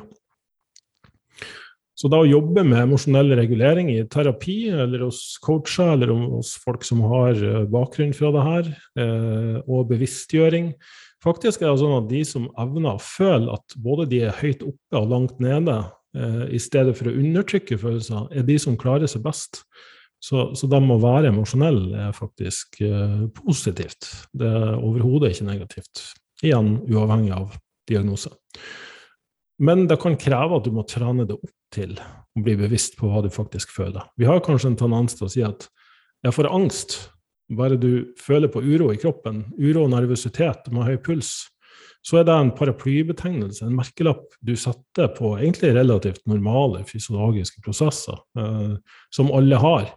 Så 2.01 2.09
da 2.09 2.23
å 2.23 2.29
jobbe 2.29 2.63
med 2.65 2.81
emosjonell 2.81 3.35
regulering 3.37 3.91
i 3.93 3.99
terapi, 4.09 4.71
eller 4.73 5.05
hos 5.05 5.37
coacher, 5.45 5.93
eller 5.93 6.15
hos 6.33 6.55
folk 6.63 6.87
som 6.87 7.03
har 7.11 7.37
eh, 7.37 7.67
bakgrunn 7.69 8.15
fra 8.17 8.31
det 8.33 8.45
her, 8.47 8.73
eh, 9.05 9.57
og 9.67 9.89
bevisstgjøring 9.93 10.75
Faktisk 11.21 11.61
er 11.61 11.69
det 11.69 11.83
sånn 11.83 11.99
at 11.99 12.07
de 12.09 12.23
som 12.25 12.47
evner 12.63 12.95
å 12.95 13.03
føle 13.05 13.53
at 13.53 13.75
både 13.85 14.07
de 14.09 14.23
er 14.25 14.39
høyt 14.39 14.63
oppe 14.65 14.97
og 14.97 15.11
langt 15.11 15.43
nede, 15.45 15.75
eh, 16.17 16.47
i 16.57 16.61
stedet 16.65 16.95
for 16.97 17.11
å 17.11 17.13
undertrykke 17.13 17.77
følelser, 17.83 18.31
er 18.33 18.47
de 18.49 18.57
som 18.57 18.79
klarer 18.81 19.11
seg 19.13 19.27
best. 19.27 19.61
Så, 20.25 20.47
så 20.57 20.65
de 20.65 20.81
å 20.81 20.97
være 21.03 21.29
emosjonell 21.29 21.83
er 22.07 22.17
faktisk 22.17 22.81
positivt. 23.37 24.09
Det 24.33 24.49
er 24.49 24.81
overhodet 24.81 25.35
ikke 25.35 25.51
negativt. 25.51 26.07
Igjen 26.41 26.79
uavhengig 26.89 27.37
av 27.37 27.53
diagnose. 27.89 28.33
Men 29.61 29.87
det 29.91 30.01
kan 30.01 30.17
kreve 30.21 30.57
at 30.57 30.67
du 30.67 30.73
må 30.73 30.87
trene 30.89 31.27
det 31.29 31.37
opp 31.37 31.53
til 31.75 31.95
å 32.01 32.43
bli 32.43 32.57
bevisst 32.59 32.97
på 32.99 33.11
hva 33.11 33.21
du 33.25 33.31
faktisk 33.33 33.73
føler. 33.75 34.07
Vi 34.17 34.29
har 34.29 34.43
kanskje 34.45 34.73
en 34.73 34.81
tendens 34.81 35.19
til 35.19 35.29
å 35.29 35.33
si 35.33 35.45
at 35.45 35.69
jeg 36.25 36.37
får 36.37 36.51
angst 36.51 36.97
bare 37.57 37.79
du 37.81 38.13
føler 38.21 38.51
på 38.53 38.63
uro 38.63 38.91
i 38.95 38.99
kroppen, 39.01 39.43
uro 39.59 39.85
og 39.85 39.93
nervøsitet 39.95 40.71
med 40.73 40.87
høy 40.87 40.99
puls, 41.03 41.33
så 42.07 42.21
er 42.21 42.27
det 42.29 42.35
en 42.35 42.53
paraplybetegnelse, 42.57 43.67
en 43.67 43.77
merkelapp 43.77 44.37
du 44.47 44.55
setter 44.57 45.11
på 45.17 45.35
egentlig 45.37 45.75
relativt 45.77 46.23
normale 46.31 46.85
fysiologiske 46.89 47.61
prosesser, 47.65 48.17
eh, 48.39 48.77
som 49.13 49.33
alle 49.37 49.59
har. 49.61 49.91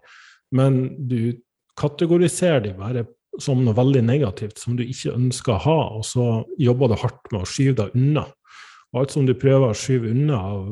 Men 0.51 1.07
du 1.07 1.37
kategoriserer 1.79 2.65
de 2.65 2.73
bare 2.77 3.05
som 3.41 3.63
noe 3.63 3.77
veldig 3.77 4.03
negativt, 4.05 4.59
som 4.61 4.75
du 4.77 4.83
ikke 4.83 5.15
ønsker 5.15 5.55
å 5.55 5.63
ha, 5.63 5.79
og 5.97 6.03
så 6.05 6.25
jobber 6.61 6.91
du 6.91 6.99
hardt 7.01 7.31
med 7.31 7.41
å 7.41 7.49
skyve 7.49 7.77
deg 7.79 7.95
unna. 7.97 8.27
Alt 8.93 9.13
som 9.13 9.25
du 9.25 9.33
prøver 9.33 9.71
å 9.71 9.77
skyve 9.77 10.11
unna 10.13 10.37
av 10.37 10.67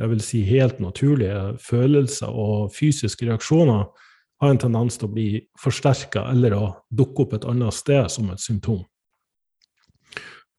jeg 0.00 0.08
vil 0.14 0.22
si, 0.24 0.38
helt 0.48 0.78
naturlige 0.80 1.58
følelser 1.60 2.32
og 2.32 2.70
fysiske 2.72 3.26
reaksjoner, 3.28 3.84
har 4.40 4.54
en 4.54 4.60
tendens 4.62 4.96
til 4.96 5.10
å 5.10 5.12
bli 5.12 5.26
forsterka 5.60 6.22
eller 6.30 6.56
å 6.56 6.62
dukke 6.88 7.26
opp 7.26 7.34
et 7.36 7.44
annet 7.50 7.76
sted 7.76 8.08
som 8.08 8.30
et 8.32 8.40
symptom. 8.40 8.80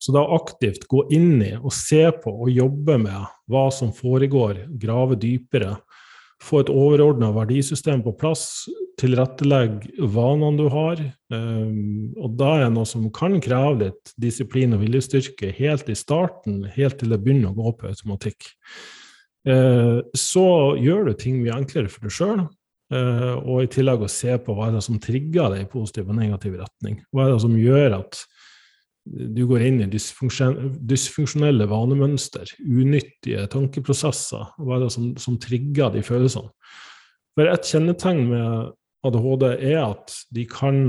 Så 0.02 0.14
da 0.14 0.22
aktivt 0.34 0.86
gå 0.90 1.08
inn 1.14 1.42
i 1.46 1.56
og 1.58 1.74
se 1.74 2.04
på 2.24 2.34
og 2.46 2.54
jobbe 2.54 3.00
med 3.02 3.34
hva 3.50 3.68
som 3.74 3.90
foregår, 3.94 4.64
grave 4.82 5.18
dypere, 5.18 5.76
få 6.42 6.64
et 6.64 6.72
overordna 6.74 7.32
verdisystem 7.36 8.02
på 8.06 8.14
plass, 8.18 8.66
tilrettelegge 9.02 10.08
vanene 10.14 10.58
du 10.60 10.66
har. 10.74 11.02
Um, 11.34 12.14
og 12.18 12.38
da 12.40 12.56
er 12.58 12.66
det 12.66 12.76
noe 12.76 12.90
som 12.90 13.08
kan 13.14 13.38
kreve 13.44 13.78
litt 13.86 14.16
disiplin 14.22 14.76
og 14.76 14.84
viljestyrke 14.84 15.52
helt 15.58 15.90
i 15.90 15.98
starten, 15.98 16.64
helt 16.76 17.00
til 17.02 17.14
det 17.14 17.22
begynner 17.22 17.54
å 17.54 17.60
gå 17.60 17.76
på 17.78 17.92
automatikk. 17.92 18.50
Uh, 19.48 20.02
så 20.18 20.48
gjør 20.82 21.10
du 21.10 21.14
ting 21.18 21.40
mye 21.42 21.62
enklere 21.62 21.92
for 21.92 22.08
deg 22.08 22.18
sjøl, 22.18 22.50
Uh, 22.92 23.40
og 23.48 23.62
i 23.64 23.70
tillegg 23.72 24.02
å 24.04 24.08
se 24.12 24.34
på 24.44 24.52
hva 24.52 24.66
er 24.68 24.74
det 24.76 24.82
som 24.84 24.98
trigger 25.00 25.54
deg 25.54 25.62
i 25.64 25.68
positiv 25.72 26.10
og 26.12 26.18
negativ 26.18 26.58
retning. 26.60 26.98
Hva 27.16 27.24
er 27.24 27.30
det 27.32 27.44
som 27.46 27.54
gjør 27.56 27.94
at 28.02 28.20
du 29.06 29.42
går 29.50 29.64
inn 29.66 29.80
i 29.82 29.90
dysfunksjonelle 29.90 31.66
vanemønster, 31.70 32.52
unyttige 32.62 33.48
tankeprosesser. 33.52 34.52
Hva 34.62 34.78
er 34.78 34.86
det 34.86 34.92
som, 34.94 35.08
som 35.22 35.40
trigger 35.42 35.94
de 35.96 36.04
følelsene? 36.06 36.52
For 37.34 37.50
et 37.50 37.66
kjennetegn 37.66 38.26
med 38.30 38.72
ADHD 39.08 39.46
er 39.56 39.80
at 39.82 40.14
de 40.36 40.46
kan 40.46 40.82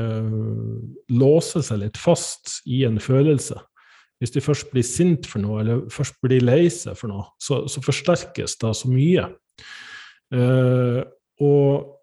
øh, 0.00 0.80
låse 1.14 1.62
seg 1.62 1.82
litt 1.84 2.00
fast 2.00 2.58
i 2.66 2.82
en 2.88 2.98
følelse. 3.02 3.60
Hvis 4.20 4.34
de 4.34 4.42
først 4.44 4.72
blir 4.72 4.84
sint 4.84 5.28
for 5.28 5.40
noe, 5.40 5.62
eller 5.62 5.86
først 5.92 6.18
blir 6.24 6.42
lei 6.44 6.66
seg 6.72 6.98
for 6.98 7.12
noe, 7.12 7.30
så, 7.40 7.62
så 7.70 7.80
forsterkes 7.84 8.58
det 8.60 8.74
så 8.76 8.90
mye. 8.90 9.30
Uh, 10.30 11.00
og 11.42 11.99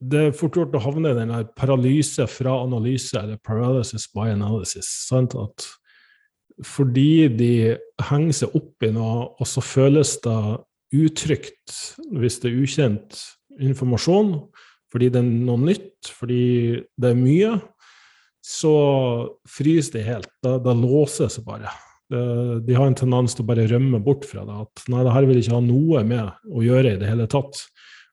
det 0.00 0.20
er 0.20 0.36
fort 0.36 0.56
gjort 0.56 0.76
å 0.76 0.82
havne 0.82 1.12
i 1.12 1.18
den 1.18 1.32
paralyse 1.58 2.24
fra 2.30 2.54
analyse, 2.64 3.12
eller 3.18 3.40
paralysis 3.44 4.08
by 4.14 4.30
analysis. 4.32 4.88
Sant? 5.10 5.36
At 5.36 5.66
fordi 6.64 7.28
de 7.32 7.52
henger 8.08 8.36
seg 8.42 8.56
opp 8.56 8.84
i 8.84 8.92
noe, 8.94 9.28
og 9.36 9.48
så 9.48 9.62
føles 9.64 10.16
det 10.24 10.40
utrygt 10.96 11.76
hvis 12.16 12.40
det 12.42 12.50
er 12.50 12.62
ukjent 12.64 13.20
informasjon, 13.60 14.34
fordi 14.90 15.10
det 15.12 15.20
er 15.20 15.28
noe 15.28 15.60
nytt, 15.62 16.10
fordi 16.16 16.80
det 16.98 17.12
er 17.12 17.20
mye, 17.20 17.52
så 18.44 18.74
fryser 19.48 19.98
de 19.98 20.06
helt. 20.08 20.32
Da, 20.42 20.56
da 20.62 20.74
låser 20.74 21.30
det 21.30 21.44
bare. 21.46 21.72
Det, 22.10 22.22
de 22.66 22.74
har 22.74 22.88
en 22.88 22.96
tendens 22.98 23.36
til 23.36 23.44
å 23.44 23.50
bare 23.52 23.68
rømme 23.70 24.00
bort 24.02 24.24
fra 24.26 24.42
det. 24.48 24.56
At 24.64 24.88
nei, 24.90 25.04
det 25.06 25.14
her 25.14 25.28
vil 25.28 25.42
ikke 25.42 25.54
ha 25.54 25.62
noe 25.62 26.02
med 26.08 26.48
å 26.50 26.64
gjøre 26.64 26.96
i 26.96 27.00
det 27.00 27.10
hele 27.12 27.28
tatt. 27.30 27.60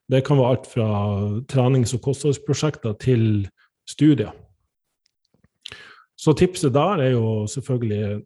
Det 0.08 0.22
kan 0.24 0.38
være 0.40 0.54
alt 0.54 0.68
fra 0.70 0.88
trenings- 1.52 1.92
og 1.96 2.02
kostholdsprosjekter 2.06 2.96
til 3.02 3.48
studier. 3.88 4.32
Så 6.18 6.34
tipset 6.34 6.72
der 6.74 7.04
er 7.04 7.12
jo 7.12 7.46
selvfølgelig 7.46 8.22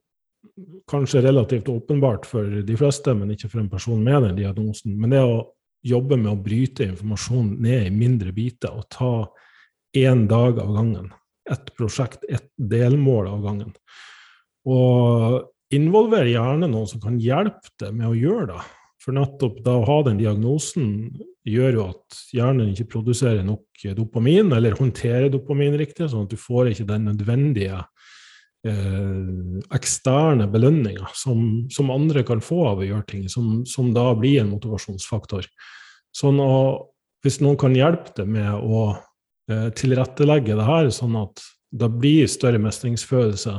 kanskje 0.90 1.22
relativt 1.26 1.68
åpenbart 1.68 2.26
for 2.26 2.62
de 2.66 2.76
fleste, 2.76 3.14
men 3.14 3.30
ikke 3.34 3.50
for 3.50 3.60
en 3.60 3.70
person 3.70 4.02
med 4.04 4.22
den 4.28 4.38
diagnosen. 4.38 4.94
Men 4.98 5.12
det 5.12 5.22
å 5.22 5.42
jobbe 5.86 6.16
med 6.16 6.32
å 6.32 6.40
bryte 6.40 6.86
informasjon 6.86 7.56
ned 7.62 7.88
i 7.88 7.94
mindre 7.94 8.32
biter 8.34 8.74
og 8.74 8.86
ta 8.92 9.12
én 9.98 10.26
dag 10.30 10.60
av 10.62 10.72
gangen. 10.76 11.10
Ett 11.50 11.72
prosjekt, 11.76 12.24
ett 12.30 12.48
delmål 12.56 13.28
av 13.32 13.42
gangen. 13.44 13.72
Og 14.64 15.74
involver 15.74 16.28
gjerne 16.30 16.68
noen 16.70 16.88
som 16.88 17.02
kan 17.02 17.18
hjelpe 17.20 17.74
deg 17.82 17.96
med 17.98 18.12
å 18.12 18.16
gjøre 18.16 18.52
det. 18.54 18.62
For 19.02 19.16
nettopp 19.16 19.58
da 19.66 19.76
å 19.80 19.86
ha 19.88 19.98
den 20.06 20.20
diagnosen 20.20 21.10
gjør 21.48 21.76
jo 21.76 21.86
at 21.90 22.18
hjernen 22.34 22.72
ikke 22.72 22.90
produserer 22.96 23.42
nok 23.46 23.84
dopamin, 23.96 24.52
eller 24.54 24.76
håndterer 24.78 25.30
dopamin 25.32 25.74
riktig, 25.78 26.08
sånn 26.10 26.28
at 26.28 26.32
du 26.32 26.38
får 26.40 26.70
ikke 26.70 26.86
den 26.90 27.08
nødvendige 27.10 27.80
eh, 28.68 29.62
eksterne 29.74 30.46
belønninga 30.52 31.10
som, 31.18 31.64
som, 31.72 31.90
andre 31.94 32.22
kan 32.26 32.42
få 32.44 32.60
av 32.70 32.82
å 32.82 32.86
gjøre 32.86 33.08
ting, 33.10 33.24
som, 33.32 33.62
som 33.68 33.90
da 33.94 34.10
blir 34.18 34.42
en 34.42 34.52
motivasjonsfaktor. 34.54 35.48
Sånn 36.14 36.38
at 36.44 36.88
hvis 37.22 37.40
noen 37.42 37.58
kan 37.58 37.74
hjelpe 37.78 38.14
deg 38.18 38.30
med 38.30 38.52
å 38.54 38.84
eh, 39.50 39.68
tilrettelegge 39.78 40.58
det 40.58 40.68
her, 40.68 40.90
sånn 40.94 41.18
at 41.20 41.42
det 41.72 41.88
blir 41.96 42.28
større 42.30 42.60
mestringsfølelse, 42.62 43.56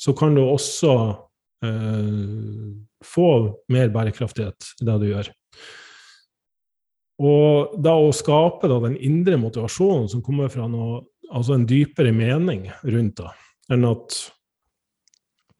så 0.00 0.12
kan 0.16 0.36
du 0.36 0.46
også 0.46 0.94
Eh, 1.64 2.72
få 3.04 3.60
mer 3.68 3.88
bærekraftighet 3.92 4.70
i 4.80 4.86
det 4.88 4.96
du 5.02 5.06
gjør. 5.10 5.28
Og 7.20 7.76
da 7.84 7.94
å 8.00 8.12
skape 8.16 8.68
da, 8.70 8.78
den 8.80 8.96
indre 8.96 9.36
motivasjonen 9.40 10.08
som 10.08 10.22
kommer 10.24 10.48
fra 10.52 10.66
noe, 10.70 11.02
altså 11.30 11.56
en 11.56 11.66
dypere 11.68 12.14
mening 12.16 12.66
rundt 12.82 13.20
det, 13.20 13.32
enn 13.70 13.84
at 13.88 14.16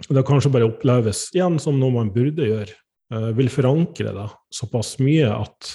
det 0.09 0.25
kanskje 0.25 0.53
bare 0.55 0.71
oppleves 0.71 1.27
igjen 1.37 1.59
som 1.61 1.77
noe 1.79 1.93
man 1.99 2.13
burde 2.15 2.49
gjøre, 2.49 2.73
uh, 3.13 3.29
vil 3.37 3.53
forankre 3.53 4.15
det 4.17 4.27
såpass 4.57 4.95
mye 5.05 5.29
at 5.29 5.75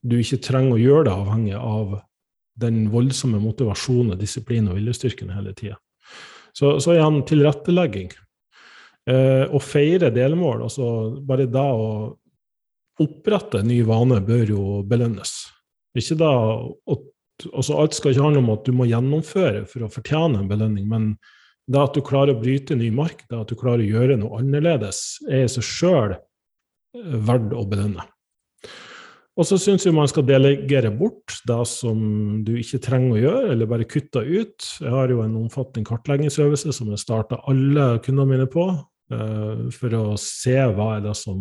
du 0.00 0.16
ikke 0.16 0.40
trenger 0.40 0.78
å 0.78 0.80
gjøre 0.80 1.04
det 1.10 1.16
avhengig 1.18 1.58
av 1.60 1.98
den 2.60 2.86
voldsomme 2.92 3.40
motivasjonen, 3.42 4.18
disiplinen 4.20 4.72
og 4.72 4.80
viljestyrken 4.80 5.32
hele 5.34 5.52
tida. 5.56 5.76
Så, 6.56 6.78
så 6.82 6.96
igjen 6.96 7.20
tilrettelegging. 7.28 8.10
Eh, 9.08 9.44
å 9.48 9.60
feire 9.64 10.10
delmål, 10.12 10.66
altså 10.66 10.86
bare 11.24 11.46
da 11.48 11.66
å 11.72 11.90
opprette 13.00 13.60
en 13.60 13.70
ny 13.70 13.80
vane, 13.88 14.20
bør 14.24 14.54
jo 14.54 14.64
belønnes. 14.88 15.34
Ikke 15.98 16.16
da, 16.20 16.30
at, 16.94 17.06
altså 17.50 17.78
Alt 17.80 17.96
skal 17.96 18.14
ikke 18.14 18.26
handle 18.28 18.44
om 18.44 18.54
at 18.54 18.66
du 18.68 18.74
må 18.76 18.86
gjennomføre 18.90 19.64
for 19.70 19.86
å 19.86 19.92
fortjene 19.92 20.42
en 20.42 20.50
belønning, 20.50 20.86
men 20.90 21.12
det 21.70 21.80
at 21.80 21.96
du 21.96 22.02
klarer 22.04 22.34
å 22.34 22.40
bryte 22.40 22.76
ny 22.78 22.90
mark, 22.94 23.24
det 23.30 23.38
at 23.38 23.50
du 23.50 23.58
klarer 23.58 23.84
å 23.84 23.90
gjøre 23.90 24.18
noe 24.20 24.40
annerledes, 24.40 25.20
er 25.30 25.44
i 25.46 25.50
seg 25.50 25.66
sjøl 25.66 26.16
eh, 26.16 27.12
verdt 27.28 27.54
å 27.56 27.66
belønne. 27.68 28.06
Og 29.38 29.46
så 29.46 29.56
syns 29.60 29.86
jeg 29.86 29.94
man 29.96 30.08
skal 30.10 30.26
delegere 30.28 30.90
bort 30.92 31.38
det 31.48 31.60
som 31.70 32.00
du 32.44 32.56
ikke 32.60 32.80
trenger 32.82 33.14
å 33.14 33.20
gjøre, 33.20 33.52
eller 33.54 33.70
bare 33.70 33.86
kutte 33.88 34.20
ut. 34.26 34.66
Jeg 34.82 34.90
har 34.92 35.12
jo 35.12 35.22
en 35.24 35.38
omfattende 35.38 35.86
kartleggingsøvelse 35.88 36.74
som 36.76 36.90
jeg 36.92 37.00
starta 37.00 37.38
alle 37.48 37.86
kundene 38.04 38.34
mine 38.34 38.48
på, 38.50 38.66
uh, 39.14 39.62
for 39.72 39.96
å 39.96 40.02
se 40.20 40.58
hva 40.74 40.90
er 40.98 41.06
det 41.06 41.14
som 41.16 41.40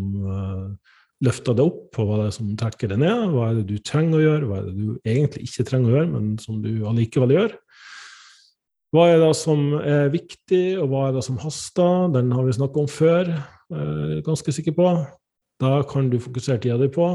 løfter 1.25 1.55
det 1.57 1.65
opp 1.67 1.79
på 1.95 2.05
hva 2.07 2.21
det 2.21 2.27
er 2.29 2.35
som 2.37 2.51
trekker 2.59 2.91
det 2.93 2.99
ned, 3.01 3.23
hva 3.33 3.49
er 3.49 3.59
det 3.59 3.65
du 3.67 3.79
trenger 3.83 4.19
å 4.19 4.23
gjøre, 4.23 4.49
hva 4.49 4.59
er 4.59 4.67
det 4.69 4.75
du 4.77 5.09
egentlig 5.11 5.47
ikke 5.49 5.65
trenger 5.67 5.91
å 5.91 5.97
gjøre, 5.97 6.11
men 6.13 6.29
som 6.39 6.61
du 6.63 6.71
allikevel 6.87 7.35
gjør. 7.35 7.55
Hva 8.95 9.03
er 9.11 9.19
det 9.21 9.33
som 9.37 9.65
er 9.83 10.07
viktig, 10.13 10.63
og 10.81 10.87
hva 10.89 11.01
er 11.07 11.17
det 11.19 11.25
som 11.27 11.37
haster? 11.43 12.07
Den 12.15 12.31
har 12.33 12.47
vi 12.47 12.55
snakket 12.57 12.79
om 12.81 12.87
før, 12.89 13.33
eh, 13.75 14.15
ganske 14.25 14.55
sikker 14.55 14.73
på. 14.79 14.93
Da 15.61 15.83
kan 15.83 16.09
du 16.09 16.17
fokusere 16.23 16.61
tida 16.63 16.79
di 16.79 16.87
på. 16.87 17.11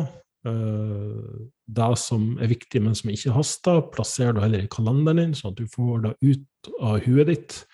Eh, 0.46 1.48
det 1.66 1.98
som 1.98 2.36
er 2.38 2.52
viktig, 2.52 2.82
men 2.84 2.94
som 2.94 3.10
ikke 3.10 3.34
haster, 3.34 3.80
plasserer 3.90 4.36
du 4.36 4.40
heller 4.44 4.62
i 4.62 4.70
kalenderen 4.70 5.22
din, 5.22 5.34
sånn 5.34 5.54
at 5.54 5.58
du 5.58 5.66
får 5.66 6.04
det 6.04 6.14
ut 6.22 6.72
av 6.80 7.00
huet 7.08 7.26
ditt. 7.32 7.64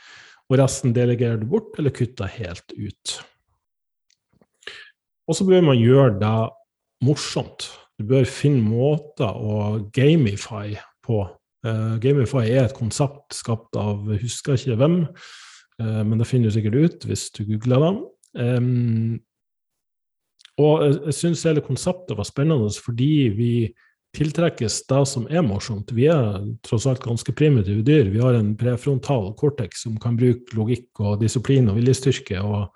Og 0.49 0.59
resten 0.63 0.95
delegerer 0.95 1.41
du 1.43 1.47
bort, 1.51 1.75
eller 1.79 1.91
kutter 1.91 2.31
helt 2.39 2.73
ut. 2.79 3.19
Og 5.29 5.37
så 5.37 5.47
bør 5.47 5.63
man 5.69 5.79
gjøre 5.79 6.17
det 6.21 6.39
morsomt. 7.05 7.69
Du 8.01 8.07
bør 8.09 8.29
finne 8.29 8.63
måter 8.65 9.29
å 9.29 9.81
gamify 9.95 10.75
på. 11.05 11.25
Uh, 11.67 11.99
gamify 12.01 12.47
er 12.49 12.65
et 12.65 12.77
konsept 12.77 13.37
skapt 13.37 13.77
av 13.77 14.07
husker 14.23 14.57
ikke 14.57 14.79
hvem, 14.81 15.03
uh, 15.83 16.01
men 16.09 16.17
det 16.21 16.29
finner 16.29 16.49
du 16.49 16.57
sikkert 16.57 16.79
ut 16.81 17.05
hvis 17.09 17.27
du 17.37 17.43
googler 17.51 17.85
det. 17.85 17.93
Um, 18.41 19.19
og 20.61 20.85
jeg, 20.85 21.17
syns 21.17 21.45
hele 21.49 21.63
konseptet 21.65 22.17
var 22.17 22.29
spennende 22.29 22.69
fordi 22.85 23.13
vi 23.37 23.53
tiltrekkes 24.17 24.81
det 24.91 25.03
som 25.07 25.27
er 25.31 25.45
morsomt. 25.47 25.93
Vi 25.95 26.09
er 26.11 26.41
tross 26.67 26.89
alt 26.91 27.05
ganske 27.05 27.33
primitive 27.37 27.85
dyr. 27.87 28.11
Vi 28.11 28.23
har 28.23 28.37
en 28.37 28.55
prefrontal 28.59 29.31
cortex 29.39 29.85
som 29.85 30.01
kan 30.03 30.19
bruke 30.19 30.57
logikk 30.57 31.05
og 31.05 31.21
disiplin 31.23 31.71
og 31.71 31.79
viljestyrke. 31.79 32.41
og 32.43 32.73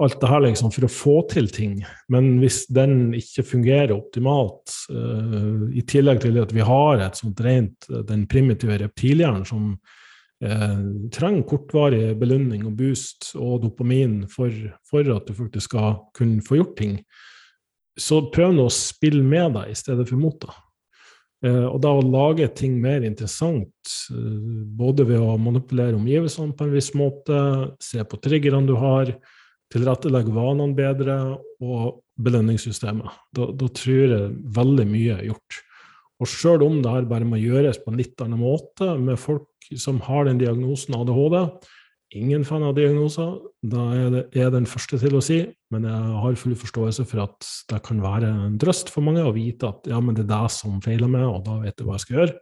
alt 0.00 0.20
det 0.20 0.28
her 0.30 0.42
liksom 0.44 0.72
for 0.72 0.86
å 0.86 0.92
få 0.92 1.14
til 1.30 1.48
ting. 1.52 1.80
Men 2.12 2.32
hvis 2.40 2.62
den 2.72 3.12
ikke 3.16 3.44
fungerer 3.46 3.94
optimalt, 3.96 4.72
uh, 4.92 5.66
i 5.76 5.84
tillegg 5.86 6.22
til 6.24 6.38
at 6.40 6.54
vi 6.56 6.64
har 6.64 7.02
et 7.04 7.20
sånt 7.20 7.40
rent 7.44 7.88
eh, 7.90 8.04
den 8.08 8.26
primitive 8.30 8.78
reptilhjernen 8.80 9.44
som 9.48 9.74
uh, 9.74 10.86
trenger 11.12 11.44
kortvarig 11.48 12.14
belønning 12.20 12.64
og 12.68 12.78
boost 12.78 13.34
og 13.36 13.66
dopamin 13.66 14.22
for, 14.32 14.54
for, 14.88 15.04
at 15.16 15.28
du 15.28 15.36
faktisk 15.36 15.68
skal 15.68 16.00
kunne 16.16 16.44
få 16.44 16.62
gjort 16.62 16.78
ting, 16.80 16.96
så 18.00 18.22
prøv 18.32 18.54
nå 18.56 18.68
å 18.68 18.72
spille 18.72 19.22
med 19.26 19.58
deg 19.58 19.72
i 19.74 19.76
stedet 19.76 20.08
for 20.08 20.20
mot 20.20 20.38
deg. 20.40 20.56
Og 21.40 21.78
da 21.80 21.88
å 21.96 22.04
lage 22.04 22.50
ting 22.52 22.74
mer 22.82 23.00
interessant, 23.00 23.92
både 24.76 25.06
ved 25.08 25.22
å 25.24 25.38
manipulere 25.40 25.96
omgivelsene 25.96 26.52
på 26.52 26.66
en 26.66 26.74
viss 26.74 26.90
måte, 26.92 27.38
se 27.80 28.04
på 28.04 28.18
triggerne 28.20 28.68
du 28.68 28.74
har, 28.76 29.14
tilrettelegge 29.70 30.34
vanene 30.34 30.76
bedre 30.76 31.16
og 31.62 32.00
belønningssystemet. 32.20 33.18
Da, 33.36 33.50
da, 33.54 33.68
tror 33.74 34.14
jeg 34.16 34.30
veldig 34.56 34.86
mye 34.90 35.18
er 35.18 35.28
gjort. 35.30 35.60
Og 36.20 36.28
sjøl 36.28 36.64
om 36.66 36.80
det 36.84 36.92
her 36.92 37.08
bare 37.08 37.28
må 37.28 37.40
gjøres 37.40 37.80
på 37.80 37.92
en 37.92 38.00
litt 38.00 38.20
annen 38.20 38.42
måte 38.42 38.92
med 39.00 39.20
folk 39.20 39.70
som 39.78 40.02
har 40.04 40.26
den 40.28 40.40
diagnosen 40.42 40.98
ADHD 40.98 41.38
Ingen 42.18 42.42
fan 42.42 42.64
av 42.66 42.72
diagnoser, 42.74 43.36
da 43.62 43.84
er 43.94 44.14
er 44.34 44.48
den 44.50 44.64
første 44.66 44.98
til 44.98 45.14
å 45.14 45.20
si, 45.22 45.44
men 45.70 45.84
jeg 45.86 46.14
har 46.24 46.38
full 46.40 46.56
forståelse 46.58 47.04
for 47.06 47.22
at 47.22 47.46
det 47.70 47.78
kan 47.86 48.00
være 48.02 48.26
en 48.48 48.56
trøst 48.58 48.90
for 48.90 49.06
mange 49.06 49.22
å 49.22 49.30
vite 49.30 49.68
at 49.68 49.86
ja, 49.86 50.00
men 50.02 50.16
det 50.18 50.24
er 50.24 50.32
det 50.32 50.50
som 50.50 50.80
feiler 50.82 51.06
meg, 51.06 51.28
og 51.28 51.44
da 51.46 51.60
vet 51.62 51.76
du 51.78 51.84
hva 51.86 51.94
jeg 51.94 52.02
skal 52.02 52.16
gjøre. 52.16 52.34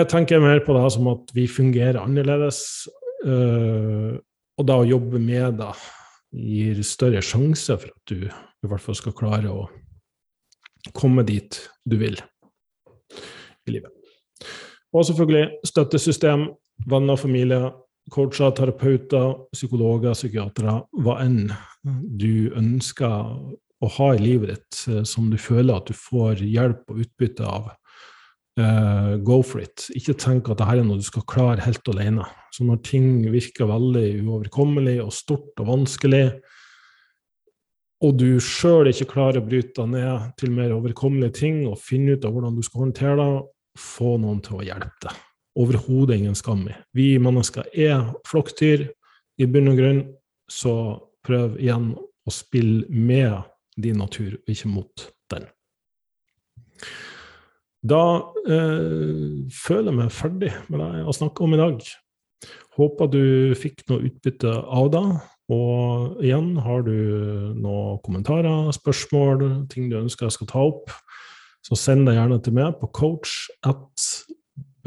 Jeg 0.00 0.08
tenker 0.08 0.40
mer 0.40 0.64
på 0.64 0.72
det 0.72 0.86
som 0.94 1.10
at 1.12 1.34
vi 1.36 1.44
fungerer 1.44 2.00
annerledes. 2.00 2.88
Øh, 3.28 4.16
og 4.62 4.68
da 4.70 4.78
å 4.78 4.86
jobbe 4.86 5.18
med 5.18 5.58
det 5.58 5.72
gir 6.32 6.82
større 6.86 7.20
sjanse 7.24 7.74
for 7.82 7.90
at 7.90 8.12
du 8.12 8.28
i 8.28 8.68
hvert 8.70 8.84
fall 8.84 8.96
skal 8.96 9.16
klare 9.18 9.50
å 9.50 9.64
komme 10.94 11.24
dit 11.26 11.58
du 11.84 11.96
vil 11.98 12.14
i 13.66 13.74
livet. 13.74 13.90
Og 14.94 15.06
selvfølgelig 15.08 15.66
støttesystem, 15.66 16.46
venner, 16.86 17.18
familie, 17.18 17.72
coacher, 18.12 18.52
terapeuter, 18.54 19.34
psykologer, 19.54 20.14
psykiatere, 20.14 20.78
hva 21.02 21.18
enn 21.24 21.52
du 21.82 22.52
ønsker 22.58 23.28
å 23.82 23.90
ha 23.96 24.08
i 24.14 24.22
livet 24.22 24.52
ditt 24.52 24.82
eh, 24.92 25.02
som 25.08 25.30
du 25.30 25.38
føler 25.42 25.74
at 25.74 25.90
du 25.90 25.96
får 25.96 26.42
hjelp 26.46 26.90
og 26.92 27.02
utbytte 27.02 27.46
av 27.46 27.72
Uh, 28.60 29.16
go 29.24 29.40
for 29.40 29.62
it. 29.62 29.86
Ikke 29.96 30.12
tenk 30.20 30.50
at 30.52 30.60
dette 30.60 30.74
er 30.76 30.84
noe 30.84 31.00
du 31.00 31.06
skal 31.06 31.24
klare 31.28 31.64
helt 31.64 31.88
alene. 31.88 32.26
Så 32.52 32.66
når 32.68 32.82
ting 32.84 33.06
virker 33.32 33.70
veldig 33.70 34.08
uoverkommelig 34.26 34.98
og 35.00 35.14
stort 35.16 35.62
og 35.62 35.70
vanskelig, 35.70 36.26
og 38.02 38.16
du 38.18 38.40
sjøl 38.42 38.90
ikke 38.90 39.12
klarer 39.12 39.38
å 39.38 39.46
bryte 39.46 39.78
deg 39.78 39.92
ned 39.94 40.32
til 40.40 40.50
mer 40.52 40.74
overkommelige 40.74 41.36
ting 41.38 41.60
og 41.70 41.78
finne 41.80 42.16
ut 42.16 42.24
av 42.26 42.34
hvordan 42.34 42.56
du 42.58 42.64
skal 42.66 42.88
håndtere 42.88 43.14
det, 43.20 43.44
få 43.78 44.16
noen 44.20 44.42
til 44.44 44.58
å 44.58 44.66
hjelpe 44.66 45.06
deg. 45.06 45.20
Overhodet 45.62 46.18
ingen 46.18 46.36
skam 46.36 46.66
i. 46.68 46.74
Vi 46.96 47.14
mennesker 47.22 47.70
er 47.72 48.10
flokkdyr 48.28 48.84
i 49.40 49.48
bunn 49.48 49.70
og 49.72 49.78
grunn, 49.80 50.02
så 50.50 50.74
prøv 51.24 51.56
igjen 51.60 51.92
å 51.96 52.34
spille 52.34 52.84
med 52.90 53.46
din 53.80 54.02
natur, 54.02 54.34
ikke 54.50 54.68
mot 54.72 55.06
den. 55.32 55.46
Da 57.82 58.02
eh, 58.46 59.42
føler 59.50 59.90
jeg 59.90 59.98
meg 59.98 60.14
ferdig 60.14 60.52
med 60.70 60.82
det 60.82 61.04
å 61.08 61.14
snakke 61.16 61.44
om 61.44 61.56
i 61.56 61.60
dag. 61.60 61.82
Håper 62.78 63.10
du 63.10 63.22
fikk 63.58 63.82
noe 63.90 64.06
utbytte 64.08 64.52
av 64.52 64.90
det. 64.94 65.06
Og 65.52 66.22
igjen, 66.22 66.54
har 66.64 66.84
du 66.86 66.94
noen 67.58 67.98
kommentarer, 68.06 68.70
spørsmål, 68.72 69.66
ting 69.72 69.90
du 69.90 69.98
ønsker 69.98 70.28
jeg 70.28 70.36
skal 70.38 70.48
ta 70.52 70.62
opp, 70.70 70.94
så 71.66 71.76
send 71.76 72.06
det 72.08 72.14
gjerne 72.16 72.38
til 72.42 72.54
meg 72.56 72.78
på 72.80 72.88
coach 72.94 73.50
at 73.66 74.06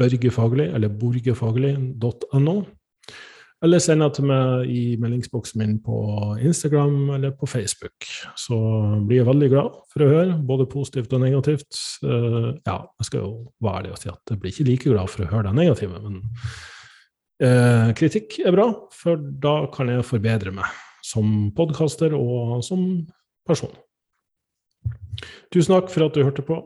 børgefaglig, 0.00 0.70
eller 0.74 0.92
borgefaglig.no. 0.92 2.56
Eller 3.64 3.80
send 3.80 4.04
det 4.04 4.10
til 4.18 4.26
meg 4.28 4.68
i 4.68 4.80
meldingsboksen 5.00 5.62
min 5.62 5.78
på 5.84 5.98
Instagram 6.44 7.14
eller 7.16 7.32
på 7.32 7.48
Facebook. 7.48 8.04
Så 8.36 8.56
blir 9.08 9.22
jeg 9.22 9.28
veldig 9.30 9.48
glad 9.54 9.78
for 9.92 10.04
å 10.04 10.10
høre, 10.10 10.36
både 10.44 10.68
positivt 10.68 11.14
og 11.16 11.22
negativt. 11.24 11.70
Uh, 12.04 12.52
ja, 12.66 12.82
jeg 13.00 13.08
skal 13.08 13.24
jo 13.24 13.30
være 13.64 13.80
ærlig 13.80 13.94
og 13.94 14.02
si 14.02 14.12
at 14.12 14.34
jeg 14.34 14.42
blir 14.42 14.52
ikke 14.52 14.68
like 14.68 14.92
glad 14.92 15.12
for 15.12 15.24
å 15.24 15.30
høre 15.32 15.48
det 15.48 15.56
negative, 15.56 16.02
men 16.04 16.20
uh, 17.40 17.94
kritikk 17.96 18.40
er 18.44 18.56
bra, 18.58 18.68
for 18.92 19.24
da 19.46 19.56
kan 19.72 19.94
jeg 19.94 20.04
forbedre 20.04 20.52
meg 20.58 20.82
som 21.06 21.50
podkaster 21.56 22.16
og 22.18 22.60
som 22.66 23.06
person. 23.48 23.72
Tusen 25.54 25.78
takk 25.78 25.88
for 25.92 26.04
at 26.06 26.16
du 26.16 26.26
hørte 26.26 26.44
på, 26.44 26.60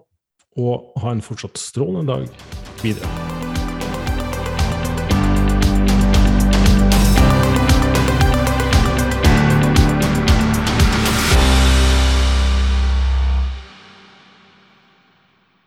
og 0.58 1.02
ha 1.04 1.14
en 1.14 1.22
fortsatt 1.22 1.60
strålende 1.60 2.10
dag 2.10 2.82
videre. 2.82 3.39